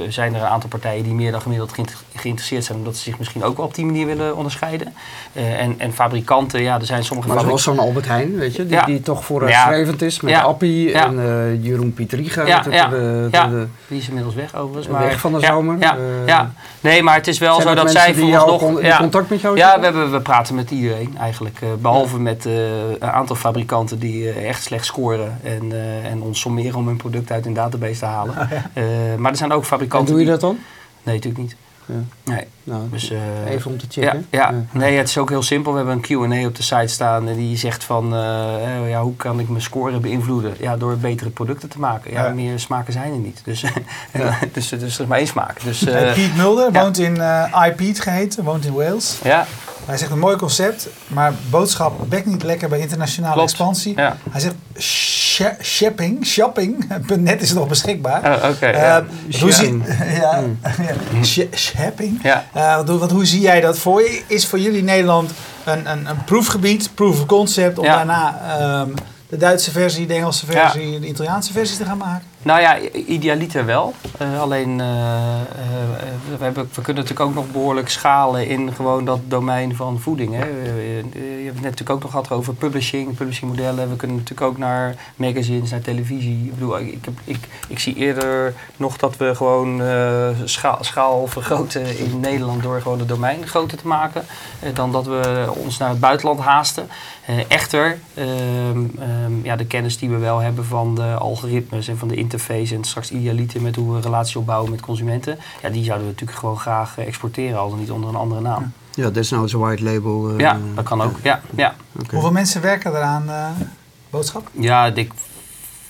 zijn 0.09 0.35
er 0.35 0.41
een 0.41 0.47
aantal 0.47 0.69
partijen 0.69 1.05
die 1.05 1.15
meer 1.15 1.33
dan 1.33 1.41
gemiddeld 1.41 1.75
geïnteresseerd 2.15 2.65
zijn, 2.65 2.79
omdat 2.79 2.97
ze 2.97 3.03
zich 3.03 3.19
misschien 3.19 3.45
ook 3.45 3.57
wel 3.57 3.67
op 3.67 3.75
die 3.75 3.85
manier 3.85 4.07
willen 4.07 4.37
onderscheiden. 4.37 4.95
en, 5.33 5.75
en 5.79 5.93
fabrikanten, 5.93 6.63
ja, 6.63 6.81
er 6.81 6.87
zijn 6.87 7.05
sommige 7.05 7.24
maar 7.27 7.41
zoals 7.41 7.63
zo'n 7.63 7.79
Albert 7.79 8.07
Heijn, 8.07 8.37
weet 8.37 8.57
je, 8.57 8.67
die, 8.67 8.85
die 8.85 9.01
toch 9.01 9.25
vooruitstrevend 9.25 10.03
is 10.03 10.21
met 10.21 10.35
Appie 10.35 10.93
en 10.93 11.15
uh, 11.15 11.65
Jeroen 11.65 11.93
Pietriga. 11.93 12.47
Ja, 12.47 12.65
ja. 12.71 12.89
De, 12.89 13.29
de, 13.31 13.67
die 13.89 13.99
is 13.99 14.09
inmiddels 14.09 14.35
weg 14.35 14.55
overigens. 14.55 14.87
Maar, 14.89 15.03
weg 15.03 15.21
van 15.21 15.33
de 15.33 15.41
zomer. 15.41 15.77
Ja, 15.81 15.97
uh, 15.97 16.27
ja, 16.27 16.53
nee, 16.81 17.03
maar 17.03 17.15
het 17.15 17.27
is 17.27 17.39
wel 17.39 17.61
zo 17.61 17.75
dat 17.75 17.91
zij 17.91 18.15
voor 18.15 18.25
ons 18.25 18.47
nog... 18.47 18.59
Con 18.59 18.83
in 18.83 18.97
contact 18.97 19.31
met 19.31 19.41
jou 19.41 19.57
Ja, 19.57 19.79
we, 19.79 19.85
hebben, 19.85 20.13
we 20.13 20.21
praten 20.21 20.55
met 20.55 20.71
iedereen 20.71 21.17
eigenlijk. 21.19 21.59
Uh, 21.63 21.69
behalve 21.79 22.19
met 22.19 22.45
een 22.45 23.11
aantal 23.11 23.37
fabrikanten 23.37 23.99
die 23.99 24.31
echt 24.31 24.63
slecht 24.63 24.85
scoren 24.85 25.39
en, 25.43 25.73
en 26.05 26.23
ons 26.23 26.41
sommeren 26.41 26.75
om 26.75 26.87
hun 26.87 26.97
product 26.97 27.31
uit 27.31 27.47
een 27.47 27.55
database 27.55 27.99
te 27.99 28.05
halen. 28.05 28.35
maar 29.19 29.31
er 29.31 29.37
zijn 29.37 29.53
ook 29.53 29.65
fabrikanten... 29.65 30.09
En 30.09 30.15
doe 30.15 30.25
je 30.25 30.31
dat 30.31 30.41
dan? 30.41 30.59
Nee, 31.03 31.15
natuurlijk 31.15 31.43
niet. 31.43 31.57
Ja. 31.87 32.33
Nee. 32.33 32.47
Nou, 32.65 32.83
dus, 32.91 33.11
uh, 33.11 33.19
even 33.49 33.71
om 33.71 33.79
te 33.79 33.87
checken. 33.89 34.27
Ja, 34.31 34.51
ja, 34.51 34.65
nee, 34.73 34.97
het 34.97 35.09
is 35.09 35.19
ook 35.19 35.29
heel 35.29 35.43
simpel. 35.43 35.73
We 35.73 35.79
hebben 35.79 35.95
een 35.95 36.01
Q&A 36.01 36.47
op 36.47 36.57
de 36.57 36.63
site 36.63 36.87
staan 36.87 37.29
en 37.29 37.37
die 37.37 37.57
zegt 37.57 37.85
van, 37.85 38.15
uh, 38.15 38.89
ja, 38.89 39.03
hoe 39.03 39.17
kan 39.17 39.41
ik 39.41 39.49
mijn 39.49 39.63
score 39.63 39.99
beïnvloeden? 39.99 40.55
Ja, 40.59 40.77
door 40.77 40.97
betere 40.97 41.31
producten 41.31 41.69
te 41.69 41.79
maken. 41.79 42.13
Ja, 42.13 42.29
meer 42.29 42.59
smaken 42.59 42.93
zijn 42.93 43.13
er 43.13 43.19
niet. 43.19 43.41
Dus, 43.45 43.61
dus, 44.53 44.69
dus, 44.69 44.73
er 44.73 44.87
is 44.87 45.07
maar 45.07 45.19
één 45.19 45.27
smaak. 45.27 45.63
Dus, 45.63 45.83
uh, 45.87 46.13
Piet 46.13 46.37
Mulder 46.37 46.73
woont 46.73 46.99
in 46.99 47.17
uh, 47.17 47.65
iPeat 47.67 48.01
geheten, 48.01 48.45
woont 48.45 48.65
in 48.65 48.73
Wales. 48.73 49.19
Ja. 49.23 49.47
Hij 49.87 49.97
zegt 49.97 50.11
een 50.11 50.19
mooi 50.19 50.37
concept, 50.37 50.89
maar 51.07 51.33
boodschap 51.51 52.09
bekt 52.09 52.27
niet 52.27 52.43
lekker 52.43 52.69
bij 52.69 52.79
internationale 52.79 53.43
expansie. 53.43 53.97
Ja. 53.97 54.17
Hij 54.31 54.41
zegt 54.41 54.55
shopping, 55.63 56.27
shopping.net 56.35 57.43
is 57.43 57.53
nog 57.53 57.69
beschikbaar. 57.69 58.37
Oh, 58.37 58.37
oké. 58.37 58.47
Okay, 58.47 59.01
uh, 59.01 59.41
hoe 59.41 59.53
zie, 59.53 59.83
ja, 60.21 60.41
mm. 61.13 61.25
shopping. 61.55 62.19
Ja. 62.23 62.45
Uh, 62.57 62.99
wat, 62.99 63.11
hoe 63.11 63.27
zie 63.27 63.41
jij 63.41 63.61
dat 63.61 63.79
voor 63.79 64.01
je? 64.01 64.23
Is 64.27 64.47
voor 64.47 64.59
jullie 64.59 64.83
Nederland 64.83 65.31
een, 65.65 65.91
een, 65.91 66.07
een 66.07 66.25
proefgebied, 66.25 66.91
proof 66.95 67.21
of 67.21 67.27
concept, 67.27 67.79
om 67.79 67.85
daarna 67.85 68.41
ehm, 68.59 68.89
de 69.29 69.37
Duitse 69.37 69.71
versie, 69.71 70.07
de 70.07 70.15
Engelse 70.15 70.47
versie, 70.47 71.01
de 71.01 71.07
Italiaanse 71.07 71.53
versies 71.53 71.77
te 71.77 71.85
gaan 71.85 71.99
maken? 71.99 72.27
Nou 72.45 72.61
ja, 72.61 72.79
idealiter 72.93 73.67
wel. 73.67 73.95
Uh, 74.23 74.41
alleen, 74.41 74.79
uh, 74.79 74.87
uh, 74.87 76.39
we, 76.39 76.45
hebben, 76.45 76.69
we 76.75 76.83
kunnen 76.83 77.03
natuurlijk 77.03 77.31
ook 77.31 77.35
nog 77.35 77.51
behoorlijk 77.51 77.89
schalen 77.89 78.47
in 78.47 78.73
gewoon 78.73 79.05
dat 79.05 79.21
domein 79.29 79.77
van 79.77 80.01
voeding. 80.01 80.35
Hè. 80.35 80.45
je 80.45 81.43
hebt 81.45 81.55
het 81.55 81.55
net 81.55 81.63
natuurlijk 81.63 81.91
ook 81.91 82.03
nog 82.03 82.11
gehad 82.11 82.31
over 82.31 82.55
publishing, 82.55 83.17
publishingmodellen. 83.17 83.91
We 83.91 83.97
kunnen 83.97 84.17
natuurlijk 84.17 84.47
ook 84.47 84.59
naar 84.59 84.95
magazines, 85.17 85.71
naar 85.71 85.81
televisie. 85.81 86.45
Ik 86.45 86.55
bedoel, 86.55 86.79
ik, 86.79 87.05
heb, 87.05 87.15
ik, 87.25 87.49
ik 87.69 87.79
zie 87.79 87.95
eerder 87.95 88.55
nog 88.77 88.97
dat 88.97 89.17
we 89.17 89.35
gewoon 89.35 89.83
schaal, 90.45 90.79
schaal 90.81 91.27
vergroten 91.27 91.99
in 91.99 92.21
Nederland 92.21 92.63
door 92.63 92.81
gewoon 92.81 92.99
het 92.99 93.09
domein 93.09 93.47
groter 93.47 93.79
te 93.79 93.87
maken. 93.87 94.25
dan 94.75 94.93
dat 94.93 95.07
we 95.07 95.53
ons 95.57 95.79
naar 95.79 95.89
het 95.89 96.01
buitenland 96.01 96.41
haasten. 96.41 96.89
Echter, 97.49 97.99
ehm, 98.15 98.87
ehm, 98.99 99.45
ja, 99.45 99.57
de 99.57 99.67
kennis 99.67 99.99
die 99.99 100.11
we 100.11 100.17
wel 100.19 100.39
hebben 100.39 100.65
van 100.65 100.95
de 100.95 101.15
algoritmes 101.15 101.89
en 101.89 101.99
van 101.99 102.09
de 102.09 102.15
interface 102.15 102.75
en 102.75 102.85
straks 102.85 103.11
idealiter 103.11 103.63
met 103.63 103.77
hoe 103.77 103.95
we 103.95 104.01
relatie 104.01 104.39
opbouwen 104.39 104.71
met 104.71 104.81
consumenten. 104.81 105.39
Ja, 105.63 105.69
die 105.69 105.85
zouden 105.85 106.07
we 106.07 106.13
natuurlijk 106.13 106.39
gewoon 106.39 106.59
graag 106.59 106.99
eh, 106.99 107.07
exporteren, 107.07 107.59
al 107.59 107.71
dan 107.71 107.79
niet 107.79 107.91
onder 107.91 108.09
een 108.09 108.17
andere 108.17 108.41
naam. 108.41 108.73
Ja, 108.95 109.11
desnoods 109.11 109.53
een 109.53 109.61
white 109.61 109.83
label. 109.83 110.31
Uh, 110.31 110.39
ja, 110.39 110.59
dat 110.75 110.85
kan 110.85 111.03
ook. 111.03 111.17
Ja, 111.23 111.41
ja. 111.55 111.75
Hoeveel 112.11 112.33
mensen 112.33 112.61
werken 112.61 112.97
eraan, 112.97 113.25
uh, 113.29 113.47
boodschap? 114.11 114.49
Ja, 114.53 114.87
ik 114.87 115.13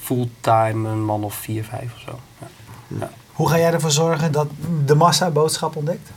fulltime 0.00 0.88
een 0.88 1.04
man 1.04 1.24
of 1.24 1.34
vier, 1.34 1.64
vijf 1.64 1.94
of 1.94 2.00
zo. 2.00 2.18
Ja. 2.40 2.46
ja. 2.98 3.10
Hoe 3.32 3.48
ga 3.48 3.58
jij 3.58 3.72
ervoor 3.72 3.90
zorgen 3.90 4.32
dat 4.32 4.46
de 4.84 4.94
massa 4.94 5.30
boodschap 5.30 5.76
ontdekt? 5.76 6.10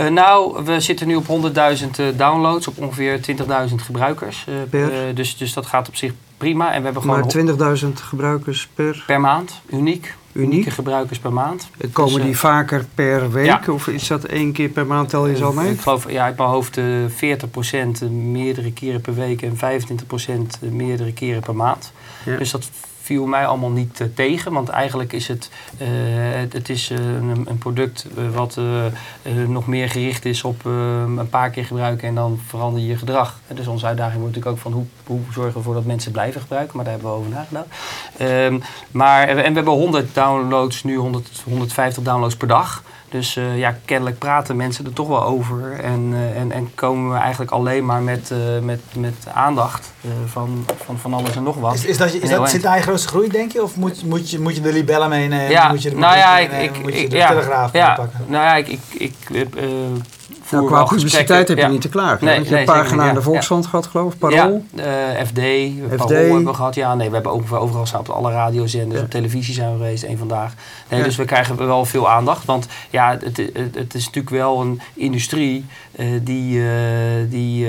Uh, 0.00 0.08
nou, 0.08 0.64
we 0.64 0.80
zitten 0.80 1.06
nu 1.06 1.14
op 1.14 1.26
100.000 1.26 2.16
downloads, 2.16 2.68
op 2.68 2.78
ongeveer 2.78 3.20
20.000 3.68 3.74
gebruikers. 3.76 4.46
Uh, 4.70 4.84
dus, 5.14 5.36
dus 5.36 5.52
dat 5.52 5.66
gaat 5.66 5.88
op 5.88 5.96
zich 5.96 6.12
prima. 6.36 6.72
En 6.72 6.78
we 6.78 6.84
hebben 6.84 7.02
gewoon 7.02 7.56
maar 7.56 7.78
20.000 7.78 7.86
gebruikers 7.94 8.68
per? 8.74 9.04
Per 9.06 9.20
maand, 9.20 9.60
uniek. 9.70 10.14
Unieke 10.32 10.70
gebruikers 10.70 11.18
per 11.18 11.32
maand. 11.32 11.70
Komen 11.92 12.14
dus, 12.14 12.24
die 12.24 12.38
vaker 12.38 12.86
per 12.94 13.30
week 13.30 13.68
of 13.68 13.86
is 13.86 14.06
dat 14.06 14.24
één 14.24 14.52
keer 14.52 14.68
per 14.68 14.86
maand 14.86 15.08
tel 15.08 15.26
je 15.26 15.36
zo 15.36 15.52
mee? 15.52 15.70
Ik 15.70 15.80
geloof, 15.80 16.10
ja, 16.10 16.24
uit 16.24 16.36
mijn 16.36 16.48
hoofd 16.48 16.76
uh, 16.76 16.84
40% 18.08 18.10
meerdere 18.10 18.72
keren 18.72 19.00
per 19.00 19.14
week 19.14 19.42
en 19.42 19.56
25% 19.56 20.70
meerdere 20.70 21.12
keren 21.12 21.42
per 21.42 21.56
maand. 21.56 21.92
Ja. 22.24 22.36
Dus 22.36 22.50
dat 22.50 22.70
viel 23.10 23.26
mij 23.26 23.46
allemaal 23.46 23.70
niet 23.70 24.00
uh, 24.00 24.08
tegen. 24.14 24.52
Want 24.52 24.68
eigenlijk 24.68 25.12
is 25.12 25.28
het, 25.28 25.50
uh, 25.78 25.88
het, 26.52 26.68
is 26.68 26.90
een, 26.90 27.44
een, 27.46 27.58
product 27.58 28.06
wat 28.34 28.58
nog 29.46 29.66
meer 29.66 29.88
gericht 29.88 30.24
is 30.24 30.44
op 30.44 30.64
een 30.64 31.28
paar 31.30 31.50
keer 31.50 31.64
gebruiken 31.64 32.08
en 32.08 32.14
dan 32.14 32.40
verander 32.46 32.82
je 32.82 32.96
gedrag. 32.96 33.38
Dus 33.54 33.66
onze 33.66 33.86
uitdaging 33.86 34.20
wordt 34.20 34.36
natuurlijk 34.36 34.56
ook 34.56 34.72
van 34.72 34.72
hoe, 34.72 34.86
hoe 35.06 35.20
zorgen 35.32 35.52
we 35.52 35.58
ervoor 35.58 35.74
dat 35.74 35.84
mensen 35.84 36.12
blijven 36.12 36.40
gebruiken. 36.40 36.76
Maar 36.76 36.84
daar 36.84 36.94
hebben 36.94 37.12
we 37.12 37.18
over 37.18 37.30
nagedacht. 37.30 37.66
Um, 38.20 38.62
maar, 38.90 39.28
en 39.28 39.36
we 39.36 39.42
hebben 39.42 39.74
100 39.74 40.14
downloads 40.14 40.84
nu, 40.84 40.96
100, 40.96 41.42
150 41.44 42.02
downloads 42.02 42.36
per 42.36 42.48
dag. 42.48 42.82
Dus 43.10 43.36
uh, 43.36 43.58
ja, 43.58 43.76
kennelijk 43.84 44.18
praten 44.18 44.56
mensen 44.56 44.84
er 44.84 44.92
toch 44.92 45.08
wel 45.08 45.22
over. 45.22 45.80
En, 45.80 46.10
uh, 46.12 46.36
en, 46.36 46.52
en 46.52 46.70
komen 46.74 47.12
we 47.12 47.18
eigenlijk 47.18 47.50
alleen 47.50 47.84
maar 47.86 48.02
met, 48.02 48.30
uh, 48.32 48.38
met, 48.62 48.80
met 48.96 49.14
aandacht 49.32 49.92
van, 50.26 50.66
van, 50.84 50.98
van 50.98 51.14
alles 51.14 51.36
en 51.36 51.42
nog 51.42 51.56
wat. 51.56 51.74
Is, 51.74 51.84
is 51.84 51.98
dat, 51.98 52.12
is 52.12 52.30
dat 52.30 52.50
zit 52.50 52.62
daar 52.62 52.82
grootste 52.82 53.08
groei, 53.08 53.28
denk 53.28 53.52
je? 53.52 53.62
Of 53.62 53.76
moet, 53.76 54.04
moet, 54.04 54.30
je, 54.30 54.40
moet 54.40 54.54
je 54.54 54.60
de 54.60 54.72
libellen 54.72 55.08
meenemen? 55.08 55.50
Ja, 55.50 55.68
moet 55.68 55.82
je 55.82 55.90
de, 55.90 55.96
nou 55.96 56.16
ja, 56.16 56.38
ik, 56.38 56.76
ik, 56.76 57.10
de 57.10 57.16
ja, 57.16 57.28
telegraaf 57.28 57.72
ja, 57.72 57.94
pakken? 57.94 58.24
Nou 58.26 58.44
ja, 58.44 58.56
ik, 58.56 58.68
ik, 58.68 59.14
ik 59.28 59.48
nou, 60.50 60.66
qua 60.66 60.84
publiciteit 60.84 61.48
heb 61.48 61.58
je 61.58 61.66
niet 61.66 61.80
te 61.80 61.88
klagen. 61.88 62.24
Nee, 62.24 62.34
je 62.34 62.40
hebt 62.40 62.68
een 62.68 62.74
pagina 62.74 63.08
in 63.08 63.14
de 63.14 63.22
Volkskrant 63.22 63.66
gehad, 63.66 63.86
geloof 63.86 64.12
ik, 64.12 64.18
Parool. 64.18 64.64
Ja, 64.74 65.16
uh, 65.18 65.26
FD, 65.26 65.40
FD. 65.88 65.96
Parool 65.96 66.16
hebben 66.16 66.44
we 66.44 66.54
gehad. 66.54 66.74
Ja, 66.74 66.94
nee, 66.94 67.08
we 67.08 67.14
hebben 67.14 67.32
ook 67.32 67.52
overal 67.52 67.86
staan 67.86 68.00
op 68.00 68.08
alle 68.08 68.30
radiozenders, 68.30 69.00
op 69.00 69.10
televisie 69.10 69.54
zijn 69.54 69.70
we 69.70 69.76
geweest, 69.76 70.02
één 70.02 70.18
vandaag. 70.18 70.54
Nee, 70.88 71.02
Dus 71.02 71.16
we 71.16 71.24
krijgen 71.24 71.56
wel 71.56 71.84
veel 71.84 72.10
aandacht. 72.10 72.44
Want 72.44 72.66
ja, 72.90 73.18
het, 73.20 73.36
het, 73.36 73.74
het 73.74 73.94
is 73.94 74.04
natuurlijk 74.04 74.34
wel 74.34 74.60
een 74.60 74.80
industrie 74.94 75.66
uh, 75.96 76.06
die, 76.22 76.58
uh, 76.58 76.66
die, 77.28 77.68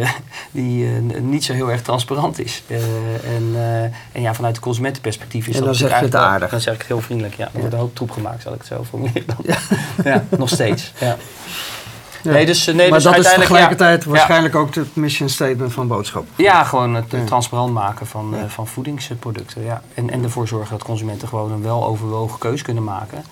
die 0.52 0.86
niet 1.22 1.44
zo 1.44 1.54
heel 1.54 1.72
erg 1.72 1.82
transparant 1.82 2.40
is. 2.40 2.64
en, 3.26 3.56
en 4.12 4.22
ja, 4.22 4.34
vanuit 4.34 4.56
de 4.56 4.62
consumentenperspectief 4.62 5.48
is 5.48 5.56
en 5.56 5.60
dat 5.60 5.70
dan 5.70 5.90
zeg 5.90 6.00
je 6.00 6.06
het 6.06 6.16
aardig. 6.16 6.50
Dan 6.50 6.62
zeg 6.62 6.74
ik 6.74 6.80
het 6.80 6.88
heel 6.88 7.02
vriendelijk, 7.02 7.36
ja. 7.36 7.46
Er 7.54 7.60
wordt 7.60 7.74
een 7.74 7.80
hoop 7.80 7.96
troep 7.96 8.12
gemaakt, 8.12 8.42
zal 8.42 8.54
ik 8.54 8.58
het 8.58 8.68
zo 8.68 8.84
formuleren. 8.84 9.36
Ja, 10.04 10.24
nog 10.30 10.50
steeds. 10.50 10.92
Ja. 11.00 11.18
Ja. 12.24 12.32
Nee, 12.32 12.46
dus, 12.46 12.66
nee, 12.66 12.76
maar 12.76 13.00
dus 13.00 13.04
dat 13.04 13.18
is 13.18 13.34
tegelijkertijd 13.34 14.04
ja, 14.04 14.10
waarschijnlijk 14.10 14.56
ook 14.56 14.76
het 14.76 14.96
mission 14.96 15.30
statement 15.30 15.74
van 15.74 15.88
boodschap. 15.88 16.26
Ja, 16.36 16.64
gewoon 16.64 16.94
het 16.94 17.28
transparant 17.28 17.74
maken 17.74 18.08
van, 18.08 18.36
uh, 18.36 18.40
van 18.48 18.68
voedingsproducten. 18.68 19.64
Ja. 19.64 19.82
En, 19.94 20.10
en 20.10 20.24
ervoor 20.24 20.48
zorgen 20.48 20.78
dat 20.78 20.84
consumenten 20.84 21.28
gewoon 21.28 21.52
een 21.52 21.62
weloverwogen 21.62 22.40
keus 22.40 22.62
kunnen 22.62 22.84
maken. 22.84 23.24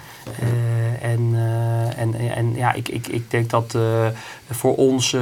Uh, 0.41 1.11
en, 1.11 1.29
uh, 1.33 2.01
en, 2.01 2.35
en 2.35 2.55
ja, 2.55 2.73
ik, 2.73 2.89
ik, 2.89 3.07
ik 3.07 3.31
denk 3.31 3.49
dat 3.49 3.77
voor 4.49 4.75
ons, 4.75 5.15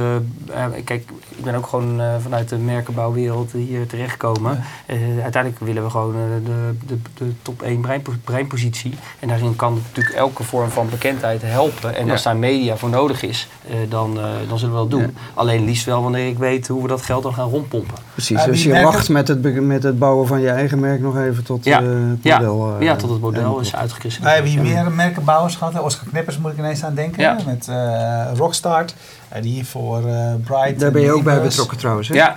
kijk, 0.84 1.04
ik 1.28 1.44
ben 1.44 1.54
ook 1.54 1.66
gewoon 1.66 2.00
vanuit 2.22 2.48
de 2.48 2.56
merkenbouwwereld 2.56 3.52
hier 3.52 3.86
terechtgekomen. 3.86 4.64
Ja. 4.86 5.22
uiteindelijk 5.22 5.58
willen 5.64 5.84
we 5.84 5.90
gewoon 5.90 6.14
de, 6.44 6.74
de, 6.86 6.98
de 7.14 7.32
top 7.42 7.62
1 7.62 7.80
brein, 7.80 8.02
breinpositie. 8.24 8.94
En 9.18 9.28
daarin 9.28 9.56
kan 9.56 9.74
natuurlijk 9.86 10.16
elke 10.16 10.42
vorm 10.42 10.70
van 10.70 10.88
bekendheid 10.88 11.42
helpen. 11.42 11.96
En 11.96 12.06
ja. 12.06 12.12
als 12.12 12.22
daar 12.22 12.36
media 12.36 12.76
voor 12.76 12.90
nodig 12.90 13.22
is, 13.22 13.48
dan, 13.88 14.18
dan 14.48 14.58
zullen 14.58 14.74
we 14.74 14.80
dat 14.80 14.90
doen. 14.90 15.00
Ja. 15.00 15.10
Alleen 15.34 15.64
liefst 15.64 15.84
wel 15.84 16.02
wanneer 16.02 16.28
ik 16.28 16.38
weet 16.38 16.68
hoe 16.68 16.82
we 16.82 16.88
dat 16.88 17.02
geld 17.02 17.22
dan 17.22 17.34
gaan 17.34 17.48
rondpompen. 17.48 17.96
Precies, 18.12 18.44
dus 18.44 18.62
je 18.62 18.68
merken... 18.68 18.92
wacht 18.92 19.08
met 19.08 19.28
het, 19.28 19.62
met 19.62 19.82
het 19.82 19.98
bouwen 19.98 20.26
van 20.26 20.40
je 20.40 20.50
eigen 20.50 20.80
merk 20.80 21.00
nog 21.00 21.18
even 21.18 21.44
tot 21.44 21.64
ja. 21.64 21.82
het 21.82 22.24
model... 22.24 22.76
Ja, 22.80 22.96
tot 22.96 23.10
het 23.10 23.20
model 23.20 23.60
is 23.60 23.74
uitgekristalliseerd. 23.74 24.22
Wij 24.22 24.34
hebben 24.34 24.74
hier 24.74 24.84
meer 24.84 24.92
merkenbouwers 24.92 25.56
gehad. 25.56 25.80
Oscar 25.80 26.08
Knippers 26.08 26.38
moet 26.38 26.52
ik 26.52 26.58
ineens 26.58 26.84
aan 26.84 26.94
denken. 26.94 27.22
Ja. 27.22 27.36
Met 27.46 27.66
uh, 27.70 28.36
Rockstart. 28.36 28.94
Uh, 29.36 29.42
die 29.42 29.66
voor 29.66 30.02
uh, 30.06 30.34
Bright. 30.44 30.80
Daar 30.80 30.90
ben 30.90 31.02
je 31.02 31.12
ook 31.12 31.24
bij 31.24 31.40
betrokken 31.40 31.78
trouwens. 31.78 32.08
Hè? 32.08 32.14
Ja. 32.14 32.36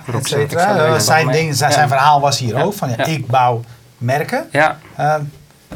Zijn, 0.98 1.30
ding, 1.30 1.54
zijn, 1.54 1.72
zijn 1.72 1.88
verhaal 1.88 2.20
was 2.20 2.38
hier 2.38 2.64
ook. 2.64 2.74
Van, 2.74 2.88
ja, 2.88 3.04
Ik 3.04 3.26
bouw 3.26 3.62
merken. 3.98 4.48
Ja. 4.50 4.78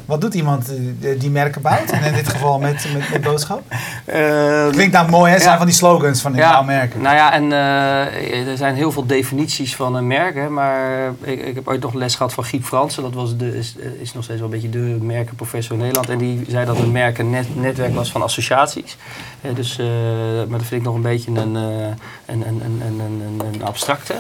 Wat 0.04 0.20
doet 0.20 0.34
iemand 0.34 0.72
die 1.18 1.30
merken 1.30 1.62
bouwt? 1.62 1.90
En 1.90 2.02
in 2.02 2.14
dit 2.14 2.28
geval 2.28 2.58
met, 2.58 2.86
met, 2.92 3.10
met 3.10 3.20
boodschap? 3.20 3.62
Uh, 4.06 4.68
Klinkt 4.68 4.92
nou 4.92 5.10
mooi, 5.10 5.32
hè? 5.32 5.38
zijn 5.38 5.50
ja. 5.50 5.56
van 5.56 5.66
die 5.66 5.74
slogans 5.74 6.20
van 6.20 6.32
ik 6.32 6.38
ja, 6.38 6.50
bouw 6.50 6.62
merken. 6.62 7.00
Nou 7.02 7.16
ja, 7.16 7.32
en 7.32 7.44
uh, 7.44 8.48
er 8.48 8.56
zijn 8.56 8.74
heel 8.74 8.92
veel 8.92 9.06
definities 9.06 9.76
van 9.76 9.94
een 9.94 10.06
merk. 10.06 10.34
Hè, 10.34 10.48
maar 10.48 11.10
ik, 11.22 11.44
ik 11.44 11.54
heb 11.54 11.68
ooit 11.68 11.82
nog 11.82 11.94
les 11.94 12.14
gehad 12.14 12.32
van 12.32 12.44
Giep 12.44 12.64
Fransen. 12.64 13.02
Dat 13.02 13.14
was 13.14 13.36
de, 13.36 13.58
is, 13.58 13.74
is 14.00 14.12
nog 14.12 14.24
steeds 14.24 14.40
wel 14.40 14.48
een 14.48 14.54
beetje 14.54 14.70
de 14.70 14.98
merkenprofessor 15.00 15.74
in 15.74 15.80
Nederland. 15.80 16.08
En 16.08 16.18
die 16.18 16.44
zei 16.48 16.66
dat 16.66 16.78
een 16.78 16.92
merk 16.92 17.18
een 17.18 17.30
net, 17.30 17.56
netwerk 17.56 17.94
was 17.94 18.10
van 18.10 18.22
associaties. 18.22 18.96
Dus, 19.54 19.76
maar 20.48 20.58
dat 20.58 20.66
vind 20.66 20.80
ik 20.80 20.82
nog 20.82 20.94
een 20.94 21.02
beetje 21.02 21.30
een, 21.30 21.54
een, 21.54 21.86
een, 22.26 22.46
een, 22.46 23.00
een, 23.00 23.40
een 23.52 23.62
abstracte. 23.62 24.14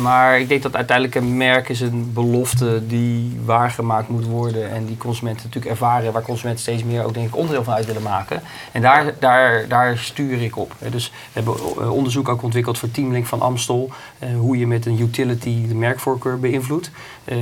maar 0.00 0.40
ik 0.40 0.48
denk 0.48 0.62
dat 0.62 0.76
uiteindelijk 0.76 1.16
een 1.16 1.36
merk 1.36 1.68
is 1.68 1.80
een 1.80 2.12
belofte 2.12 2.86
die 2.86 3.40
waargemaakt 3.44 4.08
moet 4.08 4.26
worden. 4.26 4.70
En 4.70 4.84
die 4.86 4.96
consumenten 4.96 5.44
natuurlijk 5.44 5.72
ervaren, 5.72 6.12
waar 6.12 6.22
consumenten 6.22 6.62
steeds 6.62 6.84
meer 6.84 7.04
ook 7.04 7.14
denk 7.14 7.26
ik 7.26 7.36
onderdeel 7.36 7.64
van 7.64 7.74
uit 7.74 7.86
willen 7.86 8.02
maken. 8.02 8.42
En 8.72 8.82
daar, 8.82 9.14
daar, 9.18 9.68
daar 9.68 9.98
stuur 9.98 10.42
ik 10.42 10.56
op. 10.56 10.74
Dus 10.90 11.08
we 11.08 11.40
hebben 11.42 11.90
onderzoek 11.90 12.28
ook 12.28 12.42
ontwikkeld 12.42 12.78
voor 12.78 12.90
Teamlink 12.90 13.26
van 13.26 13.40
Amstel, 13.40 13.90
eh, 14.18 14.28
hoe 14.38 14.58
je 14.58 14.66
met 14.66 14.86
een 14.86 15.00
utility 15.00 15.68
de 15.68 15.74
merkvoorkeur 15.74 16.40
beïnvloedt. 16.40 16.90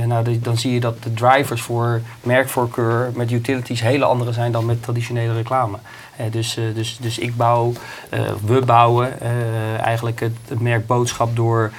Nou, 0.05 0.39
dan 0.39 0.57
zie 0.57 0.73
je 0.73 0.79
dat 0.79 1.03
de 1.03 1.13
drivers 1.13 1.61
voor 1.61 2.01
merkvoorkeur 2.23 3.11
met 3.15 3.31
utilities 3.31 3.81
hele 3.81 4.05
andere 4.05 4.33
zijn 4.33 4.51
dan 4.51 4.65
met 4.65 4.83
traditionele 4.83 5.33
reclame. 5.33 5.77
Uh, 6.21 6.31
dus, 6.31 6.57
uh, 6.57 6.75
dus, 6.75 6.97
dus 7.01 7.19
ik 7.19 7.37
bouw, 7.37 7.73
we 8.45 8.61
bouwen 8.65 9.19
eigenlijk 9.79 10.19
het, 10.19 10.35
het 10.47 10.59
merkboodschap 10.59 11.35
door 11.35 11.71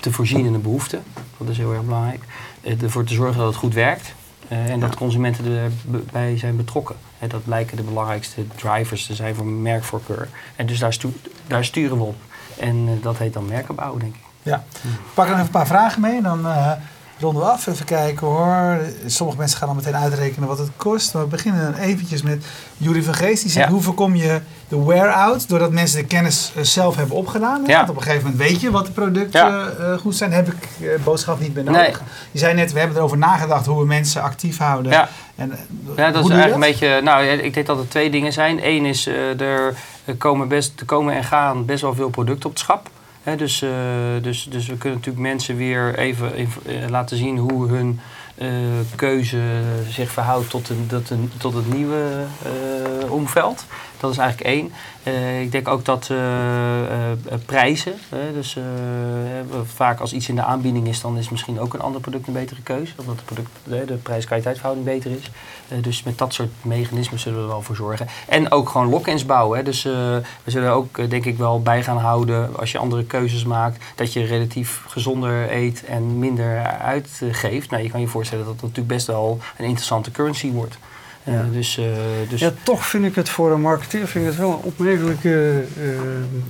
te 0.00 0.12
voorzien 0.12 0.44
in 0.46 0.52
de 0.52 0.58
behoefte. 0.58 0.98
Dat 1.36 1.48
is 1.48 1.56
heel 1.56 1.72
erg 1.72 1.84
belangrijk. 1.84 2.24
ervoor 2.62 3.04
te 3.04 3.14
zorgen 3.14 3.38
dat 3.38 3.46
het 3.46 3.56
goed 3.56 3.74
werkt. 3.74 4.14
Uh, 4.52 4.70
en 4.70 4.80
dat 4.80 4.96
consumenten 4.96 5.72
erbij 5.92 6.38
zijn 6.38 6.56
betrokken. 6.56 6.96
He, 7.18 7.26
dat 7.26 7.44
blijken 7.44 7.76
de 7.76 7.82
belangrijkste 7.82 8.46
drivers 8.56 9.06
te 9.06 9.14
zijn 9.14 9.34
voor 9.34 9.46
merkvoorkeur. 9.46 10.28
En 10.56 10.66
dus 10.66 10.78
daar, 10.78 10.92
stu 10.92 11.12
daar 11.46 11.64
sturen 11.64 11.96
we 11.96 12.02
op. 12.02 12.16
En 12.58 12.76
uh, 12.76 13.02
dat 13.02 13.18
heet 13.18 13.32
dan 13.32 13.46
merkenbouw, 13.46 13.96
denk 13.96 14.14
ik. 14.14 14.20
Ja. 14.42 14.64
Ik 14.82 15.14
pak 15.14 15.26
er 15.26 15.32
even 15.32 15.44
een 15.44 15.50
paar 15.50 15.66
vragen 15.66 16.00
mee 16.00 16.16
en 16.16 16.22
dan 16.22 16.46
uh, 16.46 16.72
ronden 17.20 17.42
we 17.42 17.48
af. 17.48 17.66
Even 17.66 17.84
kijken 17.84 18.26
hoor. 18.26 18.78
Sommige 19.06 19.38
mensen 19.38 19.58
gaan 19.58 19.68
dan 19.68 19.76
meteen 19.76 19.96
uitrekenen 19.96 20.48
wat 20.48 20.58
het 20.58 20.70
kost. 20.76 21.14
Maar 21.14 21.22
we 21.22 21.28
beginnen 21.28 21.72
dan 21.72 21.80
eventjes 21.80 22.22
met 22.22 22.44
Jury 22.76 23.02
van 23.02 23.14
Geest. 23.14 23.42
Die 23.42 23.50
zegt, 23.50 23.66
ja. 23.66 23.72
hoe 23.72 23.82
voorkom 23.82 24.14
je 24.14 24.40
de 24.68 24.84
wear-out? 24.84 25.48
Doordat 25.48 25.70
mensen 25.70 25.98
de 25.98 26.06
kennis 26.06 26.52
zelf 26.60 26.96
hebben 26.96 27.16
opgedaan. 27.16 27.62
Ja. 27.66 27.76
Want 27.76 27.90
op 27.90 27.96
een 27.96 28.02
gegeven 28.02 28.30
moment 28.30 28.48
weet 28.48 28.60
je 28.60 28.70
wat 28.70 28.86
de 28.86 28.92
producten 28.92 29.46
ja. 29.46 29.70
uh, 29.80 29.98
goed 29.98 30.16
zijn. 30.16 30.32
Heb 30.32 30.48
ik 30.48 31.04
boodschap 31.04 31.40
niet 31.40 31.54
meer 31.54 31.64
nodig. 31.64 31.82
Nee. 31.82 32.08
Je 32.30 32.38
zei 32.38 32.54
net, 32.54 32.72
we 32.72 32.78
hebben 32.78 32.96
erover 32.96 33.18
nagedacht 33.18 33.66
hoe 33.66 33.78
we 33.78 33.86
mensen 33.86 34.22
actief 34.22 34.58
houden. 34.58 34.92
Ja, 34.92 35.08
en, 35.34 35.58
ja 35.96 36.10
dat 36.10 36.24
is 36.24 36.30
eigenlijk 36.30 36.54
een 36.54 36.70
beetje... 36.70 37.00
Nou, 37.02 37.24
ik 37.24 37.54
denk 37.54 37.66
dat 37.66 37.78
er 37.78 37.88
twee 37.88 38.10
dingen 38.10 38.32
zijn. 38.32 38.66
Eén 38.66 38.84
is, 38.84 39.06
er 39.06 39.74
komen, 40.18 40.48
best, 40.48 40.80
er 40.80 40.86
komen 40.86 41.14
en 41.14 41.24
gaan 41.24 41.64
best 41.64 41.82
wel 41.82 41.94
veel 41.94 42.10
producten 42.10 42.44
op 42.44 42.50
het 42.50 42.60
schap. 42.60 42.90
Dus, 43.24 43.64
dus, 44.22 44.46
dus 44.50 44.66
we 44.66 44.76
kunnen 44.76 44.98
natuurlijk 44.98 45.26
mensen 45.26 45.56
weer 45.56 45.98
even, 45.98 46.34
even 46.34 46.90
laten 46.90 47.16
zien 47.16 47.38
hoe 47.38 47.68
hun 47.68 48.00
keuze 48.94 49.40
zich 49.88 50.10
verhoudt 50.10 50.50
tot, 50.50 50.68
een, 50.68 50.86
tot, 50.88 51.10
een, 51.10 51.32
tot 51.38 51.54
het 51.54 51.72
nieuwe 51.72 52.24
omveld. 53.08 53.66
Dat 54.00 54.10
is 54.10 54.18
eigenlijk 54.18 54.50
één. 54.50 54.72
Uh, 55.02 55.40
ik 55.40 55.52
denk 55.52 55.68
ook 55.68 55.84
dat 55.84 56.08
uh, 56.12 56.18
uh, 56.18 57.38
prijzen, 57.46 57.92
dus 58.34 58.56
vaak 59.64 60.00
als 60.00 60.12
iets 60.12 60.28
in 60.28 60.34
de 60.34 60.42
aanbieding 60.42 60.88
is, 60.88 61.00
dan 61.00 61.18
is 61.18 61.28
misschien 61.28 61.60
ook 61.60 61.74
een 61.74 61.80
ander 61.80 62.00
product 62.00 62.26
een 62.26 62.32
betere 62.32 62.62
keuze. 62.62 62.92
Omdat 62.96 63.18
de, 63.18 63.24
product, 63.24 63.50
de 63.88 63.94
prijs-kwaliteitverhouding 63.94 64.86
beter 64.86 65.10
is. 65.10 65.30
dus 65.82 66.02
met 66.02 66.18
dat 66.18 66.34
soort 66.34 66.50
mechanismen 66.62 67.18
zullen 67.18 67.38
we 67.38 67.44
er 67.44 67.50
wel 67.50 67.62
voor 67.62 67.76
zorgen. 67.76 68.06
En 68.28 68.52
ook 68.52 68.68
gewoon 68.68 68.88
lock-ins 68.88 69.26
bouwen. 69.26 69.64
Dus 69.64 69.82
we 69.82 70.22
zullen 70.46 70.72
ook 70.72 71.10
denk 71.10 71.24
ik 71.24 71.38
wel 71.38 71.62
bij 71.62 71.82
gaan 71.82 71.98
houden 71.98 72.58
als 72.58 72.72
je 72.72 72.78
andere 72.78 73.04
keuzes 73.04 73.44
maakt, 73.44 73.84
dat 73.94 74.12
je 74.12 74.24
relatief 74.24 74.82
gezonder 74.86 75.52
eet 75.52 75.84
en 75.84 76.18
minder 76.18 76.62
uitgeeft. 76.66 77.70
Nou, 77.70 77.82
je 77.82 77.90
kan 77.90 78.00
je 78.00 78.06
voorstellen 78.06 78.44
dat 78.44 78.54
dat 78.54 78.62
natuurlijk 78.62 78.94
best 78.94 79.06
wel 79.06 79.38
een 79.56 79.64
interessante 79.64 80.10
currency 80.10 80.50
wordt. 80.50 80.78
Ja. 81.30 81.46
dus, 81.52 81.78
uh, 81.78 81.84
dus 82.28 82.40
ja, 82.40 82.52
toch 82.62 82.86
vind 82.86 83.04
ik 83.04 83.14
het 83.14 83.28
voor 83.28 83.52
een 83.52 83.60
marketeer 83.60 84.06
vind 84.08 84.24
ik 84.24 84.30
het 84.30 84.40
wel 84.40 84.50
een 84.50 84.62
opmerkelijke 84.62 85.64
uh, 85.82 85.90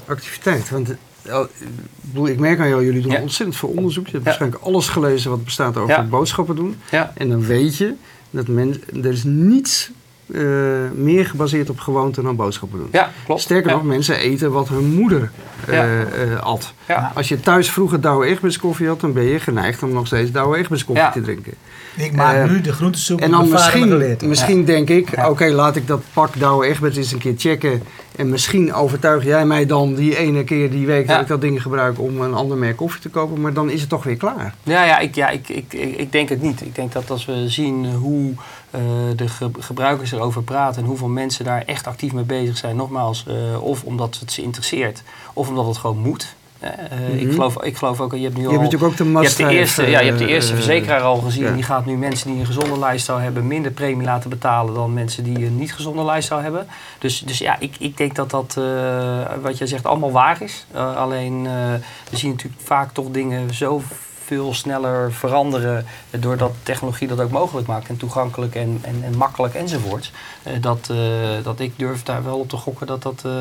activiteit. 0.07 0.71
Want 0.71 0.95
uh, 1.27 2.27
ik 2.27 2.39
merk 2.39 2.61
aan 2.61 2.69
jou, 2.69 2.85
jullie 2.85 3.03
doen 3.03 3.17
ontzettend 3.17 3.59
veel 3.59 3.69
onderzoek. 3.69 4.07
Je 4.07 4.13
hebt 4.13 4.25
waarschijnlijk 4.25 4.63
alles 4.63 4.89
gelezen 4.89 5.31
wat 5.31 5.45
bestaat 5.45 5.77
over 5.77 6.09
boodschappen 6.09 6.57
doen. 6.57 6.77
En 7.15 7.29
dan 7.29 7.47
weet 7.47 7.77
je 7.77 7.95
dat 8.31 8.49
men, 8.49 8.83
er 9.03 9.13
is 9.13 9.25
niets 9.25 9.91
uh, 10.33 10.91
meer 10.95 11.27
gebaseerd 11.27 11.71
op 11.71 11.79
gewoonte 11.79 12.23
dan 12.23 12.37
boodschappen 12.37 12.79
doen. 12.79 12.89
Ja, 12.93 13.11
klopt. 13.25 13.41
Sterker 13.41 13.73
nog, 13.73 13.83
mensen 13.83 14.17
eten 14.17 14.53
wat 14.53 14.69
hun 14.69 14.95
moeder 14.95 15.31
uh, 15.69 15.77
uh, 15.77 16.41
at. 16.41 16.73
Als 17.15 17.29
je 17.29 17.41
thuis 17.41 17.71
vroeger 17.71 18.01
Douwe 18.01 18.27
Egberts 18.27 18.59
koffie 18.59 18.87
had, 18.87 19.01
dan 19.01 19.13
ben 19.13 19.25
je 19.25 19.41
geneigd 19.41 19.83
om 19.83 19.93
nog 19.93 20.07
steeds 20.07 20.33
Douwe 20.33 20.57
Egberts 20.57 20.85
koffie 20.85 21.11
te 21.13 21.21
drinken. 21.21 21.55
Ik 21.97 22.13
maak 22.13 22.37
uh, 22.37 22.51
nu 22.51 22.61
de 22.61 22.73
groentesoep 22.73 23.21
En 23.21 23.31
dan 23.31 23.49
misschien, 23.49 24.17
misschien 24.25 24.65
denk 24.65 24.89
ik, 24.89 25.09
oké, 25.29 25.47
laat 25.47 25.77
ik 25.77 25.87
dat 25.87 26.03
pak 26.13 26.39
Douwe 26.39 26.67
Egberts 26.67 26.97
eens 26.97 27.13
een 27.13 27.19
keer 27.19 27.35
checken. 27.37 27.83
En 28.17 28.29
misschien 28.29 28.73
overtuig 28.75 29.25
jij 29.25 29.47
mij 29.47 29.67
dan 29.67 29.95
die 29.95 30.17
ene 30.17 30.45
keer 30.45 30.71
die 30.71 30.87
week 30.87 31.09
dat 31.09 31.21
ik 31.21 31.27
dat 31.27 31.41
ding 31.41 31.63
gebruik 31.63 32.01
om 32.01 32.21
een 32.21 32.35
ander 32.35 32.57
merk 32.57 32.77
koffie 32.77 33.01
te 33.01 33.09
kopen. 33.09 33.41
Maar 33.41 33.53
dan 33.53 33.71
is 33.71 33.81
het 33.81 33.89
toch 33.89 34.05
weer 34.05 34.17
klaar. 34.17 34.55
Ja, 34.63 34.85
ja, 34.85 34.99
ik, 34.99 35.15
ja 35.15 35.29
ik, 35.29 35.49
ik, 35.49 35.73
ik 35.97 36.13
denk 36.13 36.29
het 36.29 36.43
niet. 36.43 36.61
Ik 36.61 36.75
denk 36.75 36.93
dat 36.93 37.11
als 37.11 37.27
we 37.27 37.49
zien 37.49 37.93
hoe 37.93 38.33
uh, 38.75 38.81
de 39.17 39.29
gebruikers 39.59 40.13
erover 40.13 40.43
praten 40.43 40.83
en 40.83 40.89
hoeveel 40.89 41.09
mensen 41.09 41.45
daar 41.45 41.63
echt 41.67 41.87
actief 41.87 42.13
mee 42.13 42.25
bezig 42.25 42.57
zijn. 42.57 42.77
Nogmaals, 42.77 43.25
uh, 43.29 43.63
of 43.63 43.85
omdat 43.85 44.17
het 44.21 44.33
ze 44.33 44.43
interesseert, 44.43 45.03
of 45.33 45.49
omdat 45.49 45.67
het 45.67 45.77
gewoon 45.77 45.99
moet. 45.99 46.35
Uh, 46.63 47.15
ik, 47.15 47.27
mhm. 47.27 47.33
geloof, 47.33 47.63
ik 47.63 47.77
geloof 47.77 48.01
ook, 48.01 48.15
je 48.15 48.23
hebt 48.23 48.37
nu 48.37 48.47
al... 48.47 48.53
Je 48.53 48.59
hebt 48.59 48.73
natuurlijk 48.73 48.93
ook 48.93 49.07
de, 49.07 49.13
je 49.13 49.27
hebt 49.27 49.37
de 49.37 49.49
eerste, 49.49 49.87
ja, 49.87 50.01
je 50.01 50.07
hebt 50.07 50.19
de 50.19 50.27
eerste 50.27 50.55
verzekeraar 50.55 51.01
al 51.01 51.17
gezien. 51.17 51.55
Die 51.55 51.63
gaat 51.63 51.87
nu 51.87 51.97
mensen 51.97 52.31
die 52.31 52.41
een 52.41 52.47
gezonde 52.47 52.79
lifestyle 52.79 53.19
hebben... 53.19 53.47
minder 53.47 53.73
premie 53.73 54.07
laten 54.07 54.31
betalen 54.31 54.75
dan 54.75 54.95
mensen 54.95 55.25
die 55.25 55.47
een 55.47 55.57
niet 55.57 55.75
gezonde 55.75 56.05
lifestyle 56.05 56.41
hebben. 56.41 56.67
Dus, 56.99 57.21
dus 57.21 57.39
ja, 57.39 57.57
ik, 57.59 57.77
ik 57.79 57.97
denk 57.97 58.15
dat 58.15 58.31
dat, 58.31 58.59
wat 59.43 59.59
jij 59.59 59.67
zegt, 59.67 59.85
allemaal 59.85 60.13
waar 60.13 60.43
is. 60.43 60.67
Alleen, 60.97 61.43
we 62.11 62.17
zien 62.17 62.31
natuurlijk 62.31 62.63
vaak 62.63 62.93
toch 62.93 63.11
dingen 63.11 63.55
zo 63.55 63.83
veel 64.31 64.55
sneller 64.55 65.13
veranderen 65.13 65.87
doordat 66.11 66.53
technologie 66.63 67.09
dat 67.09 67.21
ook 67.21 67.31
mogelijk 67.31 67.67
maakt 67.67 67.89
en 67.89 67.97
toegankelijk 67.97 68.55
en, 68.55 68.81
en, 68.83 69.03
en 69.05 69.17
makkelijk 69.17 69.55
enzovoorts. 69.55 70.13
Uh, 70.47 70.53
dat, 70.61 70.89
uh, 70.91 70.99
dat 71.43 71.61
ik 71.61 71.73
durf 71.77 72.03
daar 72.03 72.25
wel 72.25 72.39
op 72.39 72.49
te 72.49 72.57
gokken 72.57 72.87
dat 72.87 73.03
dat, 73.03 73.23
uh, 73.27 73.33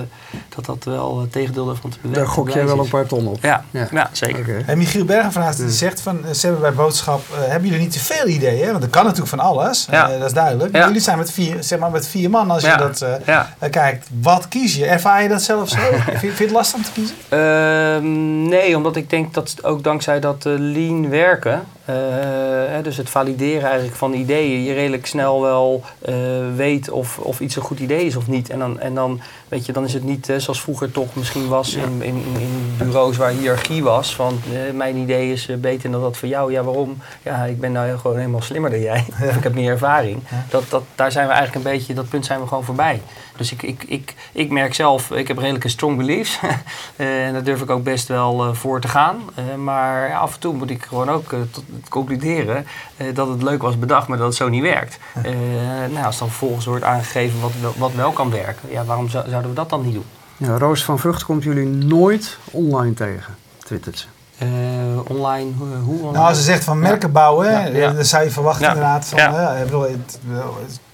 dat, 0.56 0.66
dat 0.66 0.84
wel 0.84 1.20
het 1.22 1.32
tegendeel 1.32 1.70
ervan 1.70 1.90
te 1.90 1.98
bewerken 2.02 2.24
Daar 2.26 2.34
gok 2.34 2.50
jij 2.50 2.66
wel 2.66 2.80
een 2.80 2.88
paar 2.88 3.06
ton 3.06 3.28
op. 3.28 3.38
Ja, 3.42 3.64
ja. 3.72 3.88
ja 3.92 4.10
zeker. 4.12 4.40
Okay. 4.40 4.64
En 4.66 4.78
Michiel 4.78 5.06
Bergenvraag 5.06 5.56
die 5.56 5.70
zegt 5.70 6.02
van, 6.02 6.20
ze 6.34 6.46
hebben 6.46 6.62
bij 6.62 6.74
boodschap, 6.74 7.22
hebben 7.34 7.70
jullie 7.70 7.84
niet 7.84 7.92
te 7.92 8.00
veel 8.00 8.28
ideeën? 8.28 8.68
Want 8.68 8.82
dat 8.82 8.90
kan 8.90 9.04
natuurlijk 9.04 9.30
van 9.30 9.40
alles, 9.40 9.88
ja. 9.92 10.08
dat 10.08 10.26
is 10.26 10.34
duidelijk. 10.34 10.76
Ja. 10.76 10.86
Jullie 10.86 11.02
zijn 11.02 11.18
met 11.18 11.32
vier, 11.32 11.64
zeg 11.64 11.80
maar 11.80 11.92
met 11.92 12.08
vier 12.08 12.30
man 12.30 12.52
als 12.52 12.64
je 12.64 12.76
dat 12.78 13.06
kijkt. 13.72 14.08
Wat 14.22 14.48
kies 14.48 14.76
je? 14.76 14.86
Ervaar 14.86 15.24
je 15.24 15.30
dat 15.30 15.42
zelf 15.42 15.70
zo? 15.70 15.78
vind, 16.22 16.38
je 16.38 16.44
het 16.44 16.52
lastig 16.52 16.78
om 16.78 16.84
te 16.84 16.92
kiezen? 16.92 17.16
Ehm, 17.30 18.44
nee, 18.48 18.78
omdat 18.78 18.96
ik 18.96 19.10
denk 19.10 19.34
dat 19.34 19.56
ook 19.64 19.84
dankzij 19.84 20.20
dat 20.20 20.44
lean 20.44 21.10
werken. 21.10 21.64
Uh, 21.90 22.84
dus 22.84 22.98
het 22.98 23.10
valideren 23.10 23.64
eigenlijk 23.64 23.98
van 23.98 24.14
ideeën. 24.14 24.64
Je 24.64 24.74
redelijk 24.74 25.06
snel 25.06 25.42
wel 25.42 25.84
uh, 26.10 26.16
weet 26.56 26.90
of, 26.90 27.18
of 27.18 27.40
iets 27.40 27.56
een 27.56 27.62
goed 27.62 27.80
idee 27.80 28.06
is 28.06 28.16
of 28.16 28.28
niet. 28.28 28.50
En 28.50 28.60
dan, 28.60 28.80
en 28.80 28.94
dan, 28.94 29.22
weet 29.50 29.66
je, 29.66 29.72
dan 29.72 29.84
is 29.84 29.94
het 29.94 30.04
niet 30.04 30.34
zoals 30.38 30.62
vroeger 30.62 30.92
toch 30.92 31.16
misschien 31.16 31.48
was 31.48 31.74
in, 31.74 32.02
in, 32.02 32.24
in 32.40 32.74
bureaus 32.78 33.18
waar 33.18 33.32
hiërarchie 33.32 33.84
was. 33.84 34.16
Van 34.16 34.40
uh, 34.52 34.74
mijn 34.74 34.96
idee 34.96 35.32
is 35.32 35.50
beter 35.60 35.92
dan 35.92 36.02
dat 36.02 36.18
van 36.18 36.30
jou. 36.30 36.52
Ja, 36.52 36.64
waarom? 36.64 36.98
Ja, 37.24 37.44
ik 37.44 37.60
ben 37.60 37.72
nou 37.72 37.98
gewoon 37.98 38.18
helemaal 38.18 38.42
slimmer 38.42 38.70
dan 38.70 38.80
jij. 38.80 39.06
ik 39.38 39.44
heb 39.44 39.54
meer 39.54 39.72
ervaring. 39.72 40.24
Dat, 40.50 40.64
dat, 40.70 40.84
daar 40.96 41.12
zijn 41.12 41.28
we 41.28 41.34
eigenlijk 41.34 41.66
een 41.66 41.72
beetje, 41.72 41.94
dat 41.94 42.10
punt 42.10 42.26
zijn 42.26 42.40
we 42.40 42.48
gewoon 42.48 42.64
voorbij. 42.64 43.02
Dus 43.38 43.52
ik, 43.52 43.62
ik, 43.64 43.84
ik, 43.84 44.16
ik 44.32 44.50
merk 44.50 44.74
zelf, 44.74 45.12
ik 45.12 45.28
heb 45.28 45.38
redelijke 45.38 45.70
strong 45.70 45.98
beliefs. 45.98 46.40
en 46.96 47.34
daar 47.34 47.44
durf 47.44 47.62
ik 47.62 47.70
ook 47.70 47.84
best 47.84 48.08
wel 48.08 48.56
voor 48.56 48.82
te 48.82 48.88
gaan. 48.88 49.22
maar 49.58 50.14
af 50.14 50.34
en 50.34 50.40
toe 50.40 50.54
moet 50.54 50.70
ik 50.70 50.84
gewoon 50.84 51.10
ook 51.10 51.30
tot, 51.52 51.64
concluderen 51.90 52.66
dat 53.14 53.28
het 53.28 53.44
leuk 53.44 53.62
was 53.62 53.80
bedacht, 53.80 54.08
maar 54.08 54.18
dat 54.18 54.28
het 54.28 54.36
zo 54.36 54.50
niet 54.50 54.62
werkt. 54.62 55.00
nou, 55.92 56.06
als 56.06 56.18
dan 56.18 56.28
vervolgens 56.28 56.66
wordt 56.66 56.84
aangegeven 56.84 57.40
wat, 57.40 57.52
wat 57.78 57.94
wel 57.94 58.12
kan 58.12 58.32
werken, 58.32 58.70
ja, 58.72 58.86
waarom 58.86 59.10
zouden 59.42 59.50
we 59.50 59.56
dat 59.56 59.70
dan 59.70 59.86
niet 59.86 59.94
doen? 59.94 60.06
Ja, 60.38 60.58
Roos 60.58 60.84
van 60.84 61.00
Vught 61.00 61.24
komt 61.24 61.44
jullie 61.44 61.68
nooit 61.68 62.38
online 62.52 62.94
tegen, 62.94 63.36
twittert 63.64 63.98
ze. 63.98 64.06
Uh, 64.44 65.10
online, 65.10 65.52
hoe, 65.84 66.00
online? 66.00 66.18
Nou, 66.18 66.34
ze 66.34 66.42
zegt 66.42 66.64
van 66.64 66.80
merken 66.80 67.12
bouwen, 67.12 67.76
ja, 67.76 67.92
dan 67.92 68.06
zou 68.06 68.24
je 68.24 68.30
verwachten 68.30 68.68
inderdaad 68.68 69.06
van, 69.06 69.20
ja. 69.20 69.52
ik 69.52 69.64
bedoel, 69.64 69.82
het, 69.82 70.20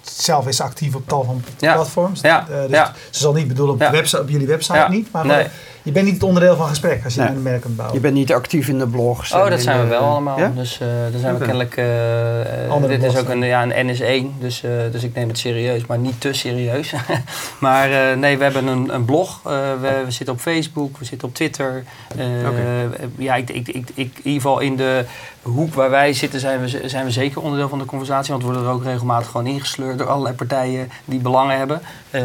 zelf 0.01 0.47
is 0.47 0.61
actief 0.61 0.95
op 0.95 1.07
tal 1.07 1.23
van 1.23 1.43
platforms. 1.57 2.21
Ja. 2.21 2.45
Uh, 2.49 2.55
dus 2.69 2.91
Ze 3.09 3.19
zal 3.19 3.33
niet 3.33 3.47
bedoelen 3.47 3.75
op, 3.75 3.91
website, 3.91 4.21
op 4.21 4.29
jullie 4.29 4.47
website 4.47 4.85
niet, 4.89 5.11
maar 5.11 5.25
nee. 5.25 5.47
Je 5.85 5.91
bent 5.91 6.05
niet 6.05 6.13
het 6.13 6.23
onderdeel 6.23 6.55
van 6.55 6.67
gesprek 6.67 7.03
als 7.03 7.15
je 7.15 7.21
nee. 7.21 7.29
een 7.29 7.41
merk 7.41 7.61
kunt 7.61 7.75
bouwen. 7.75 7.97
Je 7.97 8.01
bent 8.01 8.13
niet 8.13 8.33
actief 8.33 8.67
in 8.67 8.77
de 8.77 8.87
blogs. 8.87 9.33
Oh, 9.33 9.49
dat 9.49 9.61
zijn 9.61 9.81
we 9.81 9.87
wel 9.87 10.01
allemaal. 10.01 10.53
Dus 10.55 10.79
uh, 10.81 10.87
dan 11.11 11.19
zijn 11.19 11.33
we 11.33 11.39
kennelijk. 11.39 11.77
Uh, 11.77 12.87
dit 12.87 13.03
is 13.03 13.17
ook 13.17 13.29
een, 13.29 13.43
ja, 13.43 13.63
een 13.63 13.95
NS1, 13.95 14.39
dus, 14.39 14.63
uh, 14.63 14.71
dus 14.91 15.03
ik 15.03 15.13
neem 15.15 15.27
het 15.27 15.37
serieus, 15.37 15.85
maar 15.85 15.97
niet 15.97 16.21
te 16.21 16.33
serieus. 16.33 16.93
maar 17.59 18.17
nee, 18.17 18.37
we 18.37 18.43
hebben 18.43 18.67
een, 18.67 18.93
een 18.93 19.05
blog. 19.05 19.39
We, 19.43 19.77
we, 20.05 20.11
zitten 20.11 20.35
op 20.35 20.39
Facebook, 20.39 20.97
we 20.97 21.05
zitten 21.05 21.27
op 21.27 21.33
Twitter. 21.33 21.83
Okay. 22.13 23.09
Ja, 23.17 23.35
ik, 23.35 23.49
ik, 23.49 23.67
ik, 23.67 23.75
ik, 23.75 23.95
in 23.95 24.11
ieder 24.15 24.41
geval 24.41 24.59
in 24.59 24.75
de 24.75 25.05
hoek 25.49 25.73
waar 25.73 25.89
wij 25.89 26.13
zitten 26.13 26.39
zijn 26.39 26.61
we, 26.61 26.81
zijn 26.85 27.05
we 27.05 27.11
zeker 27.11 27.41
onderdeel 27.41 27.69
van 27.69 27.79
de 27.79 27.85
conversatie. 27.85 28.31
Want 28.31 28.43
we 28.43 28.49
worden 28.49 28.67
er 28.67 28.75
ook 28.75 28.83
regelmatig 28.83 29.29
gewoon 29.29 29.47
ingesleurd 29.47 29.97
door 29.97 30.07
allerlei 30.07 30.35
partijen 30.35 30.89
die 31.05 31.19
belangen 31.19 31.57
hebben. 31.57 31.81
Uh, 32.11 32.21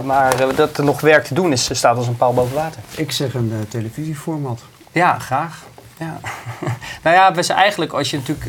maar 0.00 0.40
uh, 0.40 0.56
dat 0.56 0.78
er 0.78 0.84
nog 0.84 1.00
werk 1.00 1.24
te 1.24 1.34
doen 1.34 1.52
is, 1.52 1.68
staat 1.72 1.96
als 1.96 2.06
een 2.06 2.16
paal 2.16 2.34
boven 2.34 2.54
water. 2.54 2.80
Ik 2.96 3.12
zeg 3.12 3.34
een 3.34 3.50
uh, 3.52 3.58
televisieformat. 3.68 4.62
Ja, 4.92 5.18
graag. 5.18 5.64
Ja. 5.98 6.20
nou 7.02 7.16
ja, 7.16 7.34
we 7.34 7.42
zijn 7.42 7.58
eigenlijk 7.58 7.92
als 7.92 8.10
je 8.10 8.16
natuurlijk... 8.16 8.46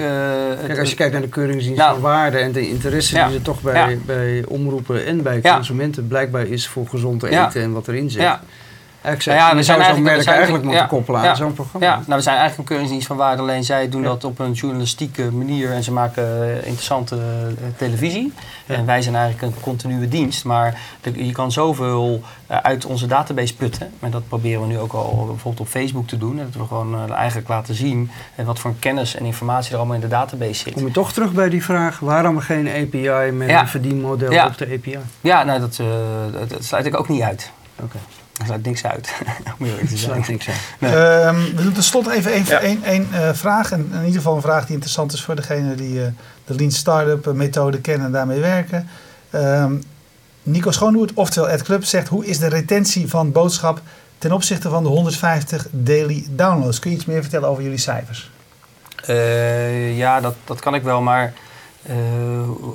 Kijk, 0.66 0.80
als 0.80 0.90
je 0.90 0.96
kijkt 0.96 1.14
naar 1.14 1.22
de 1.22 1.30
keuringsdienst 1.30 1.80
nou, 1.80 1.94
van 1.94 2.02
waarde 2.02 2.38
en 2.38 2.52
de 2.52 2.70
interesse 2.70 3.14
die 3.14 3.36
er 3.36 3.42
toch 3.42 3.62
bij, 3.62 3.92
ja. 3.92 3.98
bij 4.06 4.44
omroepen 4.48 5.06
en 5.06 5.24
bij 5.24 5.42
consumenten 5.42 6.08
blijkbaar 6.08 6.46
is 6.46 6.68
voor 6.68 6.88
gezond 6.88 7.24
eten 7.24 7.62
en 7.62 7.72
wat 7.72 7.88
erin 7.88 8.10
zit. 8.10 8.38
Ik 9.12 9.26
nou 9.26 9.38
ja, 9.38 9.56
we 9.56 9.64
zijn 9.64 9.82
eigenlijk, 9.82 10.16
we 10.16 10.24
zijn 10.24 10.36
eigenlijk 10.36 10.66
moeten 10.66 10.88
koppelen 10.88 11.22
aan 11.22 11.36
zo'n 11.36 11.54
programma. 11.54 11.86
Ja, 11.86 11.94
nou, 11.94 12.16
we 12.16 12.22
zijn 12.22 12.38
eigenlijk 12.38 12.58
een 12.58 12.66
keuringsdienst 12.66 13.08
van 13.08 13.18
waarde. 13.18 13.42
Alleen 13.42 13.64
zij 13.64 13.90
doen 13.90 14.04
dat 14.04 14.24
op 14.24 14.40
een 14.40 14.52
journalistieke 14.52 15.32
manier 15.32 15.72
en 15.72 15.84
ze 15.84 15.92
maken 15.92 16.24
eh, 16.24 16.56
interessante 16.56 17.16
uh, 17.16 17.52
televisie. 17.78 18.34
En 18.66 18.86
wij 18.86 19.02
zijn 19.02 19.16
eigenlijk 19.16 19.56
een 19.56 19.62
continue 19.62 20.08
dienst. 20.08 20.46
Maar 20.46 20.80
de, 21.02 21.26
je 21.26 21.32
kan 21.32 21.52
zoveel 21.52 22.22
uh, 22.52 22.58
uit 22.58 22.86
onze 22.86 23.08
database 23.08 23.56
putten. 23.56 23.92
En 24.00 24.12
dat 24.12 24.28
proberen 24.28 24.62
we 24.62 24.68
nu 24.68 24.80
ook 24.80 24.94
al 24.94 25.26
bijvoorbeeld 25.26 25.60
op 25.60 25.68
Facebook 25.68 26.08
te 26.08 26.18
doen. 26.18 26.38
Dat 26.38 26.62
we 26.62 26.68
gewoon 26.68 27.14
eigenlijk 27.14 27.48
laten 27.48 27.76
zien 27.76 28.12
wat 28.46 28.60
voor 28.60 28.74
kennis 28.80 29.16
en 29.16 29.26
informatie 29.26 29.72
er 29.72 29.78
allemaal 29.78 29.96
in 29.96 30.02
de 30.02 30.08
database 30.08 30.54
zit. 30.54 30.74
Kom 30.74 30.86
je 30.86 30.92
toch 30.92 31.14
terug 31.14 31.32
bij 31.32 31.50
die 31.50 31.64
vraag, 31.64 32.00
waarom 32.00 32.40
geen 32.40 32.68
API 32.68 33.32
met 33.32 33.50
een 33.50 33.68
verdienmodel 33.68 34.46
op 34.46 34.58
de 34.58 34.66
API? 34.66 34.98
Ja, 35.22 35.44
nou, 35.44 35.60
dat, 35.60 35.82
dat, 36.50 36.64
sluit 36.64 36.86
ik 36.86 37.00
ook 37.00 37.10
niet 37.10 37.22
uit. 37.22 37.52
Oké. 37.82 37.98
Er 38.40 38.46
sluit 38.46 38.66
niks 38.66 38.84
uit. 38.84 39.14
Sluit 39.94 40.28
niks 40.28 40.48
uit. 40.48 40.58
Nee. 40.80 40.96
Um, 41.26 41.56
we 41.56 41.64
doen 41.64 41.74
tenslotte 41.74 42.14
even 42.14 42.34
één 42.34 42.46
ja. 42.46 42.64
een, 42.64 42.82
een, 42.84 43.08
uh, 43.12 43.30
vraag. 43.34 43.72
En 43.72 43.90
in 43.92 43.98
ieder 44.00 44.16
geval 44.16 44.36
een 44.36 44.42
vraag 44.42 44.66
die 44.66 44.74
interessant 44.74 45.14
is 45.14 45.24
voor 45.24 45.36
degene 45.36 45.76
die 45.76 45.94
uh, 45.94 46.06
de 46.46 46.56
Lean 46.56 46.72
Startup 46.72 47.34
methode 47.34 47.82
kennen 47.82 48.06
en 48.06 48.12
daarmee 48.12 48.40
werken. 48.40 48.90
Um, 49.36 49.84
Nico 50.44 50.72
Schoonhoed, 50.72 51.14
oftewel 51.14 51.50
Ed 51.50 51.64
Club, 51.64 51.84
zegt 51.84 52.08
hoe 52.08 52.26
is 52.26 52.40
de 52.40 52.48
retentie 52.48 53.10
van 53.10 53.32
boodschap 53.32 53.82
ten 54.18 54.32
opzichte 54.32 54.70
van 54.70 54.84
de 54.84 54.90
150 54.90 55.68
daily 55.72 56.26
downloads? 56.30 56.80
Kun 56.80 56.90
je 56.90 56.96
iets 56.96 57.06
meer 57.06 57.22
vertellen 57.22 57.50
over 57.50 57.64
jullie 57.64 57.78
cijfers? 57.78 58.32
Uh, 59.10 59.98
ja, 59.98 60.22
dat, 60.22 60.36
dat 60.44 60.60
kan 60.60 60.76
ik 60.76 60.84
wel, 60.84 61.02
maar 61.02 61.34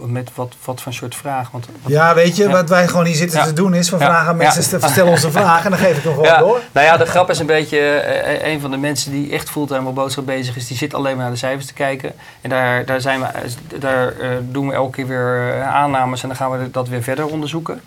met 0.06 0.30
wat, 0.34 0.54
wat 0.64 0.82
voor 0.82 0.92
soort 0.92 1.14
vraag. 1.14 1.50
Want, 1.50 1.66
ja, 1.86 2.14
weet 2.14 2.36
je, 2.36 2.48
wat 2.48 2.68
wij 2.68 2.88
gewoon 2.88 3.04
hier 3.04 3.14
zitten 3.14 3.44
te 3.44 3.52
doen 3.52 3.74
is, 3.74 3.90
we 3.90 3.96
vragen 3.96 4.28
aan 4.28 4.36
mensen 4.36 4.68
te 4.68 4.80
vertellen 4.80 5.10
onze 5.10 5.30
vragen 5.30 5.64
en 5.64 5.70
dan 5.70 5.78
geef 5.78 5.96
ik 5.96 6.02
hem 6.02 6.12
gewoon 6.12 6.38
door. 6.38 6.60
Nou 6.72 6.86
ja, 6.86 6.96
de 6.96 7.06
grap 7.06 7.30
is 7.30 7.38
een 7.38 7.46
beetje, 7.46 8.02
een 8.44 8.60
van 8.60 8.70
de 8.70 8.76
mensen 8.76 9.12
die 9.12 9.32
echt 9.32 9.50
fulltime 9.50 9.88
op 9.88 9.94
boodschap 9.94 10.26
bezig 10.26 10.56
is, 10.56 10.66
die 10.66 10.76
zit 10.76 10.94
alleen 10.94 11.14
maar 11.14 11.22
naar 11.22 11.32
de 11.32 11.38
cijfers 11.38 11.66
te 11.66 11.72
kijken. 11.72 12.12
En 12.40 12.50
daar, 12.50 12.84
daar, 12.84 13.00
zijn 13.00 13.20
we, 13.20 13.26
daar 13.78 14.14
doen 14.42 14.68
we 14.68 14.74
elke 14.74 14.90
keer 14.90 15.06
weer 15.06 15.62
aannames 15.62 16.22
en 16.22 16.28
dan 16.28 16.36
gaan 16.36 16.50
we 16.50 16.70
dat 16.70 16.88
weer 16.88 17.02
verder 17.02 17.26
onderzoeken. 17.26 17.80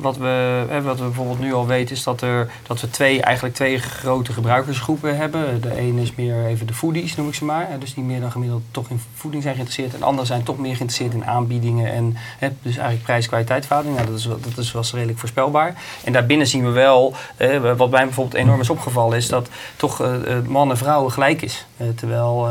wat, 0.00 0.16
we, 0.16 0.64
wat 0.82 0.98
we 0.98 1.04
bijvoorbeeld 1.04 1.40
nu 1.40 1.52
al 1.54 1.66
weten 1.66 1.96
is 1.96 2.02
dat, 2.02 2.20
er, 2.20 2.50
dat 2.66 2.80
we 2.80 2.90
twee, 2.90 3.22
eigenlijk 3.22 3.54
twee 3.54 3.78
grote 3.78 4.32
gebruikersgroepen 4.32 5.16
hebben. 5.16 5.60
De 5.60 5.76
ene 5.76 6.02
is 6.02 6.14
meer 6.14 6.46
even 6.46 6.66
de 6.66 6.74
foodies, 6.74 7.16
noem 7.16 7.28
ik 7.28 7.34
ze 7.34 7.44
maar. 7.44 7.68
Dus 7.78 7.94
die 7.94 8.04
meer 8.04 8.20
dan 8.20 8.30
gemiddeld 8.30 8.62
toch 8.70 8.88
in 8.88 9.00
voeding 9.14 9.42
zijn 9.42 9.54
geïnteresseerd. 9.54 9.94
En 10.02 10.16
de 10.16 10.24
zijn 10.24 10.41
toch 10.42 10.58
meer 10.58 10.76
geïnteresseerd 10.76 11.14
in 11.14 11.24
aanbiedingen 11.24 11.92
en 11.92 12.16
hè, 12.38 12.48
dus 12.62 12.74
eigenlijk 12.74 13.02
prijs-kwaliteit 13.02 13.68
Nou, 13.68 13.96
dat, 14.06 14.18
is, 14.18 14.22
dat 14.22 14.58
is 14.58 14.72
wel 14.72 14.84
redelijk 14.92 15.18
voorspelbaar. 15.18 15.74
En 16.04 16.12
daarbinnen 16.12 16.46
zien 16.46 16.64
we 16.64 16.70
wel, 16.70 17.14
eh, 17.36 17.74
wat 17.76 17.90
mij 17.90 18.04
bijvoorbeeld 18.04 18.42
enorm 18.42 18.60
is 18.60 18.70
opgevallen, 18.70 19.16
is 19.16 19.28
dat 19.28 19.48
toch 19.76 20.02
uh, 20.02 20.16
man 20.46 20.70
en 20.70 21.10
gelijk 21.10 21.42
is. 21.42 21.66
Uh, 21.76 21.88
terwijl 21.96 22.42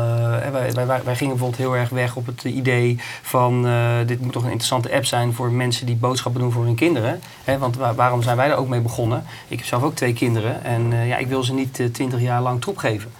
wij, 0.52 0.72
wij, 0.72 0.86
wij, 0.86 1.16
gingen 1.16 1.36
bijvoorbeeld 1.36 1.56
heel 1.56 1.76
erg 1.76 1.88
weg 1.88 2.16
op 2.16 2.26
het 2.26 2.44
idee 2.44 2.98
van 3.22 3.66
dit 4.06 4.20
moet 4.20 4.32
toch 4.32 4.42
een 4.42 4.50
interessante 4.50 4.92
app 4.92 5.04
zijn 5.04 5.32
voor 5.32 5.50
mensen 5.50 5.86
die 5.86 5.96
boodschappen 5.96 6.40
doen 6.40 6.52
voor 6.52 6.64
hun 6.64 6.74
kinderen. 6.74 7.20
Hè, 7.44 7.58
want 7.58 7.76
waarom 7.76 8.22
zijn 8.22 8.36
wij 8.36 8.50
er 8.50 8.56
ook 8.56 8.68
mee 8.68 8.80
begonnen? 8.80 9.24
Ik 9.48 9.58
heb 9.58 9.66
zelf 9.66 9.82
ook 9.82 9.94
twee 9.94 10.12
kinderen 10.12 10.64
en 10.64 11.06
ja, 11.06 11.16
ik 11.16 11.26
wil 11.26 11.42
ze 11.42 11.54
niet 11.54 11.82
twintig 11.92 12.20
jaar 12.20 12.42
lang 12.42 12.60
troep 12.60 12.76
geven 12.76 13.10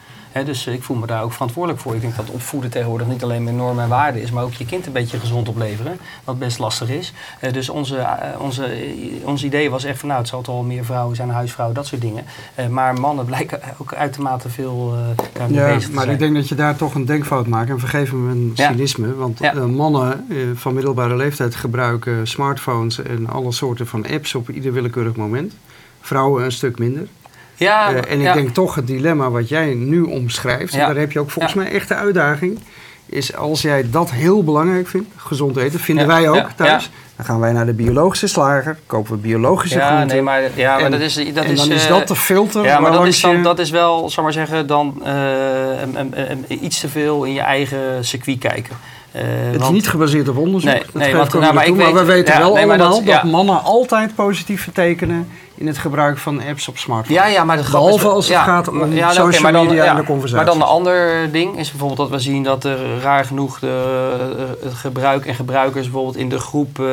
dus 0.44 0.66
ik 0.66 0.82
voel 0.82 0.96
me 0.96 1.06
daar 1.06 1.22
ook 1.22 1.32
verantwoordelijk 1.32 1.82
voor. 1.82 1.94
Ik 1.94 2.00
denk 2.00 2.16
dat 2.16 2.30
opvoeden 2.30 2.70
tegenwoordig 2.70 3.06
niet 3.06 3.22
alleen 3.22 3.44
met 3.44 3.54
normen 3.54 3.82
en 3.82 3.88
waarden 3.88 4.22
is, 4.22 4.30
maar 4.30 4.44
ook 4.44 4.52
je 4.52 4.64
kind 4.64 4.86
een 4.86 4.92
beetje 4.92 5.18
gezond 5.18 5.48
opleveren, 5.48 5.98
wat 6.24 6.38
best 6.38 6.58
lastig 6.58 6.88
is. 6.88 7.12
dus 7.52 7.68
onze, 7.68 7.96
uh, 7.96 8.40
onze, 8.40 8.94
ons 9.24 9.44
idee 9.44 9.70
was 9.70 9.84
echt 9.84 9.98
van 9.98 10.08
nou, 10.08 10.20
het 10.20 10.28
zal 10.28 10.42
toch 10.42 10.54
wel 10.54 10.64
meer 10.64 10.84
vrouwen 10.84 11.16
zijn, 11.16 11.30
huisvrouwen, 11.30 11.76
dat 11.76 11.86
soort 11.86 12.00
dingen. 12.00 12.24
maar 12.70 13.00
mannen 13.00 13.24
blijken 13.32 13.60
ook 13.78 13.94
uitermate 13.94 14.48
veel 14.48 14.96
daarmee 15.32 15.58
ja, 15.58 15.74
bezig 15.74 15.88
te 15.88 15.94
maar 15.94 16.08
ik 16.08 16.18
denk 16.18 16.34
dat 16.34 16.48
je 16.48 16.54
daar 16.54 16.76
toch 16.76 16.94
een 16.94 17.04
denkfout 17.04 17.46
maakt. 17.46 17.70
En 17.70 17.78
vergeef 17.78 18.12
me 18.12 18.18
mijn 18.18 18.50
cynisme, 18.54 19.14
want 19.14 19.40
mannen 19.66 20.26
van 20.54 20.74
middelbare 20.74 21.16
leeftijd 21.16 21.54
gebruiken 21.54 22.26
smartphones 22.26 23.02
en 23.02 23.28
alle 23.28 23.52
soorten 23.52 23.86
van 23.86 24.06
apps 24.06 24.34
op 24.34 24.50
ieder 24.50 24.72
willekeurig 24.72 25.16
moment. 25.16 25.54
Vrouwen 26.00 26.44
een 26.44 26.52
stuk 26.52 26.78
minder. 26.78 27.06
Ja, 27.54 27.92
uh, 27.92 27.98
en 28.08 28.20
ik 28.20 28.32
denk 28.32 28.48
toch 28.48 28.74
het 28.74 28.86
dilemma 28.86 29.30
wat 29.30 29.48
jij 29.48 29.74
nu 29.74 30.02
omschrijft, 30.02 30.72
daar 30.72 30.96
heb 30.96 31.12
je 31.12 31.20
ook 31.20 31.30
volgens 31.30 31.54
mij 31.54 31.70
echt 31.70 31.88
de 31.88 31.94
uitdaging, 31.94 32.58
is 33.06 33.36
als 33.36 33.62
jij 33.62 33.90
dat 33.90 34.10
heel 34.10 34.44
belangrijk 34.44 34.88
vindt, 34.88 35.08
gezond 35.16 35.56
eten, 35.56 35.80
vinden 35.80 36.06
wij 36.06 36.28
ook 36.28 36.50
thuis. 36.56 36.90
Dan 37.16 37.24
gaan 37.26 37.40
wij 37.40 37.52
naar 37.52 37.66
de 37.66 37.72
biologische 37.72 38.26
slager, 38.26 38.78
kopen 38.86 39.12
we 39.12 39.18
biologische 39.18 39.78
ja, 39.78 39.86
groenten. 39.86 40.08
Nee, 40.08 40.22
maar, 40.22 40.42
ja, 40.54 40.78
maar 40.78 40.90
dat 40.90 41.00
is, 41.00 41.14
dat 41.14 41.44
en 41.44 41.50
is, 41.50 41.58
dan 41.58 41.70
is 41.70 41.86
dat 41.86 42.08
de 42.08 42.16
filter. 42.16 42.64
Ja, 42.64 42.80
maar 42.80 42.92
dat 42.92 43.06
is, 43.06 43.20
dan, 43.20 43.42
dat 43.42 43.58
is 43.58 43.70
wel, 43.70 44.10
zal 44.10 44.22
maar 44.22 44.32
zeggen, 44.32 44.66
dan 44.66 45.02
uh, 45.06 46.62
iets 46.62 46.80
te 46.80 46.88
veel 46.88 47.24
in 47.24 47.32
je 47.32 47.40
eigen 47.40 48.04
circuit 48.04 48.38
kijken. 48.38 48.76
Uh, 49.16 49.22
het 49.52 49.62
is 49.62 49.68
niet 49.68 49.88
gebaseerd 49.88 50.28
op 50.28 50.36
onderzoek. 50.36 50.72
Nee, 50.72 50.82
nee 50.92 51.16
want, 51.16 51.32
nou, 51.32 51.54
maar, 51.54 51.74
maar 51.74 51.94
we 51.94 52.04
weten 52.04 52.38
wel 52.38 52.58
allemaal 52.58 53.04
dat, 53.04 53.22
mannen 53.22 53.62
altijd 53.62 54.14
positief 54.14 54.62
vertekenen 54.62 55.28
in 55.54 55.66
het 55.66 55.78
gebruik 55.78 56.18
van 56.18 56.42
apps 56.42 56.68
op 56.68 56.78
smartphones. 56.78 57.22
Ja, 57.22 57.28
ja, 57.28 57.44
maar 57.44 57.56
Behalve 57.56 58.08
als 58.08 58.28
het 58.28 58.36
gaat 58.36 58.68
om 58.68 58.92
ja, 58.92 59.12
social 59.12 59.48
okay, 59.48 59.64
media 59.64 59.84
en 59.84 59.96
de 59.96 60.04
conversatie. 60.04 60.44
Maar 60.44 60.54
dan 60.54 60.62
een 60.62 60.74
ander 60.74 61.32
ding 61.32 61.58
is 61.58 61.70
bijvoorbeeld 61.70 61.98
dat 61.98 62.10
we 62.10 62.18
zien 62.18 62.42
dat 62.42 62.64
er 62.64 63.00
raar 63.00 63.24
genoeg 63.24 63.58
de, 63.58 64.56
het 64.62 64.74
gebruik 64.74 65.26
en 65.26 65.34
gebruikers 65.34 65.84
bijvoorbeeld 65.84 66.16
in 66.16 66.28
de 66.28 66.38
groep 66.38 66.78
uh, 66.78 66.86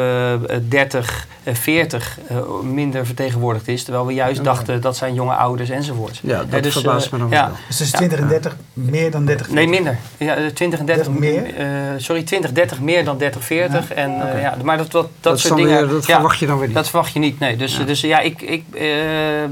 30, 0.70 1.28
40 1.43 2.18
uh, 2.32 2.38
minder 2.64 3.05
vertegenwoordigd 3.05 3.68
is. 3.68 3.84
Terwijl 3.84 4.05
we 4.05 4.14
juist 4.14 4.43
dachten 4.43 4.82
dat 4.82 4.97
zijn 4.97 5.14
jonge 5.14 5.34
ouders 5.34 5.70
enzovoorts. 5.70 6.20
Ja, 6.24 6.43
dat 6.49 6.64
dus, 6.64 6.74
verbaast 6.74 7.12
me 7.12 7.18
dan 7.18 7.30
ja. 7.30 7.51
Dus 7.68 7.78
tussen 7.78 7.97
20 7.97 8.20
en 8.20 8.28
30 8.28 8.55
meer 8.74 9.12
dan 9.12 9.26
30, 9.26 9.45
40? 9.45 9.66
Nee, 9.66 9.80
minder. 9.82 9.97
Ja, 10.18 10.36
20 10.53 10.80
en 10.80 10.86
30, 10.86 11.05
30 11.05 11.22
meer? 11.22 11.60
Uh, 11.60 11.66
sorry, 11.97 12.24
20, 12.24 12.51
30 12.51 12.80
meer 12.80 13.05
dan 13.05 13.18
30, 13.18 13.43
40. 13.43 13.93
En, 13.93 14.16
okay. 14.16 14.41
ja, 14.41 14.55
maar 14.64 14.78
dat, 14.78 14.91
dat, 14.91 15.01
dat, 15.01 15.12
dat 15.22 15.39
soort 15.39 15.55
dingen... 15.55 15.78
Weer, 15.78 15.88
dat 15.88 16.05
verwacht 16.05 16.39
je 16.39 16.45
dan 16.45 16.57
weer 16.57 16.68
niet. 16.68 16.76
Dat 16.76 16.89
verwacht 16.89 17.14
je 17.14 17.20
niet, 17.20 17.39
nee. 17.39 17.55
Dus 17.55 17.78
ja, 17.78 17.84
dus, 17.84 18.01
ja 18.01 18.20
ik, 18.20 18.41
ik 18.50 18.64
uh, 18.74 19.43
uh, 19.43 19.50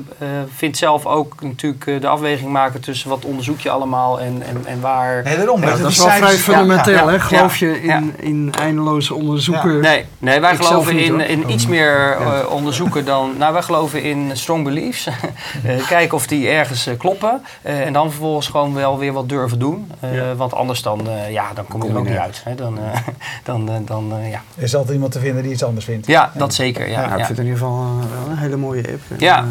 vind 0.56 0.78
zelf 0.78 1.06
ook 1.06 1.42
natuurlijk 1.42 2.02
de 2.02 2.08
afweging 2.08 2.52
maken 2.52 2.82
tussen 2.82 3.10
wat 3.10 3.26
onderzoek 3.26 3.60
je 3.60 3.70
allemaal 3.70 4.20
en, 4.20 4.42
en, 4.48 4.66
en 4.66 4.82
waar. 4.82 5.24
Nee, 5.24 5.36
daarom, 5.36 5.62
ja, 5.62 5.76
dat 5.76 5.92
is 5.92 5.98
wel 5.98 6.10
vrij 6.10 6.36
fundamenteel, 6.36 7.08
hè? 7.08 7.20
Geloof 7.20 7.58
je 7.58 7.82
in, 7.82 8.14
in 8.20 8.54
eindeloze 8.60 9.14
onderzoeken? 9.14 9.80
Nee, 9.80 10.06
nee, 10.20 10.40
wij 10.40 10.56
geloven 10.56 11.00
in, 11.00 11.20
in 11.20 11.52
iets 11.52 11.68
meer 11.68 12.18
uh, 12.22 12.52
onderzoeken 12.52 13.06
dan. 13.06 13.34
Nou, 13.38 13.54
wij 13.54 13.62
geloven 13.62 14.04
in 14.04 14.30
strong 14.34 14.64
beliefs. 14.64 15.08
kijken 15.88 16.18
of 16.18 16.28
die 16.28 16.50
ergens 16.50 16.90
kloppen. 16.98 17.42
en 17.62 17.94
dan 17.94 18.10
vervolgens 18.10 18.48
gewoon 18.48 18.74
wel 18.74 18.98
weer 18.98 19.14
wat 19.14 19.30
durven 19.30 19.60
doen. 19.60 19.92
Want 20.36 20.54
anders 20.54 20.82
dan, 20.82 21.08
ja, 21.30 21.54
dan 21.54 21.68
kom 21.68 21.84
je 21.84 21.90
er 21.90 21.98
ook 21.98 22.08
niet 22.08 22.18
uit. 22.18 22.42
Hè? 22.44 22.56
Dan, 22.56 22.80
dan, 23.44 23.86
dan, 23.86 24.14
ja. 24.30 24.42
Er 24.56 24.64
is 24.64 24.76
altijd 24.76 24.94
iemand 24.94 25.12
te 25.12 25.20
vinden 25.20 25.44
die 25.44 25.52
iets 25.52 25.64
anders 25.64 25.86
vindt. 25.86 26.08
Ja, 26.08 26.32
dat 26.34 26.54
zeker. 26.54 26.90
Ja, 26.90 27.04
ik 27.04 27.26
vind 27.26 27.28
het 27.28 27.38
in 27.38 27.44
ieder 27.44 27.60
geval 27.60 27.86
een 28.30 28.38
hele 28.38 28.58
mooie 28.58 28.87
app. 28.92 29.02
Ja. 29.18 29.46